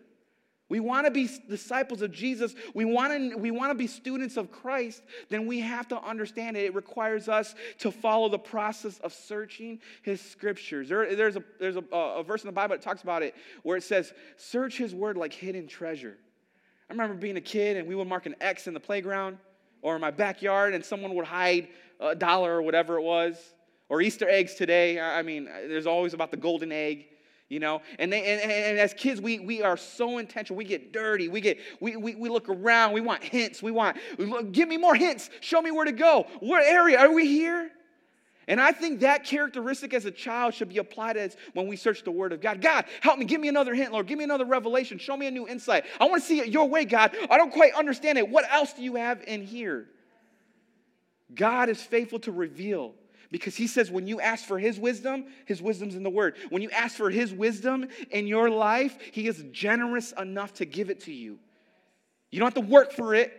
We 0.70 0.78
want 0.78 1.04
to 1.04 1.10
be 1.10 1.28
disciples 1.48 2.00
of 2.00 2.12
Jesus. 2.12 2.54
We 2.74 2.84
want 2.84 3.12
to, 3.32 3.36
we 3.36 3.50
want 3.50 3.72
to 3.72 3.74
be 3.74 3.88
students 3.88 4.36
of 4.36 4.52
Christ. 4.52 5.02
Then 5.28 5.46
we 5.46 5.58
have 5.58 5.88
to 5.88 6.00
understand 6.00 6.56
it. 6.56 6.64
It 6.64 6.74
requires 6.76 7.28
us 7.28 7.56
to 7.78 7.90
follow 7.90 8.28
the 8.28 8.38
process 8.38 8.98
of 9.00 9.12
searching 9.12 9.80
His 10.02 10.20
scriptures. 10.20 10.88
There, 10.88 11.14
there's 11.16 11.34
a, 11.34 11.42
there's 11.58 11.76
a, 11.76 11.82
a 11.92 12.22
verse 12.22 12.42
in 12.42 12.46
the 12.46 12.52
Bible 12.52 12.76
that 12.76 12.82
talks 12.82 13.02
about 13.02 13.24
it 13.24 13.34
where 13.64 13.76
it 13.76 13.82
says, 13.82 14.14
Search 14.36 14.78
His 14.78 14.94
word 14.94 15.16
like 15.16 15.32
hidden 15.32 15.66
treasure. 15.66 16.16
I 16.88 16.92
remember 16.92 17.14
being 17.14 17.36
a 17.36 17.42
kid 17.42 17.76
and 17.76 17.88
we 17.88 17.96
would 17.96 18.08
mark 18.08 18.26
an 18.26 18.36
X 18.40 18.68
in 18.68 18.74
the 18.74 18.80
playground 18.80 19.38
or 19.82 19.96
in 19.96 20.00
my 20.00 20.12
backyard 20.12 20.72
and 20.72 20.84
someone 20.84 21.14
would 21.16 21.26
hide 21.26 21.66
a 21.98 22.14
dollar 22.14 22.56
or 22.56 22.62
whatever 22.62 22.96
it 22.96 23.02
was. 23.02 23.36
Or 23.88 24.00
Easter 24.00 24.28
eggs 24.28 24.54
today. 24.54 25.00
I 25.00 25.22
mean, 25.22 25.46
there's 25.46 25.88
always 25.88 26.14
about 26.14 26.30
the 26.30 26.36
golden 26.36 26.70
egg 26.70 27.06
you 27.50 27.60
know 27.60 27.82
and, 27.98 28.10
they, 28.10 28.24
and, 28.24 28.50
and 28.50 28.78
as 28.78 28.94
kids 28.94 29.20
we, 29.20 29.38
we 29.38 29.60
are 29.60 29.76
so 29.76 30.16
intentional 30.16 30.56
we 30.56 30.64
get 30.64 30.92
dirty 30.92 31.28
we 31.28 31.42
get 31.42 31.58
we, 31.80 31.96
we, 31.96 32.14
we 32.14 32.30
look 32.30 32.48
around 32.48 32.94
we 32.94 33.02
want 33.02 33.22
hints 33.22 33.62
we 33.62 33.70
want 33.70 33.98
give 34.52 34.68
me 34.68 34.78
more 34.78 34.94
hints 34.94 35.28
show 35.40 35.60
me 35.60 35.70
where 35.70 35.84
to 35.84 35.92
go 35.92 36.26
what 36.40 36.64
area 36.64 36.98
are 36.98 37.12
we 37.12 37.26
here 37.26 37.70
and 38.50 38.60
I 38.60 38.72
think 38.72 39.00
that 39.00 39.22
characteristic 39.22 39.94
as 39.94 40.06
a 40.06 40.10
child 40.10 40.54
should 40.54 40.70
be 40.70 40.78
applied 40.78 41.16
as 41.16 41.36
when 41.52 41.68
we 41.68 41.76
search 41.76 42.02
the 42.02 42.10
Word 42.10 42.32
of 42.32 42.40
God. 42.40 42.60
God, 42.60 42.86
help 43.00 43.16
me, 43.16 43.24
give 43.24 43.40
me 43.40 43.46
another 43.46 43.74
hint, 43.74 43.92
Lord. 43.92 44.08
Give 44.08 44.18
me 44.18 44.24
another 44.24 44.44
revelation. 44.44 44.98
Show 44.98 45.16
me 45.16 45.28
a 45.28 45.30
new 45.30 45.46
insight. 45.46 45.84
I 46.00 46.06
want 46.06 46.20
to 46.20 46.26
see 46.26 46.40
it 46.40 46.48
your 46.48 46.68
way, 46.68 46.84
God. 46.84 47.14
I 47.30 47.36
don't 47.36 47.52
quite 47.52 47.74
understand 47.74 48.18
it. 48.18 48.28
What 48.28 48.44
else 48.50 48.72
do 48.72 48.82
you 48.82 48.96
have 48.96 49.22
in 49.22 49.44
here? 49.44 49.86
God 51.32 51.68
is 51.68 51.80
faithful 51.80 52.18
to 52.20 52.32
reveal 52.32 52.94
because 53.30 53.54
he 53.54 53.66
says, 53.66 53.90
when 53.90 54.06
you 54.06 54.20
ask 54.20 54.44
for 54.44 54.58
his 54.58 54.78
wisdom, 54.78 55.26
his 55.46 55.62
wisdom's 55.62 55.94
in 55.94 56.02
the 56.02 56.10
word. 56.10 56.34
When 56.48 56.62
you 56.62 56.70
ask 56.70 56.96
for 56.96 57.10
his 57.10 57.32
wisdom 57.32 57.88
in 58.10 58.26
your 58.26 58.50
life, 58.50 58.98
he 59.12 59.28
is 59.28 59.44
generous 59.52 60.12
enough 60.18 60.54
to 60.54 60.64
give 60.64 60.90
it 60.90 61.00
to 61.02 61.12
you. 61.12 61.38
You 62.30 62.40
don't 62.40 62.46
have 62.46 62.64
to 62.64 62.70
work 62.70 62.92
for 62.92 63.14
it. 63.14 63.32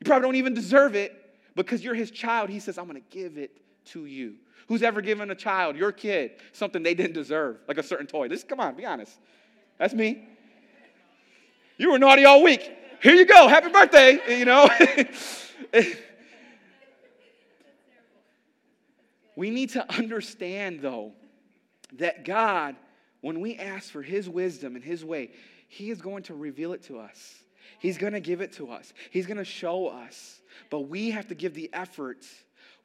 You 0.00 0.04
probably 0.04 0.28
don't 0.28 0.36
even 0.36 0.54
deserve 0.54 0.94
it. 0.94 1.12
Because 1.56 1.82
you're 1.82 1.94
his 1.94 2.10
child, 2.10 2.50
he 2.50 2.60
says, 2.60 2.78
I'm 2.78 2.86
going 2.86 3.02
to 3.02 3.08
give 3.10 3.38
it 3.38 3.50
to 3.86 4.04
you. 4.04 4.34
Who's 4.68 4.82
ever 4.82 5.00
given 5.00 5.30
a 5.30 5.34
child, 5.34 5.76
your 5.76 5.90
kid, 5.90 6.32
something 6.52 6.82
they 6.82 6.94
didn't 6.94 7.14
deserve, 7.14 7.58
like 7.66 7.78
a 7.78 7.82
certain 7.82 8.06
toy? 8.06 8.28
This, 8.28 8.44
come 8.44 8.60
on, 8.60 8.74
be 8.74 8.84
honest. 8.84 9.16
That's 9.78 9.94
me. 9.94 10.28
You 11.78 11.92
were 11.92 11.98
naughty 11.98 12.24
all 12.24 12.42
week. 12.42 12.70
Here 13.02 13.14
you 13.14 13.26
go. 13.26 13.48
Happy 13.48 13.70
birthday. 13.70 14.38
You 14.38 14.44
know. 14.44 14.68
We 19.36 19.50
need 19.50 19.70
to 19.70 19.94
understand, 19.94 20.80
though, 20.80 21.12
that 21.92 22.24
God, 22.24 22.74
when 23.20 23.40
we 23.40 23.56
ask 23.56 23.90
for 23.90 24.02
His 24.02 24.28
wisdom 24.28 24.74
and 24.74 24.84
His 24.84 25.04
way, 25.04 25.30
He 25.68 25.90
is 25.90 26.00
going 26.00 26.24
to 26.24 26.34
reveal 26.34 26.72
it 26.72 26.82
to 26.84 26.98
us. 26.98 27.34
He's 27.78 27.98
going 27.98 28.14
to 28.14 28.20
give 28.20 28.40
it 28.40 28.52
to 28.54 28.70
us. 28.70 28.92
He's 29.10 29.26
going 29.26 29.36
to 29.36 29.44
show 29.44 29.88
us. 29.88 30.40
But 30.70 30.88
we 30.88 31.10
have 31.10 31.28
to 31.28 31.34
give 31.34 31.54
the 31.54 31.68
effort. 31.72 32.24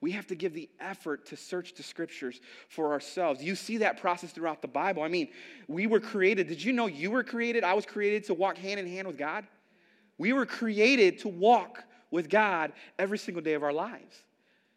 We 0.01 0.11
have 0.11 0.27
to 0.27 0.35
give 0.35 0.53
the 0.53 0.69
effort 0.79 1.27
to 1.27 1.37
search 1.37 1.75
the 1.75 1.83
scriptures 1.83 2.41
for 2.67 2.91
ourselves. 2.91 3.41
You 3.41 3.55
see 3.55 3.77
that 3.77 4.01
process 4.01 4.31
throughout 4.31 4.61
the 4.61 4.67
Bible. 4.67 5.03
I 5.03 5.07
mean, 5.07 5.29
we 5.67 5.87
were 5.87 5.99
created. 5.99 6.47
Did 6.47 6.63
you 6.63 6.73
know 6.73 6.87
you 6.87 7.11
were 7.11 7.23
created? 7.23 7.63
I 7.63 7.73
was 7.73 7.85
created 7.85 8.25
to 8.25 8.33
walk 8.33 8.57
hand 8.57 8.79
in 8.79 8.87
hand 8.87 9.07
with 9.07 9.17
God. 9.17 9.45
We 10.17 10.33
were 10.33 10.45
created 10.45 11.19
to 11.19 11.29
walk 11.29 11.83
with 12.09 12.29
God 12.29 12.73
every 12.99 13.17
single 13.17 13.41
day 13.41 13.53
of 13.53 13.63
our 13.63 13.73
lives 13.73 14.23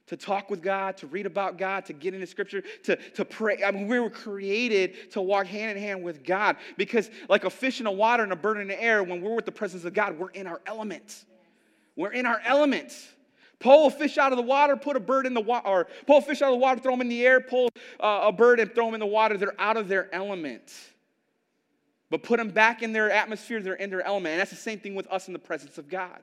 to 0.06 0.16
talk 0.16 0.50
with 0.50 0.62
God, 0.62 0.96
to 0.98 1.06
read 1.06 1.26
about 1.26 1.56
God, 1.56 1.86
to 1.86 1.92
get 1.92 2.12
into 2.12 2.26
scripture, 2.26 2.62
to, 2.84 2.96
to 2.96 3.24
pray. 3.24 3.62
I 3.64 3.70
mean, 3.70 3.88
we 3.88 3.98
were 3.98 4.10
created 4.10 5.10
to 5.12 5.22
walk 5.22 5.46
hand 5.46 5.76
in 5.76 5.82
hand 5.82 6.02
with 6.02 6.22
God 6.24 6.56
because, 6.76 7.10
like 7.28 7.44
a 7.44 7.50
fish 7.50 7.80
in 7.80 7.84
the 7.84 7.90
water 7.90 8.22
and 8.22 8.32
a 8.32 8.36
bird 8.36 8.58
in 8.58 8.68
the 8.68 8.82
air, 8.82 9.02
when 9.02 9.22
we're 9.22 9.34
with 9.34 9.46
the 9.46 9.52
presence 9.52 9.84
of 9.84 9.94
God, 9.94 10.18
we're 10.18 10.30
in 10.30 10.46
our 10.46 10.60
element. 10.66 11.24
We're 11.96 12.12
in 12.12 12.26
our 12.26 12.40
element. 12.44 12.92
Pull 13.60 13.86
a 13.86 13.90
fish 13.90 14.18
out 14.18 14.32
of 14.32 14.36
the 14.36 14.42
water, 14.42 14.76
put 14.76 14.96
a 14.96 15.00
bird 15.00 15.26
in 15.26 15.32
the 15.32 15.40
water, 15.40 15.66
or 15.66 15.86
pull 16.06 16.18
a 16.18 16.22
fish 16.22 16.42
out 16.42 16.52
of 16.52 16.58
the 16.58 16.62
water, 16.62 16.80
throw 16.80 16.92
them 16.92 17.00
in 17.00 17.08
the 17.08 17.24
air, 17.24 17.40
pull 17.40 17.70
uh, 17.98 18.24
a 18.24 18.32
bird 18.32 18.60
and 18.60 18.74
throw 18.74 18.86
them 18.86 18.94
in 18.94 19.00
the 19.00 19.06
water. 19.06 19.38
They're 19.38 19.58
out 19.58 19.76
of 19.76 19.88
their 19.88 20.14
element. 20.14 20.70
But 22.10 22.22
put 22.22 22.36
them 22.36 22.50
back 22.50 22.82
in 22.82 22.92
their 22.92 23.10
atmosphere, 23.10 23.60
they're 23.60 23.74
in 23.74 23.90
their 23.90 24.02
element. 24.02 24.32
And 24.32 24.40
that's 24.40 24.50
the 24.50 24.56
same 24.56 24.78
thing 24.78 24.94
with 24.94 25.06
us 25.10 25.28
in 25.28 25.32
the 25.32 25.38
presence 25.38 25.78
of 25.78 25.88
God. 25.88 26.20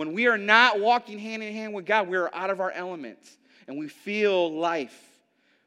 When 0.00 0.14
we 0.14 0.28
are 0.28 0.38
not 0.38 0.80
walking 0.80 1.18
hand 1.18 1.42
in 1.42 1.52
hand 1.52 1.74
with 1.74 1.84
God, 1.84 2.08
we 2.08 2.16
are 2.16 2.34
out 2.34 2.48
of 2.48 2.58
our 2.58 2.70
elements 2.70 3.36
and 3.68 3.78
we 3.78 3.86
feel 3.86 4.50
life. 4.50 4.98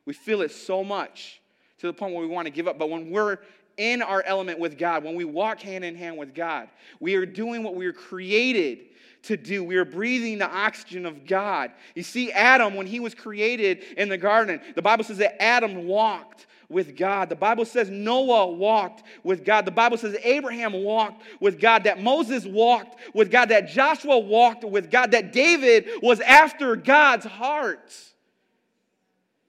We 0.05 0.13
feel 0.13 0.41
it 0.41 0.49
so 0.49 0.83
much 0.83 1.39
to 1.77 1.85
the 1.85 1.93
point 1.93 2.15
where 2.15 2.23
we 2.23 2.33
want 2.33 2.47
to 2.47 2.51
give 2.51 2.67
up. 2.67 2.79
But 2.79 2.89
when 2.89 3.11
we're 3.11 3.37
in 3.77 4.01
our 4.01 4.23
element 4.23 4.57
with 4.57 4.75
God, 4.75 5.03
when 5.03 5.13
we 5.13 5.23
walk 5.23 5.59
hand 5.61 5.85
in 5.85 5.95
hand 5.95 6.17
with 6.17 6.33
God, 6.33 6.69
we 6.99 7.13
are 7.13 7.27
doing 7.27 7.61
what 7.61 7.75
we 7.75 7.85
were 7.85 7.93
created 7.93 8.85
to 9.21 9.37
do. 9.37 9.63
We 9.63 9.75
are 9.75 9.85
breathing 9.85 10.39
the 10.39 10.49
oxygen 10.49 11.05
of 11.05 11.27
God. 11.27 11.69
You 11.93 12.01
see, 12.01 12.31
Adam, 12.31 12.73
when 12.73 12.87
he 12.87 12.99
was 12.99 13.13
created 13.13 13.83
in 13.97 14.09
the 14.09 14.17
garden, 14.17 14.61
the 14.73 14.81
Bible 14.81 15.03
says 15.03 15.19
that 15.19 15.39
Adam 15.39 15.85
walked 15.85 16.47
with 16.73 16.97
God. 16.97 17.29
The 17.29 17.35
Bible 17.35 17.63
says 17.63 17.89
Noah 17.89 18.47
walked 18.47 19.03
with 19.23 19.45
God. 19.45 19.65
The 19.65 19.71
Bible 19.71 19.97
says 19.97 20.17
Abraham 20.23 20.73
walked 20.73 21.21
with 21.39 21.59
God, 21.59 21.85
that 21.85 22.01
Moses 22.01 22.45
walked 22.45 22.99
with 23.13 23.31
God, 23.31 23.49
that 23.49 23.69
Joshua 23.69 24.19
walked 24.19 24.65
with 24.65 24.91
God, 24.91 25.11
that 25.11 25.31
David 25.31 25.87
was 26.01 26.19
after 26.19 26.75
God's 26.75 27.25
heart. 27.25 27.93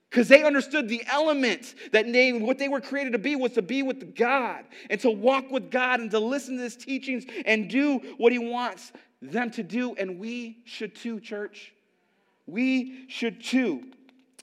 Because 0.08 0.28
they 0.28 0.44
understood 0.44 0.88
the 0.88 1.02
element 1.10 1.74
that 1.90 2.12
they, 2.12 2.32
what 2.32 2.56
they 2.56 2.68
were 2.68 2.80
created 2.80 3.14
to 3.14 3.18
be 3.18 3.34
was 3.34 3.50
to 3.54 3.62
be 3.62 3.82
with 3.82 4.14
God 4.14 4.64
and 4.88 5.00
to 5.00 5.10
walk 5.10 5.50
with 5.50 5.72
God 5.72 5.98
and 5.98 6.08
to 6.12 6.20
listen 6.20 6.56
to 6.58 6.62
his 6.62 6.76
teachings 6.76 7.24
and 7.44 7.68
do 7.68 7.98
what 8.16 8.30
he 8.30 8.38
wants 8.38 8.92
them 9.20 9.50
to 9.50 9.64
do. 9.64 9.96
And 9.96 10.20
we 10.20 10.58
should 10.66 10.94
too, 10.94 11.18
church. 11.18 11.72
We 12.46 13.06
should 13.08 13.42
too. 13.42 13.82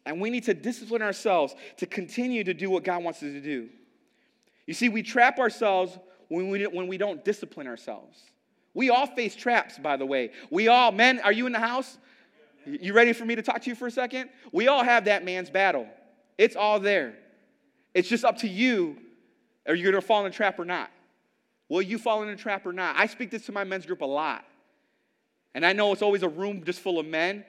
And 0.06 0.20
we 0.20 0.30
need 0.30 0.44
to 0.46 0.54
discipline 0.54 1.02
ourselves 1.02 1.56
to 1.78 1.86
continue 1.86 2.44
to 2.44 2.54
do 2.54 2.70
what 2.70 2.84
God 2.84 3.04
wants 3.04 3.20
us 3.20 3.32
to 3.32 3.42
do. 3.42 3.70
You 4.66 4.74
see, 4.74 4.90
we 4.90 5.04
trap 5.04 5.40
ourselves 5.40 5.98
when 6.28 6.50
we, 6.50 6.66
when 6.66 6.88
we 6.88 6.98
don't 6.98 7.24
discipline 7.24 7.68
ourselves. 7.68 8.20
We 8.74 8.90
all 8.90 9.06
face 9.06 9.36
traps, 9.36 9.78
by 9.78 9.98
the 9.98 10.06
way. 10.06 10.32
We 10.50 10.70
all, 10.70 10.92
men, 10.92 11.20
are 11.20 11.32
you 11.32 11.46
in 11.46 11.52
the 11.52 11.60
house? 11.60 11.98
You 12.66 12.94
ready 12.94 13.14
for 13.14 13.26
me 13.26 13.36
to 13.36 13.42
talk 13.42 13.62
to 13.64 13.70
you 13.70 13.76
for 13.76 13.88
a 13.88 13.92
second? 13.92 14.30
We 14.52 14.68
all 14.68 14.84
have 14.84 15.06
that 15.06 15.26
man's 15.26 15.50
battle. 15.50 15.88
It's 16.38 16.56
all 16.56 16.80
there. 16.80 17.16
It's 17.94 18.08
just 18.08 18.24
up 18.24 18.38
to 18.40 18.48
you. 18.48 18.98
Are 19.68 19.76
you 19.76 19.84
going 19.84 19.96
to 19.96 20.02
fall 20.02 20.22
in 20.22 20.32
a 20.32 20.34
trap 20.34 20.58
or 20.58 20.66
not? 20.66 20.90
Will 21.70 21.82
you 21.82 21.98
fall 21.98 22.24
in 22.24 22.30
a 22.30 22.36
trap 22.36 22.66
or 22.66 22.74
not? 22.74 22.96
I 22.98 23.08
speak 23.08 23.30
this 23.30 23.46
to 23.48 23.52
my 23.52 23.64
men's 23.64 23.86
group 23.86 24.02
a 24.02 24.06
lot. 24.06 24.46
And 25.54 25.66
I 25.66 25.74
know 25.74 25.92
it's 25.92 26.02
always 26.02 26.24
a 26.24 26.30
room 26.30 26.64
just 26.64 26.80
full 26.80 27.00
of 27.00 27.06
men, 27.06 27.44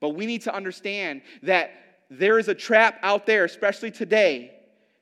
but 0.00 0.10
we 0.10 0.26
need 0.26 0.42
to 0.42 0.54
understand 0.54 1.22
that 1.42 1.70
there 2.10 2.38
is 2.38 2.48
a 2.48 2.54
trap 2.54 2.98
out 3.02 3.26
there, 3.26 3.44
especially 3.44 3.90
today, 3.90 4.52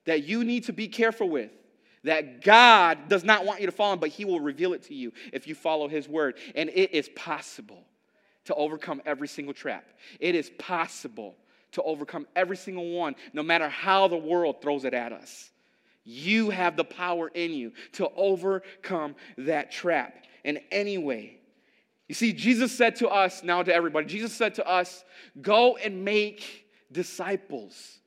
that 0.05 0.25
you 0.25 0.45
need 0.45 0.65
to 0.65 0.73
be 0.73 0.89
careful 0.89 1.29
with. 1.29 1.51
that 2.05 2.43
God 2.43 3.09
does 3.09 3.25
not 3.25 3.45
want 3.45 3.61
you 3.61 3.67
to 3.67 3.73
fall 3.73 3.93
in, 3.93 3.99
but 3.99 4.11
He 4.11 4.25
will 4.25 4.41
reveal 4.41 4.75
it 4.75 4.85
to 4.85 4.95
you 4.95 5.13
if 5.33 5.49
you 5.49 5.55
follow 5.55 5.89
His 5.89 6.09
word. 6.09 6.37
And 6.55 6.71
it 6.71 6.93
is 6.93 7.09
possible 7.17 7.83
to 8.45 8.55
overcome 8.55 9.03
every 9.05 9.27
single 9.27 9.55
trap. 9.55 9.85
It 10.21 10.35
is 10.35 10.51
possible 10.59 11.35
to 11.73 11.83
overcome 11.83 12.27
every 12.37 12.57
single 12.57 12.91
one, 12.91 13.17
no 13.33 13.43
matter 13.43 13.69
how 13.69 14.07
the 14.07 14.17
world 14.17 14.63
throws 14.63 14.85
it 14.85 14.95
at 14.95 15.13
us. 15.13 15.51
You 16.05 16.51
have 16.51 16.77
the 16.77 16.85
power 16.85 17.29
in 17.29 17.53
you 17.53 17.73
to 17.93 18.09
overcome 18.15 19.17
that 19.39 19.73
trap. 19.73 20.15
And 20.45 20.61
anyway, 20.71 21.39
you 22.07 22.15
see, 22.15 22.35
Jesus 22.35 22.71
said 22.77 22.97
to 22.97 23.09
us, 23.09 23.43
now 23.43 23.63
to 23.63 23.75
everybody, 23.75 24.07
Jesus 24.07 24.35
said 24.35 24.55
to 24.57 24.69
us, 24.69 25.05
go 25.41 25.77
and 25.79 26.05
make 26.05 26.64
disciples. 26.95 27.99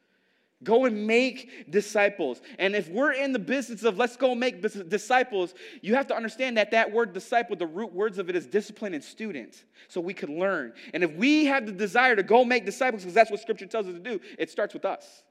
Go 0.64 0.86
and 0.86 1.06
make 1.06 1.70
disciples. 1.70 2.42
And 2.58 2.76
if 2.76 2.90
we're 2.90 3.12
in 3.12 3.32
the 3.32 3.40
business 3.40 3.84
of 3.84 4.00
let's 4.00 4.18
go 4.18 4.34
make 4.34 4.64
disciples, 4.90 5.54
you 5.84 5.94
have 5.94 6.08
to 6.08 6.16
understand 6.16 6.58
that 6.58 6.72
that 6.72 6.92
word 6.92 7.14
disciple, 7.14 7.56
the 7.56 7.68
root 7.68 7.94
words 7.94 8.18
of 8.18 8.28
it 8.28 8.36
is 8.36 8.48
discipline 8.48 8.96
and 8.96 9.04
student, 9.04 9.66
so 9.88 10.02
we 10.02 10.16
can 10.16 10.40
learn. 10.40 10.74
And 10.96 11.04
if 11.04 11.14
we 11.14 11.46
have 11.46 11.68
the 11.68 11.72
desire 11.72 12.16
to 12.16 12.24
go 12.24 12.44
make 12.44 12.66
disciples, 12.66 13.04
because 13.04 13.14
that's 13.14 13.30
what 13.30 13.40
scripture 13.40 13.68
tells 13.68 13.86
us 13.86 13.94
to 13.94 14.00
do, 14.00 14.20
it 14.40 14.50
starts 14.50 14.74
with 14.74 14.84
us. 14.84 15.22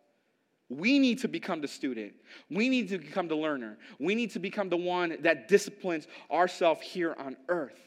We 0.68 1.00
need 1.00 1.18
to 1.20 1.28
become 1.28 1.60
the 1.60 1.68
student. 1.68 2.12
We 2.48 2.68
need 2.68 2.88
to 2.90 2.98
become 2.98 3.26
the 3.26 3.36
learner. 3.36 3.78
We 3.98 4.14
need 4.14 4.30
to 4.32 4.38
become 4.38 4.68
the 4.68 4.76
one 4.76 5.16
that 5.22 5.48
disciplines 5.48 6.06
ourselves 6.30 6.82
here 6.82 7.16
on 7.18 7.36
earth. 7.48 7.78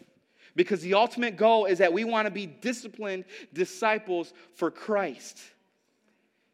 Because 0.58 0.82
the 0.82 0.94
ultimate 0.94 1.38
goal 1.38 1.66
is 1.66 1.78
that 1.78 1.94
we 1.94 2.04
want 2.04 2.26
to 2.26 2.32
be 2.32 2.46
disciplined 2.48 3.24
disciples 3.54 4.34
for 4.56 4.72
Christ. 4.72 5.38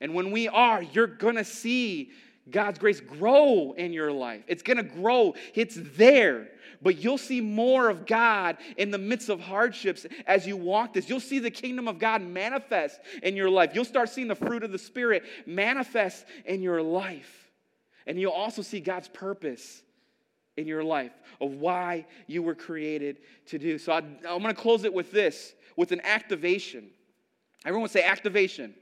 And 0.01 0.13
when 0.13 0.31
we 0.31 0.47
are, 0.47 0.81
you're 0.81 1.07
going 1.07 1.35
to 1.35 1.43
see 1.43 2.11
God's 2.49 2.77
grace 2.77 2.99
grow 2.99 3.73
in 3.73 3.93
your 3.93 4.11
life. 4.11 4.43
It's 4.47 4.61
going 4.61 4.77
to 4.77 4.83
grow, 4.83 5.33
it's 5.53 5.77
there. 5.97 6.49
But 6.81 6.97
you'll 6.97 7.17
see 7.17 7.41
more 7.41 7.89
of 7.89 8.05
God 8.05 8.57
in 8.77 8.91
the 8.91 8.97
midst 8.97 9.29
of 9.29 9.39
hardships 9.39 10.05
as 10.27 10.45
you 10.45 10.55
walk 10.57 10.93
this. 10.93 11.09
You'll 11.09 11.19
see 11.19 11.39
the 11.39 11.49
kingdom 11.49 11.87
of 11.87 11.97
God 11.97 12.21
manifest 12.21 12.99
in 13.23 13.35
your 13.35 13.49
life. 13.49 13.71
You'll 13.73 13.85
start 13.85 14.09
seeing 14.09 14.27
the 14.27 14.35
fruit 14.35 14.63
of 14.63 14.71
the 14.71 14.77
Spirit 14.77 15.23
manifest 15.45 16.25
in 16.45 16.61
your 16.61 16.81
life. 16.81 17.49
And 18.05 18.19
you'll 18.19 18.33
also 18.33 18.61
see 18.61 18.79
God's 18.79 19.07
purpose 19.07 19.81
in 20.57 20.67
your 20.67 20.83
life 20.83 21.11
of 21.41 21.53
why 21.55 22.05
you 22.27 22.43
were 22.43 22.55
created 22.55 23.17
to 23.47 23.57
do. 23.57 23.77
So 23.77 23.91
I, 23.91 23.97
am 23.99 24.19
going 24.23 24.43
to 24.43 24.53
close 24.53 24.83
it 24.83 24.93
with 24.93 25.11
this 25.11 25.53
with 25.75 25.91
an 25.91 26.01
activation. 26.03 26.89
Everyone 27.65 27.89
say 27.89 28.03
activation. 28.03 28.73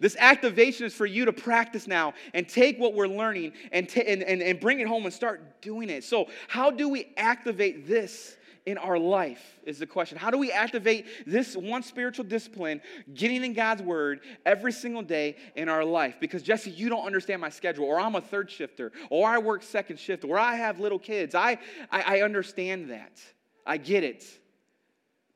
This 0.00 0.16
activation 0.18 0.86
is 0.86 0.94
for 0.94 1.06
you 1.06 1.26
to 1.26 1.32
practice 1.32 1.86
now 1.86 2.14
and 2.32 2.48
take 2.48 2.78
what 2.78 2.94
we're 2.94 3.06
learning 3.06 3.52
and, 3.70 3.88
t- 3.88 4.02
and, 4.04 4.22
and, 4.22 4.42
and 4.42 4.58
bring 4.58 4.80
it 4.80 4.88
home 4.88 5.04
and 5.04 5.12
start 5.12 5.60
doing 5.60 5.90
it. 5.90 6.04
So, 6.04 6.28
how 6.48 6.70
do 6.70 6.88
we 6.88 7.12
activate 7.16 7.86
this 7.86 8.36
in 8.64 8.78
our 8.78 8.98
life? 8.98 9.58
Is 9.64 9.78
the 9.78 9.86
question. 9.86 10.16
How 10.16 10.30
do 10.30 10.38
we 10.38 10.50
activate 10.50 11.06
this 11.26 11.54
one 11.54 11.82
spiritual 11.82 12.24
discipline, 12.24 12.80
getting 13.12 13.44
in 13.44 13.52
God's 13.52 13.82
word 13.82 14.20
every 14.46 14.72
single 14.72 15.02
day 15.02 15.36
in 15.54 15.68
our 15.68 15.84
life? 15.84 16.16
Because, 16.18 16.42
Jesse, 16.42 16.70
you 16.70 16.88
don't 16.88 17.04
understand 17.04 17.42
my 17.42 17.50
schedule, 17.50 17.84
or 17.84 18.00
I'm 18.00 18.14
a 18.14 18.20
third 18.22 18.50
shifter, 18.50 18.92
or 19.10 19.28
I 19.28 19.38
work 19.38 19.62
second 19.62 19.98
shift, 19.98 20.24
or 20.24 20.38
I 20.38 20.56
have 20.56 20.80
little 20.80 20.98
kids. 20.98 21.34
I, 21.34 21.58
I, 21.90 22.18
I 22.18 22.22
understand 22.22 22.90
that. 22.90 23.20
I 23.66 23.76
get 23.76 24.02
it. 24.02 24.24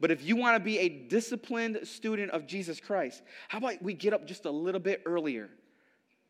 But 0.01 0.11
if 0.11 0.25
you 0.25 0.37
want 0.37 0.57
to 0.57 0.65
be 0.65 0.79
a 0.79 0.89
disciplined 0.89 1.81
student 1.85 2.33
of 2.33 2.47
Jesus 2.47 2.81
Christ, 2.81 3.23
how 3.49 3.59
about 3.59 3.83
we 3.83 3.95
get 3.95 4.13
up 4.13 4.27
just 4.27 4.45
a 4.45 4.51
little 4.51 4.81
bit 4.81 5.03
earlier? 5.07 5.49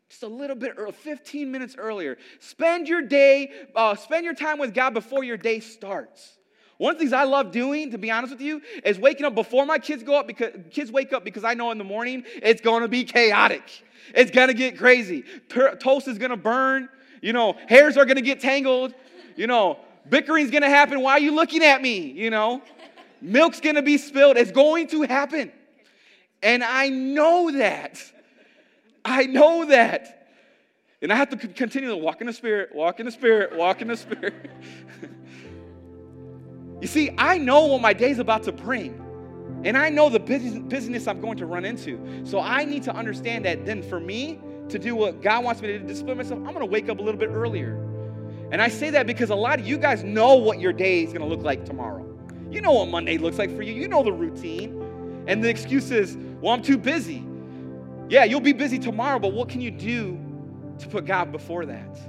Just 0.09 0.23
a 0.23 0.27
little 0.27 0.55
bit 0.55 0.73
early, 0.77 0.91
15 0.91 1.51
minutes 1.51 1.75
earlier. 1.77 2.17
Spend 2.39 2.87
your 2.87 3.01
day, 3.01 3.51
uh, 3.75 3.95
spend 3.95 4.23
your 4.23 4.35
time 4.35 4.59
with 4.59 4.73
God 4.73 4.93
before 4.93 5.23
your 5.23 5.37
day 5.37 5.59
starts. 5.59 6.37
One 6.77 6.93
of 6.93 6.97
the 6.97 7.03
things 7.03 7.13
I 7.13 7.23
love 7.23 7.51
doing, 7.51 7.91
to 7.91 7.97
be 7.97 8.11
honest 8.11 8.33
with 8.33 8.41
you, 8.41 8.61
is 8.83 8.99
waking 8.99 9.25
up 9.25 9.33
before 9.33 9.65
my 9.65 9.79
kids 9.79 10.03
go 10.03 10.19
up 10.19 10.27
because 10.27 10.51
kids 10.71 10.91
wake 10.91 11.13
up 11.13 11.23
because 11.23 11.43
I 11.43 11.53
know 11.53 11.71
in 11.71 11.77
the 11.77 11.85
morning 11.85 12.23
it's 12.43 12.61
going 12.61 12.81
to 12.81 12.87
be 12.87 13.03
chaotic. 13.03 13.63
It's 14.13 14.29
going 14.29 14.49
to 14.49 14.53
get 14.53 14.77
crazy. 14.77 15.23
Toast 15.49 16.07
is 16.07 16.17
going 16.17 16.31
to 16.31 16.37
burn. 16.37 16.89
You 17.21 17.33
know, 17.33 17.55
hairs 17.67 17.97
are 17.97 18.05
going 18.05 18.17
to 18.17 18.21
get 18.21 18.41
tangled. 18.41 18.93
You 19.35 19.47
know, 19.47 19.79
bickering's 20.09 20.51
going 20.51 20.63
to 20.63 20.69
happen. 20.69 21.01
Why 21.01 21.13
are 21.13 21.19
you 21.19 21.33
looking 21.33 21.63
at 21.63 21.81
me? 21.81 22.11
You 22.11 22.29
know, 22.29 22.61
Milk's 23.21 23.59
gonna 23.59 23.81
be 23.81 23.97
spilled. 23.97 24.37
It's 24.37 24.51
going 24.51 24.87
to 24.87 25.03
happen. 25.03 25.51
And 26.41 26.63
I 26.63 26.89
know 26.89 27.51
that. 27.51 28.01
I 29.03 29.25
know 29.25 29.65
that. 29.65 30.27
And 31.01 31.11
I 31.11 31.15
have 31.15 31.29
to 31.29 31.37
continue 31.37 31.89
to 31.89 31.97
walk 31.97 32.21
in 32.21 32.27
the 32.27 32.33
Spirit, 32.33 32.73
walk 32.73 32.99
in 32.99 33.05
the 33.05 33.11
Spirit, 33.11 33.55
walk 33.55 33.81
in 33.81 33.87
the 33.87 33.97
Spirit. 33.97 34.49
you 36.81 36.87
see, 36.87 37.11
I 37.17 37.37
know 37.37 37.65
what 37.65 37.81
my 37.81 37.93
day's 37.93 38.19
about 38.19 38.43
to 38.43 38.51
bring. 38.51 39.01
And 39.63 39.77
I 39.77 39.89
know 39.89 40.09
the 40.09 40.19
business 40.19 41.07
I'm 41.07 41.21
going 41.21 41.37
to 41.37 41.45
run 41.45 41.65
into. 41.65 42.23
So 42.23 42.39
I 42.39 42.65
need 42.65 42.83
to 42.83 42.95
understand 42.95 43.45
that 43.45 43.65
then 43.65 43.81
for 43.81 43.99
me 43.99 44.39
to 44.69 44.79
do 44.79 44.95
what 44.95 45.21
God 45.21 45.43
wants 45.43 45.61
me 45.61 45.67
to 45.69 45.79
do, 45.79 45.87
discipline 45.87 46.17
myself, 46.17 46.39
I'm 46.39 46.53
going 46.53 46.59
to 46.59 46.65
wake 46.65 46.89
up 46.89 46.99
a 46.99 47.01
little 47.01 47.19
bit 47.19 47.29
earlier. 47.29 47.81
And 48.51 48.61
I 48.61 48.67
say 48.67 48.91
that 48.91 49.07
because 49.07 49.31
a 49.31 49.35
lot 49.35 49.59
of 49.59 49.67
you 49.67 49.77
guys 49.77 50.03
know 50.03 50.35
what 50.35 50.59
your 50.59 50.73
day 50.73 51.03
is 51.03 51.13
going 51.13 51.21
to 51.21 51.27
look 51.27 51.43
like 51.43 51.65
tomorrow. 51.65 52.14
You 52.55 52.61
know 52.61 52.71
what 52.71 52.87
Monday 52.87 53.17
looks 53.17 53.37
like 53.37 53.53
for 53.53 53.63
you. 53.63 53.73
You 53.73 53.89
know 53.89 54.01
the 54.01 54.13
routine. 54.13 54.81
And 55.27 55.43
the 55.43 55.49
excuse 55.49 55.91
is, 55.91 56.15
well, 56.39 56.53
I'm 56.53 56.61
too 56.61 56.77
busy. 56.77 57.21
Yeah, 58.07 58.23
you'll 58.23 58.39
be 58.39 58.53
busy 58.53 58.79
tomorrow, 58.79 59.19
but 59.19 59.33
what 59.33 59.49
can 59.49 59.59
you 59.59 59.71
do 59.71 60.17
to 60.79 60.87
put 60.87 61.05
God 61.05 61.33
before 61.33 61.65
that? 61.65 61.99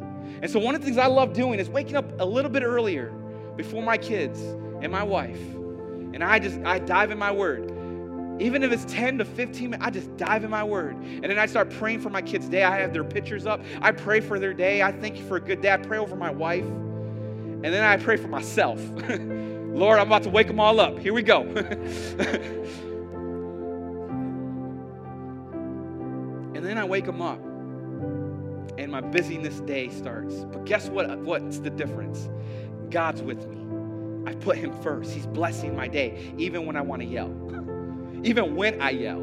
And 0.40 0.48
so, 0.48 0.60
one 0.60 0.76
of 0.76 0.82
the 0.82 0.84
things 0.84 0.98
I 0.98 1.06
love 1.06 1.32
doing 1.32 1.58
is 1.58 1.68
waking 1.68 1.96
up 1.96 2.04
a 2.20 2.24
little 2.24 2.50
bit 2.50 2.62
earlier 2.62 3.10
before 3.56 3.82
my 3.82 3.98
kids 3.98 4.40
and 4.40 4.92
my 4.92 5.02
wife. 5.02 5.40
And 6.14 6.22
I 6.22 6.38
just, 6.38 6.60
I 6.60 6.78
dive 6.78 7.10
in 7.10 7.18
my 7.18 7.32
word. 7.32 7.72
Even 8.40 8.62
if 8.62 8.70
it's 8.70 8.84
10 8.84 9.18
to 9.18 9.24
15 9.24 9.70
minutes, 9.70 9.84
I 9.84 9.90
just 9.90 10.16
dive 10.16 10.44
in 10.44 10.50
my 10.50 10.62
word. 10.62 10.94
And 10.94 11.24
then 11.24 11.40
I 11.40 11.46
start 11.46 11.70
praying 11.70 12.02
for 12.02 12.10
my 12.10 12.22
kids' 12.22 12.48
day. 12.48 12.62
I 12.62 12.78
have 12.78 12.92
their 12.92 13.02
pictures 13.02 13.46
up. 13.46 13.62
I 13.80 13.90
pray 13.90 14.20
for 14.20 14.38
their 14.38 14.54
day. 14.54 14.82
I 14.82 14.92
thank 14.92 15.18
you 15.18 15.26
for 15.26 15.38
a 15.38 15.40
good 15.40 15.60
day. 15.60 15.72
I 15.72 15.78
pray 15.78 15.98
over 15.98 16.14
my 16.14 16.30
wife. 16.30 16.66
And 16.66 17.64
then 17.64 17.82
I 17.82 17.96
pray 17.96 18.16
for 18.16 18.28
myself. 18.28 18.80
Lord, 19.76 19.98
I'm 19.98 20.06
about 20.06 20.22
to 20.22 20.30
wake 20.30 20.46
them 20.46 20.58
all 20.58 20.80
up. 20.80 20.98
Here 20.98 21.12
we 21.12 21.22
go. 21.22 21.42
and 21.42 21.54
then 26.64 26.78
I 26.78 26.84
wake 26.86 27.04
them 27.04 27.20
up, 27.20 27.38
and 28.78 28.90
my 28.90 29.02
busyness 29.02 29.60
day 29.60 29.90
starts. 29.90 30.34
But 30.34 30.64
guess 30.64 30.88
what? 30.88 31.18
What's 31.18 31.58
the 31.58 31.68
difference? 31.68 32.30
God's 32.88 33.20
with 33.20 33.46
me. 33.48 33.58
I 34.26 34.34
put 34.36 34.56
Him 34.56 34.72
first. 34.80 35.12
He's 35.12 35.26
blessing 35.26 35.76
my 35.76 35.88
day, 35.88 36.32
even 36.38 36.64
when 36.64 36.76
I 36.76 36.80
want 36.80 37.02
to 37.02 37.06
yell. 37.06 37.28
even 38.24 38.56
when 38.56 38.80
I 38.80 38.90
yell, 38.92 39.20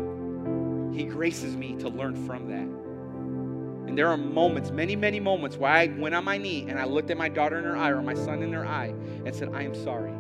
He 0.94 1.06
graces 1.06 1.58
me 1.58 1.78
to 1.78 1.90
learn 1.90 2.28
from 2.28 2.48
that. 2.50 3.90
And 3.90 3.98
there 3.98 4.08
are 4.08 4.18
moments, 4.18 4.70
many, 4.70 4.96
many 4.96 5.20
moments, 5.20 5.58
where 5.58 5.72
I 5.72 5.88
went 5.88 6.14
on 6.14 6.24
my 6.24 6.38
knee 6.38 6.68
and 6.70 6.80
I 6.80 6.86
looked 6.86 7.10
at 7.10 7.18
my 7.18 7.30
daughter 7.30 7.58
in 7.58 7.64
her 7.64 7.76
eye 7.76 7.90
or 7.90 8.04
my 8.04 8.14
son 8.14 8.44
in 8.44 8.54
her 8.54 8.68
eye 8.68 8.94
and 9.26 9.34
said, 9.36 9.50
I 9.52 9.64
am 9.64 9.74
sorry. 9.74 10.14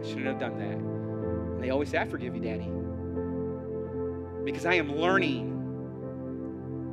I 0.00 0.06
shouldn't 0.06 0.26
have 0.26 0.38
done 0.38 0.58
that. 0.58 0.76
And 0.76 1.62
they 1.62 1.70
always 1.70 1.88
say, 1.88 1.98
I 1.98 2.06
forgive 2.06 2.34
you, 2.34 2.40
Daddy. 2.40 2.70
Because 4.44 4.66
I 4.66 4.74
am 4.74 4.96
learning 4.96 5.56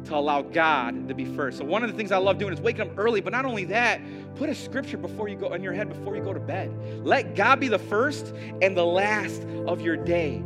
to 0.05 0.15
allow 0.15 0.41
God 0.41 1.07
to 1.07 1.13
be 1.13 1.25
first. 1.25 1.57
So 1.57 1.65
one 1.65 1.83
of 1.83 1.91
the 1.91 1.95
things 1.95 2.11
I 2.11 2.17
love 2.17 2.37
doing 2.37 2.53
is 2.53 2.59
waking 2.59 2.81
up 2.81 2.97
early, 2.97 3.21
but 3.21 3.31
not 3.31 3.45
only 3.45 3.65
that, 3.65 4.01
put 4.35 4.49
a 4.49 4.55
scripture 4.55 4.97
before 4.97 5.27
you 5.27 5.35
go 5.35 5.53
in 5.53 5.63
your 5.63 5.73
head 5.73 5.89
before 5.89 6.15
you 6.15 6.23
go 6.23 6.33
to 6.33 6.39
bed. 6.39 6.71
Let 7.05 7.35
God 7.35 7.59
be 7.59 7.67
the 7.67 7.79
first 7.79 8.33
and 8.61 8.75
the 8.75 8.85
last 8.85 9.43
of 9.67 9.81
your 9.81 9.95
day. 9.95 10.43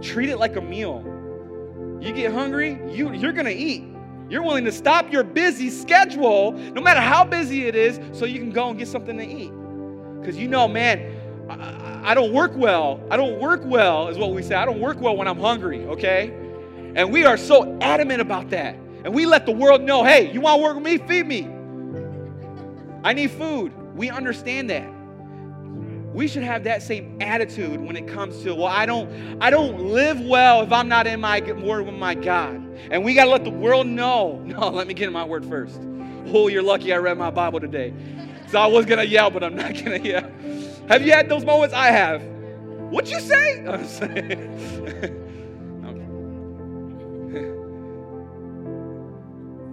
Treat 0.00 0.28
it 0.28 0.38
like 0.38 0.56
a 0.56 0.60
meal. 0.60 1.04
You 2.00 2.12
get 2.12 2.32
hungry, 2.32 2.78
you, 2.90 3.12
you're 3.12 3.32
gonna 3.32 3.50
eat. 3.50 3.84
You're 4.28 4.42
willing 4.42 4.64
to 4.64 4.72
stop 4.72 5.12
your 5.12 5.24
busy 5.24 5.68
schedule, 5.68 6.52
no 6.52 6.80
matter 6.80 7.00
how 7.00 7.24
busy 7.24 7.66
it 7.66 7.76
is, 7.76 8.00
so 8.16 8.24
you 8.24 8.38
can 8.38 8.50
go 8.50 8.70
and 8.70 8.78
get 8.78 8.88
something 8.88 9.18
to 9.18 9.26
eat. 9.26 9.52
Because 10.20 10.36
you 10.36 10.48
know, 10.48 10.66
man, 10.66 11.21
I, 11.48 12.14
don't 12.14 12.32
work 12.32 12.52
well. 12.54 13.00
I 13.10 13.16
don't 13.16 13.38
work 13.38 13.62
well, 13.64 14.08
is 14.08 14.18
what 14.18 14.32
we 14.32 14.42
say. 14.42 14.54
I 14.54 14.64
don't 14.64 14.80
work 14.80 15.00
well 15.00 15.16
when 15.16 15.28
I'm 15.28 15.38
hungry, 15.38 15.84
okay? 15.86 16.28
And 16.94 17.12
we 17.12 17.24
are 17.24 17.36
so 17.36 17.78
adamant 17.80 18.20
about 18.20 18.50
that. 18.50 18.76
And 19.04 19.14
we 19.14 19.26
let 19.26 19.46
the 19.46 19.52
world 19.52 19.82
know 19.82 20.04
hey, 20.04 20.32
you 20.32 20.40
want 20.40 20.58
to 20.58 20.62
work 20.62 20.74
with 20.76 20.84
me? 20.84 20.98
Feed 20.98 21.26
me. 21.26 21.48
I 23.04 23.12
need 23.12 23.30
food. 23.32 23.72
We 23.96 24.10
understand 24.10 24.70
that. 24.70 24.88
We 26.14 26.28
should 26.28 26.42
have 26.42 26.64
that 26.64 26.82
same 26.82 27.20
attitude 27.22 27.80
when 27.80 27.96
it 27.96 28.06
comes 28.06 28.42
to, 28.42 28.54
well, 28.54 28.66
I 28.66 28.84
don't, 28.84 29.42
I 29.42 29.48
don't 29.48 29.78
live 29.88 30.20
well 30.20 30.62
if 30.62 30.70
I'm 30.70 30.88
not 30.88 31.06
in 31.06 31.20
my 31.20 31.40
word 31.40 31.86
with 31.86 31.94
my 31.94 32.14
God. 32.14 32.56
And 32.90 33.02
we 33.02 33.14
got 33.14 33.24
to 33.24 33.30
let 33.30 33.44
the 33.44 33.50
world 33.50 33.86
know. 33.86 34.40
No, 34.52 34.68
let 34.68 34.86
me 34.86 34.92
get 34.92 35.06
in 35.06 35.12
my 35.12 35.24
word 35.24 35.46
first. 35.46 35.80
Oh, 36.26 36.48
you're 36.48 36.62
lucky 36.62 36.92
I 36.92 36.98
read 36.98 37.16
my 37.16 37.30
Bible 37.30 37.60
today. 37.60 37.94
So 38.48 38.60
I 38.60 38.66
was 38.66 38.84
going 38.84 38.98
to 38.98 39.06
yell, 39.06 39.30
but 39.30 39.42
I'm 39.42 39.56
not 39.56 39.72
going 39.72 40.02
to 40.02 40.08
yell. 40.08 40.30
Have 40.92 41.06
you 41.06 41.12
had 41.12 41.30
those 41.30 41.42
moments? 41.42 41.74
I 41.74 41.86
have. 41.86 42.22
What'd 42.90 43.10
you 43.10 43.20
say? 43.20 43.62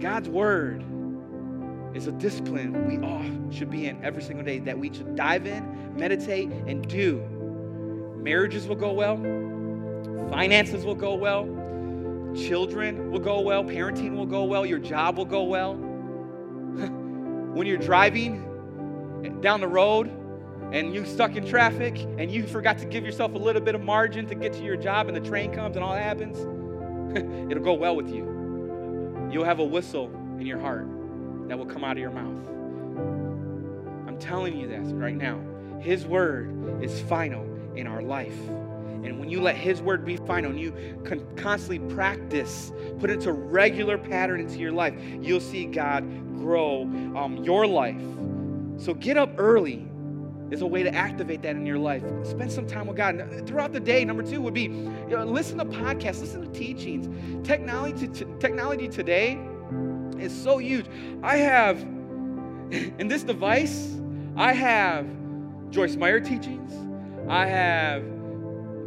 God's 0.00 0.30
word 0.30 0.82
is 1.92 2.06
a 2.06 2.12
discipline 2.12 2.86
we 2.86 2.96
all 3.06 3.22
should 3.52 3.68
be 3.68 3.86
in 3.86 4.02
every 4.02 4.22
single 4.22 4.42
day 4.42 4.60
that 4.60 4.78
we 4.78 4.90
should 4.94 5.14
dive 5.14 5.46
in, 5.46 5.94
meditate, 5.94 6.48
and 6.66 6.88
do. 6.88 7.20
Marriages 8.16 8.66
will 8.66 8.76
go 8.76 8.94
well, 8.94 9.18
finances 10.30 10.86
will 10.86 10.94
go 10.94 11.14
well, 11.14 11.44
children 12.34 13.10
will 13.10 13.20
go 13.20 13.42
well, 13.42 13.62
parenting 13.62 14.16
will 14.16 14.24
go 14.24 14.44
well, 14.44 14.64
your 14.64 14.78
job 14.78 15.18
will 15.18 15.26
go 15.26 15.42
well. 15.42 15.74
when 15.74 17.66
you're 17.66 17.76
driving 17.76 18.46
down 19.42 19.60
the 19.60 19.68
road 19.68 20.16
and 20.72 20.94
you 20.94 21.04
stuck 21.04 21.36
in 21.36 21.46
traffic 21.46 21.98
and 22.18 22.30
you 22.30 22.46
forgot 22.46 22.78
to 22.78 22.84
give 22.84 23.04
yourself 23.04 23.34
a 23.34 23.38
little 23.38 23.62
bit 23.62 23.74
of 23.74 23.82
margin 23.82 24.26
to 24.26 24.34
get 24.34 24.52
to 24.52 24.62
your 24.62 24.76
job 24.76 25.08
and 25.08 25.16
the 25.16 25.28
train 25.28 25.52
comes 25.52 25.76
and 25.76 25.84
all 25.84 25.94
that 25.94 26.02
happens, 26.02 26.38
it'll 27.50 27.64
go 27.64 27.74
well 27.74 27.96
with 27.96 28.08
you. 28.08 29.28
You'll 29.32 29.44
have 29.44 29.58
a 29.58 29.64
whistle 29.64 30.10
in 30.38 30.46
your 30.46 30.58
heart 30.58 30.86
that 31.48 31.58
will 31.58 31.66
come 31.66 31.84
out 31.84 31.92
of 31.92 31.98
your 31.98 32.10
mouth. 32.10 32.46
I'm 34.06 34.18
telling 34.18 34.56
you 34.56 34.68
this 34.68 34.92
right 34.92 35.16
now. 35.16 35.40
His 35.80 36.06
word 36.06 36.82
is 36.82 37.00
final 37.02 37.44
in 37.74 37.86
our 37.86 38.02
life. 38.02 38.38
And 39.02 39.18
when 39.18 39.30
you 39.30 39.40
let 39.40 39.56
His 39.56 39.80
word 39.80 40.04
be 40.04 40.16
final 40.18 40.50
and 40.50 40.60
you 40.60 40.72
con- 41.04 41.26
constantly 41.36 41.78
practice, 41.94 42.70
put 42.98 43.10
it 43.10 43.14
into 43.14 43.32
regular 43.32 43.96
pattern 43.96 44.40
into 44.40 44.58
your 44.58 44.72
life, 44.72 44.94
you'll 45.20 45.40
see 45.40 45.64
God 45.64 46.04
grow 46.36 46.82
um, 47.16 47.38
your 47.42 47.66
life. 47.66 48.00
So 48.76 48.94
get 48.94 49.16
up 49.16 49.32
early 49.38 49.89
is 50.50 50.62
a 50.62 50.66
way 50.66 50.82
to 50.82 50.92
activate 50.94 51.42
that 51.42 51.56
in 51.56 51.64
your 51.64 51.78
life. 51.78 52.02
Spend 52.24 52.50
some 52.50 52.66
time 52.66 52.86
with 52.86 52.96
God. 52.96 53.46
Throughout 53.46 53.72
the 53.72 53.80
day, 53.80 54.04
number 54.04 54.22
two 54.22 54.40
would 54.40 54.54
be 54.54 54.64
you 54.64 55.08
know, 55.08 55.24
listen 55.24 55.58
to 55.58 55.64
podcasts, 55.64 56.20
listen 56.20 56.42
to 56.42 56.58
teachings. 56.58 57.08
Technology, 57.46 58.08
t- 58.08 58.26
technology 58.38 58.88
today 58.88 59.38
is 60.18 60.32
so 60.32 60.58
huge. 60.58 60.86
I 61.22 61.36
have, 61.36 61.80
in 62.70 63.08
this 63.08 63.22
device, 63.22 63.96
I 64.36 64.52
have 64.52 65.06
Joyce 65.70 65.96
Meyer 65.96 66.20
teachings, 66.20 66.72
I 67.28 67.46
have 67.46 68.04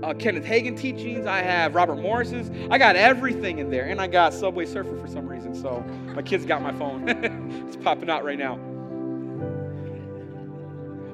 uh, 0.03 0.14
Kenneth 0.16 0.43
Hagin 0.43 0.78
teachings, 0.78 1.26
I 1.26 1.41
have 1.41 1.76
Robert 1.76 1.95
Morris's. 1.95 2.51
I 2.70 2.78
got 2.78 2.97
everything 2.97 3.59
in 3.59 3.70
there, 3.70 3.86
and 3.86 4.01
I 4.01 4.07
got 4.07 4.34
Subway 4.34 4.66
Surfer 4.66 4.97
for 4.97 5.07
some 5.07 5.28
reason. 5.28 5.55
So 5.55 5.80
my 6.14 6.22
kids 6.22 6.45
got 6.45 6.61
my 6.61 6.74
phone. 6.74 7.07
it's 7.68 7.78
popping 7.78 8.09
out 8.09 8.26
right 8.26 8.38
now. 8.38 8.59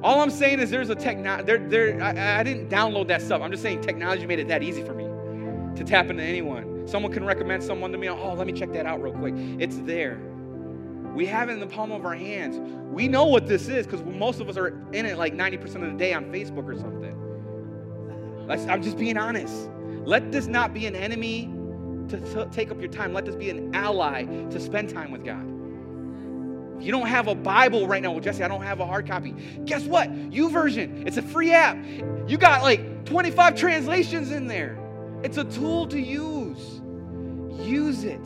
All 0.01 0.21
I'm 0.21 0.29
saying 0.29 0.59
is 0.59 0.69
there's 0.69 0.89
a 0.89 0.95
technology, 0.95 1.43
there, 1.43 1.57
there, 1.57 2.01
I, 2.01 2.39
I 2.39 2.43
didn't 2.43 2.69
download 2.69 3.07
that 3.09 3.21
stuff. 3.21 3.41
I'm 3.41 3.51
just 3.51 3.63
saying 3.63 3.81
technology 3.81 4.25
made 4.25 4.39
it 4.39 4.47
that 4.47 4.63
easy 4.63 4.83
for 4.83 4.93
me 4.93 5.05
to 5.75 5.83
tap 5.83 6.09
into 6.09 6.23
anyone. 6.23 6.87
Someone 6.87 7.11
can 7.11 7.25
recommend 7.25 7.63
someone 7.63 7.91
to 7.91 7.97
me, 7.97 8.09
oh, 8.09 8.33
let 8.33 8.47
me 8.47 8.53
check 8.53 8.71
that 8.73 8.85
out 8.85 9.01
real 9.01 9.13
quick. 9.13 9.33
It's 9.59 9.77
there. 9.79 10.19
We 11.13 11.25
have 11.25 11.49
it 11.49 11.53
in 11.53 11.59
the 11.59 11.67
palm 11.67 11.91
of 11.91 12.05
our 12.05 12.15
hands. 12.15 12.57
We 12.93 13.07
know 13.07 13.25
what 13.25 13.45
this 13.45 13.67
is 13.67 13.85
because 13.85 14.01
most 14.03 14.39
of 14.39 14.47
us 14.47 14.57
are 14.57 14.67
in 14.93 15.05
it 15.05 15.17
like 15.17 15.33
90% 15.33 15.63
of 15.75 15.81
the 15.81 15.97
day 15.97 16.13
on 16.13 16.25
Facebook 16.25 16.65
or 16.65 16.77
something. 16.77 17.15
Let's, 18.47 18.65
I'm 18.67 18.81
just 18.81 18.97
being 18.97 19.17
honest. 19.17 19.69
Let 20.05 20.31
this 20.31 20.47
not 20.47 20.73
be 20.73 20.85
an 20.85 20.95
enemy 20.95 21.53
to 22.07 22.19
t- 22.19 22.49
take 22.51 22.71
up 22.71 22.79
your 22.79 22.89
time. 22.89 23.13
Let 23.13 23.25
this 23.25 23.35
be 23.35 23.49
an 23.49 23.75
ally 23.75 24.23
to 24.23 24.59
spend 24.59 24.89
time 24.89 25.11
with 25.11 25.25
God. 25.25 25.59
If 26.80 26.86
you 26.86 26.93
don't 26.93 27.07
have 27.07 27.27
a 27.27 27.36
Bible 27.36 27.88
right 27.88 28.01
now, 28.01 28.11
well, 28.11 28.21
Jesse, 28.21 28.41
I 28.41 28.47
don't 28.47 28.61
have 28.61 28.80
a 28.80 28.86
hard 28.86 29.05
copy. 29.05 29.36
Guess 29.65 29.84
what? 29.84 30.09
YouVersion. 30.32 31.05
It's 31.05 31.17
a 31.17 31.21
free 31.21 31.51
app. 31.51 31.77
You 32.25 32.38
got 32.38 32.61
like 32.61 33.03
25 33.03 33.55
translations 33.55 34.32
in 34.32 34.47
there. 34.47 34.80
It's 35.21 35.38
a 35.38 35.43
tool 35.43 35.88
to 35.88 35.99
use. 35.99 36.80
Use 37.67 38.05
it. 38.05 38.25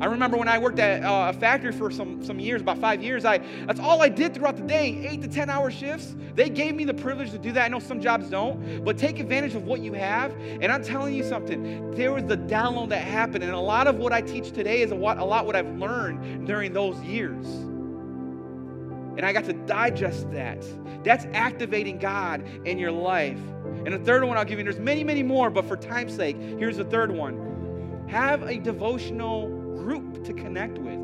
I 0.00 0.06
remember 0.06 0.38
when 0.38 0.48
I 0.48 0.56
worked 0.56 0.78
at 0.78 1.04
uh, 1.04 1.26
a 1.28 1.38
factory 1.38 1.72
for 1.72 1.90
some, 1.90 2.24
some 2.24 2.40
years, 2.40 2.62
about 2.62 2.78
five 2.78 3.02
years, 3.02 3.26
I, 3.26 3.36
that's 3.66 3.80
all 3.80 4.00
I 4.00 4.08
did 4.08 4.32
throughout 4.32 4.56
the 4.56 4.62
day, 4.62 5.06
eight 5.06 5.20
to 5.20 5.28
10 5.28 5.50
hour 5.50 5.70
shifts. 5.70 6.16
They 6.34 6.48
gave 6.48 6.74
me 6.74 6.86
the 6.86 6.94
privilege 6.94 7.32
to 7.32 7.38
do 7.38 7.52
that. 7.52 7.66
I 7.66 7.68
know 7.68 7.80
some 7.80 8.00
jobs 8.00 8.30
don't, 8.30 8.82
but 8.82 8.96
take 8.96 9.20
advantage 9.20 9.54
of 9.54 9.64
what 9.64 9.82
you 9.82 9.92
have. 9.92 10.32
And 10.40 10.72
I'm 10.72 10.82
telling 10.82 11.12
you 11.12 11.22
something, 11.22 11.90
there 11.90 12.14
was 12.14 12.24
the 12.24 12.38
download 12.38 12.88
that 12.88 13.02
happened. 13.02 13.44
And 13.44 13.52
a 13.52 13.60
lot 13.60 13.86
of 13.86 13.96
what 13.96 14.14
I 14.14 14.22
teach 14.22 14.52
today 14.52 14.80
is 14.80 14.90
a 14.90 14.94
lot, 14.94 15.18
a 15.18 15.24
lot 15.24 15.44
what 15.44 15.54
I've 15.54 15.76
learned 15.76 16.46
during 16.46 16.72
those 16.72 16.98
years 17.02 17.69
and 19.16 19.26
I 19.26 19.32
got 19.32 19.44
to 19.44 19.52
digest 19.52 20.30
that. 20.32 20.64
That's 21.04 21.26
activating 21.32 21.98
God 21.98 22.44
in 22.64 22.78
your 22.78 22.92
life. 22.92 23.40
And 23.84 23.92
the 23.92 23.98
third 23.98 24.24
one 24.24 24.36
I'll 24.36 24.44
give 24.44 24.58
you, 24.58 24.64
there's 24.64 24.78
many, 24.78 25.04
many 25.04 25.22
more, 25.22 25.50
but 25.50 25.64
for 25.64 25.76
time's 25.76 26.14
sake, 26.14 26.36
here's 26.36 26.76
the 26.76 26.84
third 26.84 27.10
one. 27.10 28.04
Have 28.08 28.42
a 28.42 28.58
devotional 28.58 29.48
group 29.76 30.24
to 30.24 30.32
connect 30.32 30.78
with. 30.78 30.98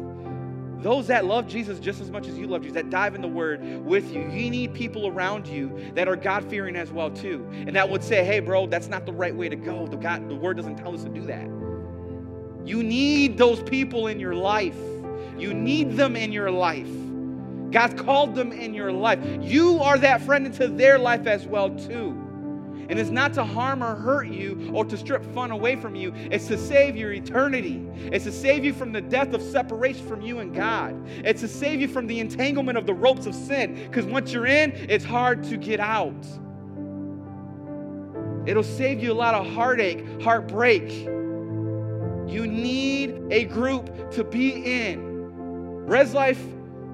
Those 0.82 1.07
that 1.07 1.24
love 1.24 1.48
Jesus 1.48 1.78
just 1.80 2.00
as 2.00 2.11
much 2.11 2.28
as 2.28 2.36
you 2.36 2.46
love 2.46 2.61
Jesus, 2.61 2.74
that 2.74 2.90
dive 2.90 3.14
in 3.14 3.22
the 3.22 3.28
Word 3.28 3.61
with 3.84 4.12
you. 4.12 4.20
You 4.30 4.50
need 4.50 4.74
people 4.74 5.07
around 5.07 5.48
you 5.48 5.72
that 5.94 6.07
are 6.07 6.16
God 6.16 6.48
fearing 6.50 6.76
as 6.76 6.92
well 6.92 7.11
too, 7.11 7.48
and 7.50 7.74
that 7.74 7.88
would 7.88 8.04
say, 8.04 8.24
"Hey, 8.24 8.40
bro, 8.40 8.66
that's 8.66 8.88
not 8.88 9.07
the 9.07 9.12
right 9.12 9.34
way 9.34 9.48
to 9.48 9.57
go. 9.57 9.86
The 9.86 9.96
God, 9.96 10.28
the 10.28 10.36
Word 10.36 10.59
doesn't 10.59 10.76
tell 10.76 10.94
us 10.94 11.02
to 11.04 11.09
do 11.09 11.22
that." 11.22 11.48
You 12.66 12.82
need 12.82 13.38
those 13.38 13.62
people 13.62 14.09
in 14.09 14.20
your 14.20 14.34
life. 14.34 14.78
You 15.38 15.54
need 15.54 15.92
them 15.92 16.14
in 16.14 16.30
your 16.30 16.50
life. 16.50 16.86
God's 17.70 18.00
called 18.00 18.34
them 18.34 18.52
in 18.52 18.74
your 18.74 18.92
life. 18.92 19.18
You 19.40 19.80
are 19.82 19.98
that 19.98 20.22
friend 20.22 20.46
into 20.46 20.68
their 20.68 20.98
life 20.98 21.26
as 21.26 21.46
well 21.46 21.70
too. 21.70 22.22
And 22.88 23.00
it's 23.00 23.10
not 23.10 23.34
to 23.34 23.44
harm 23.44 23.82
or 23.82 23.96
hurt 23.96 24.28
you 24.28 24.70
or 24.72 24.84
to 24.84 24.96
strip 24.96 25.24
fun 25.34 25.50
away 25.50 25.74
from 25.74 25.96
you. 25.96 26.12
It's 26.14 26.46
to 26.48 26.56
save 26.56 26.96
your 26.96 27.12
eternity. 27.12 27.84
It's 27.96 28.24
to 28.24 28.32
save 28.32 28.64
you 28.64 28.72
from 28.72 28.92
the 28.92 29.00
death 29.00 29.34
of 29.34 29.42
separation 29.42 30.06
from 30.06 30.22
you 30.22 30.38
and 30.38 30.54
God. 30.54 30.94
It's 31.24 31.40
to 31.40 31.48
save 31.48 31.80
you 31.80 31.88
from 31.88 32.06
the 32.06 32.20
entanglement 32.20 32.78
of 32.78 32.86
the 32.86 32.94
ropes 32.94 33.26
of 33.26 33.34
sin. 33.34 33.74
Because 33.74 34.04
once 34.04 34.32
you're 34.32 34.46
in, 34.46 34.70
it's 34.88 35.04
hard 35.04 35.42
to 35.44 35.56
get 35.56 35.80
out. 35.80 36.14
It'll 38.46 38.62
save 38.62 39.02
you 39.02 39.12
a 39.12 39.14
lot 39.14 39.34
of 39.34 39.52
heartache, 39.52 40.22
heartbreak. 40.22 40.88
You 40.92 42.46
need 42.46 43.20
a 43.30 43.44
group 43.46 44.12
to 44.12 44.22
be 44.22 44.50
in. 44.50 45.86
Res 45.86 46.14
Life 46.14 46.40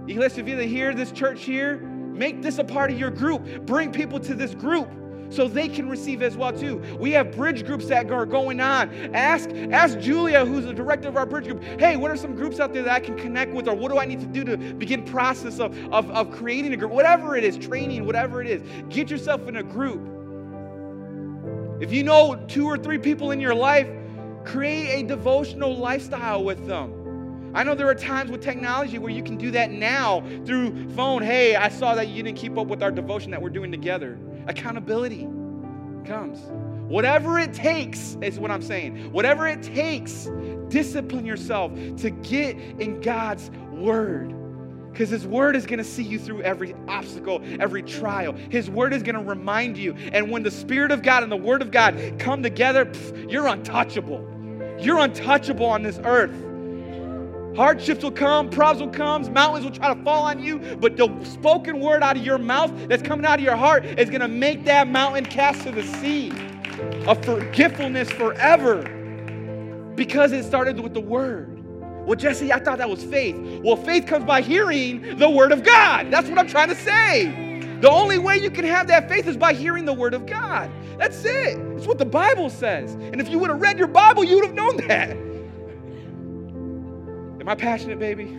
Iglesia 0.09 0.43
Vida 0.43 0.65
here, 0.65 0.95
this 0.95 1.13
church 1.13 1.45
here, 1.45 1.79
make 1.79 2.43
this 2.43 2.59
a 2.59 2.65
part 2.65 2.91
of 2.91 2.99
your 2.99 3.11
group. 3.11 3.67
Bring 3.67 3.93
people 3.93 4.19
to 4.21 4.35
this 4.35 4.55
group 4.55 4.89
so 5.31 5.49
they 5.49 5.69
can 5.69 5.89
receive 5.89 6.23
as 6.23 6.37
well 6.37 6.53
too. 6.53 6.83
We 6.99 7.13
have 7.13 7.33
bridge 7.33 7.65
groups 7.65 7.87
that 7.87 8.11
are 8.11 8.27
going 8.27 8.61
on. 8.61 8.91
Ask 9.15 9.49
ask 9.51 9.99
Julia, 9.99 10.45
who's 10.45 10.67
the 10.67 10.75
director 10.75 11.09
of 11.09 11.17
our 11.17 11.25
bridge 11.25 11.47
group, 11.47 11.63
hey, 11.81 11.97
what 11.97 12.11
are 12.11 12.17
some 12.17 12.35
groups 12.35 12.61
out 12.61 12.73
there 12.73 12.83
that 12.83 12.93
I 12.93 13.01
can 13.01 13.17
connect 13.17 13.53
with, 13.53 13.67
or 13.69 13.75
what 13.75 13.91
do 13.91 13.99
I 13.99 14.05
need 14.05 14.21
to 14.21 14.27
do 14.27 14.45
to 14.45 14.57
begin 14.75 15.05
process 15.05 15.59
of, 15.59 15.77
of, 15.93 16.11
of 16.11 16.31
creating 16.31 16.75
a 16.75 16.77
group? 16.77 16.93
Whatever 16.93 17.37
it 17.37 17.45
is, 17.45 17.57
training, 17.57 18.05
whatever 18.05 18.43
it 18.43 18.49
is, 18.49 18.63
get 18.91 19.11
yourself 19.11 19.49
in 19.49 19.57
a 19.57 19.63
group. 19.63 20.01
If 21.81 21.93
you 21.93 22.05
know 22.05 22.37
two 22.47 22.67
or 22.67 22.77
three 22.77 22.99
people 22.99 23.31
in 23.31 23.41
your 23.41 23.55
life, 23.55 23.89
create 24.45 25.03
a 25.03 25.07
devotional 25.07 25.77
lifestyle 25.77 26.45
with 26.45 26.67
them. 26.67 27.02
I 27.55 27.65
know 27.65 27.75
there 27.75 27.89
are 27.89 27.95
times 27.95 28.31
with 28.31 28.43
technology 28.43 28.99
where 28.99 29.13
you 29.13 29.23
can 29.23 29.37
do 29.37 29.51
that 29.51 29.71
now 29.71 30.23
through 30.45 30.89
phone. 30.91 31.23
Hey, 31.23 31.55
I 31.55 31.69
saw 31.69 31.95
that 31.95 32.09
you 32.09 32.23
didn't 32.23 32.39
keep 32.39 32.57
up 32.57 32.67
with 32.67 32.83
our 32.83 32.91
devotion 32.91 33.31
that 33.33 33.43
we're 33.43 33.51
doing 33.51 33.71
together. 33.71 34.19
Accountability 34.47 35.29
comes. 36.07 36.39
Whatever 36.89 37.39
it 37.39 37.53
takes 37.53 38.17
is 38.23 38.39
what 38.39 38.51
I'm 38.51 38.63
saying. 38.63 39.13
Whatever 39.13 39.47
it 39.49 39.63
takes, 39.63 40.31
discipline 40.69 41.27
yourself 41.27 41.73
to 41.99 42.11
get 42.11 42.57
in 42.57 43.01
God's 43.01 43.51
word. 43.71 44.35
Because 44.91 45.09
His 45.09 45.27
Word 45.27 45.57
is 45.57 45.65
going 45.65 45.79
to 45.79 45.85
see 45.85 46.03
you 46.03 46.19
through 46.19 46.43
every 46.43 46.75
obstacle, 46.87 47.41
every 47.59 47.83
trial. 47.83 48.35
His 48.51 48.69
Word 48.69 48.93
is 48.93 49.03
going 49.03 49.15
to 49.15 49.23
remind 49.23 49.79
you. 49.79 49.95
And 50.13 50.31
when 50.31 50.43
the 50.43 50.51
Spirit 50.51 50.91
of 50.91 51.03
God 51.03 51.23
and 51.23 51.33
the 51.33 51.37
Word 51.37 51.63
of 51.63 51.71
God 51.71 52.17
come 52.19 52.43
together, 52.43 52.85
pff, 52.85 53.33
you're 53.33 53.47
untouchable. 53.47 54.29
You're 54.79 54.99
untouchable 54.99 55.65
on 55.65 55.83
this 55.83 55.99
earth. 56.05 56.31
Hardships 57.57 58.03
will 58.03 58.11
come, 58.11 58.49
problems 58.49 58.83
will 58.83 58.93
come, 58.93 59.31
mountains 59.33 59.65
will 59.65 59.73
try 59.73 59.93
to 59.93 60.03
fall 60.03 60.25
on 60.25 60.43
you, 60.43 60.59
but 60.81 60.97
the 60.97 61.09
spoken 61.23 61.81
word 61.81 62.03
out 62.03 62.17
of 62.17 62.25
your 62.25 62.39
mouth 62.39 62.73
that's 62.89 63.03
coming 63.03 63.27
out 63.27 63.39
of 63.39 63.45
your 63.45 63.57
heart 63.57 63.85
is 63.85 64.09
going 64.09 64.23
to 64.23 64.29
make 64.29 64.65
that 64.65 64.89
mountain 64.89 65.27
cast 65.27 65.63
to 65.65 65.71
the 65.71 65.83
sea 65.83 66.33
of 67.07 67.23
forgetfulness 67.25 68.11
forever 68.13 68.83
because 69.97 70.33
it 70.33 70.45
started 70.45 70.81
with 70.81 70.95
the 70.95 71.01
word. 71.01 71.63
Well, 72.07 72.17
Jesse, 72.17 72.53
I 72.53 72.59
thought 72.59 72.79
that 72.79 72.89
was 72.89 73.05
faith. 73.05 73.37
Well, 73.63 73.77
faith 73.77 74.07
comes 74.07 74.25
by 74.25 74.41
hearing 74.41 75.19
the 75.19 75.29
word 75.29 75.53
of 75.53 75.63
God. 75.63 76.11
That's 76.11 76.29
what 76.29 76.39
I'm 76.39 76.49
trying 76.49 76.71
to 76.71 76.75
say. 76.75 77.79
The 77.81 77.91
only 77.91 78.19
way 78.19 78.39
you 78.39 78.51
can 78.51 78.65
have 78.65 78.87
that 78.89 79.09
faith 79.09 79.27
is 79.27 79.37
by 79.37 79.53
hearing 79.53 79.85
the 79.85 79.93
word 79.93 80.15
of 80.15 80.25
God. 80.25 80.71
That's 80.99 81.25
it. 81.25 81.59
It's 81.77 81.87
what 81.87 81.99
the 81.99 82.05
Bible 82.05 82.49
says. 82.49 82.95
And 82.95 83.21
if 83.21 83.29
you 83.29 83.39
would 83.39 83.51
have 83.51 83.61
read 83.61 83.79
your 83.79 83.89
Bible, 83.89 84.25
you 84.25 84.37
would 84.37 84.47
have 84.47 84.55
known 84.55 84.77
that. 84.89 85.17
Am 87.43 87.49
I 87.49 87.57
passionate, 87.57 87.99
baby? 87.99 88.39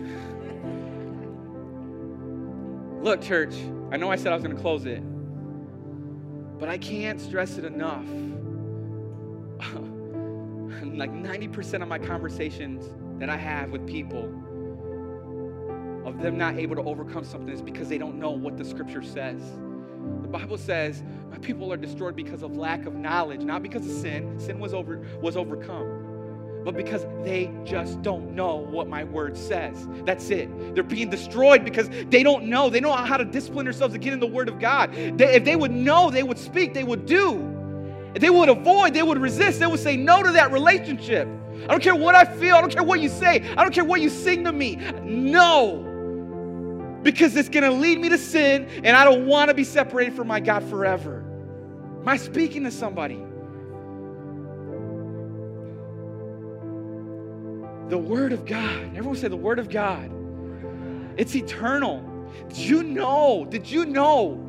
Look, 3.02 3.20
church, 3.20 3.52
I 3.92 3.98
know 3.98 4.10
I 4.10 4.16
said 4.16 4.32
I 4.32 4.34
was 4.34 4.42
going 4.42 4.56
to 4.56 4.62
close 4.62 4.86
it, 4.86 5.02
but 6.58 6.70
I 6.70 6.78
can't 6.78 7.20
stress 7.20 7.58
it 7.58 7.66
enough. 7.66 8.06
like 10.96 11.12
90% 11.12 11.82
of 11.82 11.88
my 11.88 11.98
conversations 11.98 12.88
that 13.20 13.28
I 13.28 13.36
have 13.36 13.68
with 13.68 13.86
people, 13.86 14.24
of 16.06 16.22
them 16.22 16.38
not 16.38 16.56
able 16.56 16.76
to 16.76 16.82
overcome 16.84 17.24
something 17.24 17.52
is 17.52 17.60
because 17.60 17.90
they 17.90 17.98
don't 17.98 18.18
know 18.18 18.30
what 18.30 18.56
the 18.56 18.64
scripture 18.64 19.02
says. 19.02 19.42
The 20.22 20.28
Bible 20.28 20.56
says, 20.56 21.02
My 21.30 21.36
people 21.36 21.70
are 21.70 21.76
destroyed 21.76 22.16
because 22.16 22.42
of 22.42 22.56
lack 22.56 22.86
of 22.86 22.94
knowledge, 22.94 23.42
not 23.42 23.62
because 23.62 23.84
of 23.84 23.92
sin. 23.92 24.40
Sin 24.40 24.58
was 24.58 24.72
over 24.72 25.06
was 25.20 25.36
overcome. 25.36 26.03
But 26.64 26.76
because 26.76 27.04
they 27.24 27.52
just 27.64 28.00
don't 28.02 28.34
know 28.34 28.56
what 28.56 28.88
my 28.88 29.04
word 29.04 29.36
says. 29.36 29.86
That's 30.04 30.30
it. 30.30 30.74
They're 30.74 30.82
being 30.82 31.10
destroyed 31.10 31.64
because 31.64 31.88
they 32.08 32.22
don't 32.22 32.44
know. 32.44 32.70
They 32.70 32.80
don't 32.80 32.98
know 32.98 33.04
how 33.04 33.18
to 33.18 33.24
discipline 33.24 33.66
themselves 33.66 33.92
to 33.94 33.98
get 33.98 34.12
in 34.12 34.20
the 34.20 34.26
word 34.26 34.48
of 34.48 34.58
God. 34.58 34.92
They, 34.92 35.34
if 35.34 35.44
they 35.44 35.56
would 35.56 35.70
know, 35.70 36.10
they 36.10 36.22
would 36.22 36.38
speak, 36.38 36.72
they 36.72 36.84
would 36.84 37.04
do. 37.04 37.50
If 38.14 38.22
they 38.22 38.30
would 38.30 38.48
avoid, 38.48 38.94
they 38.94 39.02
would 39.02 39.18
resist, 39.18 39.58
they 39.58 39.66
would 39.66 39.80
say 39.80 39.96
no 39.96 40.22
to 40.22 40.32
that 40.32 40.52
relationship. 40.52 41.28
I 41.64 41.66
don't 41.66 41.82
care 41.82 41.94
what 41.94 42.14
I 42.14 42.24
feel, 42.24 42.54
I 42.54 42.60
don't 42.60 42.72
care 42.72 42.82
what 42.82 43.00
you 43.00 43.08
say, 43.08 43.42
I 43.56 43.62
don't 43.62 43.74
care 43.74 43.84
what 43.84 44.00
you 44.00 44.08
sing 44.08 44.44
to 44.44 44.52
me. 44.52 44.76
No 45.02 45.90
because 47.04 47.36
it's 47.36 47.50
going 47.50 47.62
to 47.62 47.70
lead 47.70 48.00
me 48.00 48.08
to 48.08 48.18
sin, 48.18 48.66
and 48.82 48.96
I 48.96 49.04
don't 49.04 49.26
want 49.26 49.50
to 49.50 49.54
be 49.54 49.62
separated 49.62 50.16
from 50.16 50.26
my 50.26 50.40
God 50.40 50.64
forever. 50.64 51.22
Am 52.00 52.08
I 52.08 52.16
speaking 52.16 52.64
to 52.64 52.70
somebody? 52.70 53.22
The 57.88 57.98
Word 57.98 58.32
of 58.32 58.46
God. 58.46 58.96
Everyone 58.96 59.16
say 59.16 59.28
the 59.28 59.36
Word 59.36 59.58
of 59.58 59.68
God. 59.68 60.10
It's 61.16 61.34
eternal. 61.34 62.02
Did 62.48 62.58
you 62.58 62.82
know? 62.82 63.46
Did 63.48 63.70
you 63.70 63.84
know? 63.84 64.40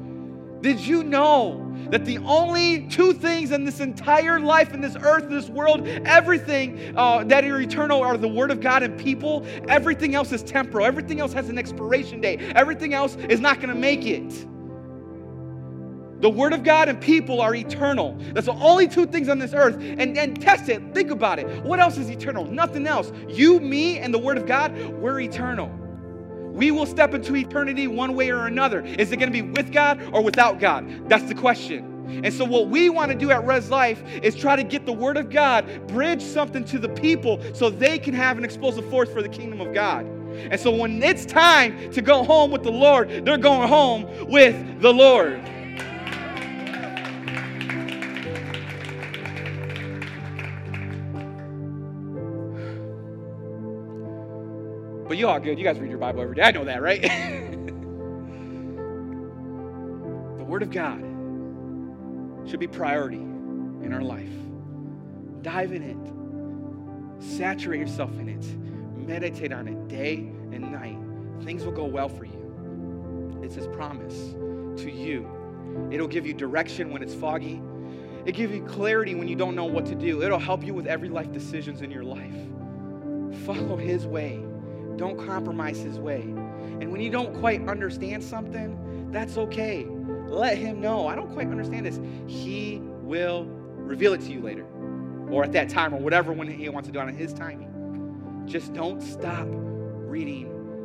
Did 0.61 0.79
you 0.79 1.03
know 1.03 1.65
that 1.91 2.05
the 2.05 2.17
only 2.19 2.87
two 2.87 3.13
things 3.13 3.51
in 3.51 3.65
this 3.65 3.79
entire 3.79 4.39
life, 4.39 4.73
in 4.73 4.81
this 4.81 4.95
earth, 4.95 5.25
in 5.25 5.33
this 5.33 5.49
world, 5.49 5.87
everything 5.87 6.97
uh, 6.97 7.23
that 7.25 7.43
are 7.43 7.59
eternal 7.59 8.01
are 8.01 8.17
the 8.17 8.27
Word 8.27 8.51
of 8.51 8.61
God 8.61 8.83
and 8.83 8.97
people. 8.99 9.45
Everything 9.67 10.15
else 10.15 10.31
is 10.31 10.41
temporal. 10.41 10.85
Everything 10.85 11.19
else 11.19 11.33
has 11.33 11.49
an 11.49 11.57
expiration 11.57 12.21
date. 12.21 12.41
Everything 12.55 12.93
else 12.93 13.15
is 13.29 13.39
not 13.39 13.57
going 13.57 13.69
to 13.69 13.75
make 13.75 14.05
it. 14.05 14.47
The 16.21 16.29
Word 16.29 16.53
of 16.53 16.63
God 16.63 16.89
and 16.89 16.99
people 16.99 17.41
are 17.41 17.53
eternal. 17.53 18.15
That's 18.33 18.45
the 18.45 18.53
only 18.53 18.87
two 18.87 19.05
things 19.05 19.27
on 19.29 19.37
this 19.37 19.53
earth. 19.53 19.75
And, 19.75 20.17
and 20.17 20.41
test 20.41 20.69
it. 20.69 20.81
Think 20.93 21.11
about 21.11 21.39
it. 21.39 21.63
What 21.63 21.79
else 21.79 21.97
is 21.97 22.09
eternal? 22.09 22.45
Nothing 22.45 22.87
else. 22.87 23.11
You, 23.27 23.59
me, 23.59 23.99
and 23.99 24.13
the 24.13 24.19
Word 24.19 24.37
of 24.37 24.45
God, 24.45 24.75
we're 24.93 25.19
eternal. 25.19 25.69
We 26.55 26.71
will 26.71 26.85
step 26.85 27.13
into 27.13 27.35
eternity 27.35 27.87
one 27.87 28.15
way 28.15 28.31
or 28.31 28.47
another. 28.47 28.81
Is 28.81 29.11
it 29.11 29.17
going 29.17 29.31
to 29.31 29.33
be 29.33 29.41
with 29.41 29.73
God 29.73 30.01
or 30.13 30.21
without 30.21 30.59
God? 30.59 31.09
That's 31.09 31.25
the 31.25 31.35
question. 31.35 31.91
And 32.23 32.33
so, 32.33 32.45
what 32.45 32.69
we 32.69 32.89
want 32.89 33.11
to 33.11 33.17
do 33.17 33.31
at 33.31 33.45
Res 33.45 33.69
Life 33.69 34.01
is 34.21 34.35
try 34.35 34.55
to 34.55 34.63
get 34.63 34.85
the 34.85 34.93
Word 34.93 35.17
of 35.17 35.29
God, 35.29 35.87
bridge 35.87 36.21
something 36.21 36.63
to 36.65 36.79
the 36.79 36.89
people 36.89 37.41
so 37.53 37.69
they 37.69 37.99
can 37.99 38.13
have 38.13 38.37
an 38.37 38.45
explosive 38.45 38.89
force 38.89 39.09
for 39.09 39.21
the 39.21 39.29
kingdom 39.29 39.59
of 39.59 39.73
God. 39.73 40.05
And 40.05 40.59
so, 40.59 40.73
when 40.73 41.01
it's 41.01 41.25
time 41.25 41.91
to 41.91 42.01
go 42.01 42.23
home 42.23 42.51
with 42.51 42.63
the 42.63 42.71
Lord, 42.71 43.25
they're 43.25 43.37
going 43.37 43.67
home 43.67 44.29
with 44.29 44.81
the 44.81 44.93
Lord. 44.93 45.41
But 55.15 55.19
you 55.19 55.29
all 55.29 55.39
good. 55.39 55.57
You 55.57 55.63
guys 55.63 55.79
read 55.79 55.89
your 55.89 55.97
Bible 55.97 56.23
every 56.23 56.35
day. 56.35 56.41
I 56.41 56.51
know 56.51 56.65
that, 56.65 56.81
right? 56.81 57.01
the 57.01 57.09
Word 60.43 60.61
of 60.61 60.71
God 60.71 60.99
should 62.45 62.59
be 62.59 62.67
priority 62.67 63.15
in 63.15 63.93
our 63.93 64.01
life. 64.01 64.27
Dive 65.41 65.71
in 65.71 65.83
it. 65.83 65.95
Saturate 67.23 67.79
yourself 67.79 68.11
in 68.19 68.27
it. 68.27 68.45
Meditate 69.07 69.53
on 69.53 69.69
it 69.69 69.87
day 69.87 70.15
and 70.51 70.69
night. 70.69 70.97
Things 71.45 71.63
will 71.63 71.71
go 71.71 71.85
well 71.85 72.09
for 72.09 72.25
you. 72.25 73.39
It's 73.41 73.55
His 73.55 73.67
promise 73.67 74.33
to 74.83 74.91
you. 74.91 75.25
It'll 75.91 76.09
give 76.09 76.27
you 76.27 76.33
direction 76.33 76.91
when 76.91 77.01
it's 77.01 77.13
foggy. 77.13 77.61
It'll 78.25 78.37
give 78.37 78.53
you 78.53 78.65
clarity 78.65 79.15
when 79.15 79.29
you 79.29 79.37
don't 79.37 79.55
know 79.55 79.63
what 79.63 79.85
to 79.85 79.95
do. 79.95 80.23
It'll 80.23 80.39
help 80.39 80.61
you 80.61 80.73
with 80.73 80.87
every 80.87 81.07
life 81.07 81.31
decisions 81.31 81.81
in 81.81 81.89
your 81.89 82.03
life. 82.03 82.35
Follow 83.45 83.77
His 83.77 84.05
way. 84.05 84.43
Don't 84.97 85.17
compromise 85.17 85.77
his 85.79 85.99
way. 85.99 86.21
And 86.21 86.91
when 86.91 87.01
you 87.01 87.09
don't 87.09 87.33
quite 87.39 87.67
understand 87.67 88.23
something, 88.23 89.09
that's 89.11 89.37
okay. 89.37 89.85
Let 90.27 90.57
him 90.57 90.81
know. 90.81 91.07
I 91.07 91.15
don't 91.15 91.31
quite 91.33 91.47
understand 91.47 91.85
this. 91.85 91.99
He 92.27 92.81
will 93.01 93.45
reveal 93.45 94.13
it 94.13 94.21
to 94.21 94.31
you 94.31 94.41
later 94.41 94.65
or 95.29 95.43
at 95.43 95.51
that 95.53 95.69
time 95.69 95.93
or 95.93 95.97
whatever 95.97 96.33
when 96.33 96.47
he 96.47 96.69
wants 96.69 96.87
to 96.87 96.93
do 96.93 96.99
it 96.99 97.03
on 97.03 97.13
his 97.13 97.33
timing. 97.33 98.43
Just 98.45 98.73
don't 98.73 99.01
stop 99.01 99.47
reading 99.49 100.54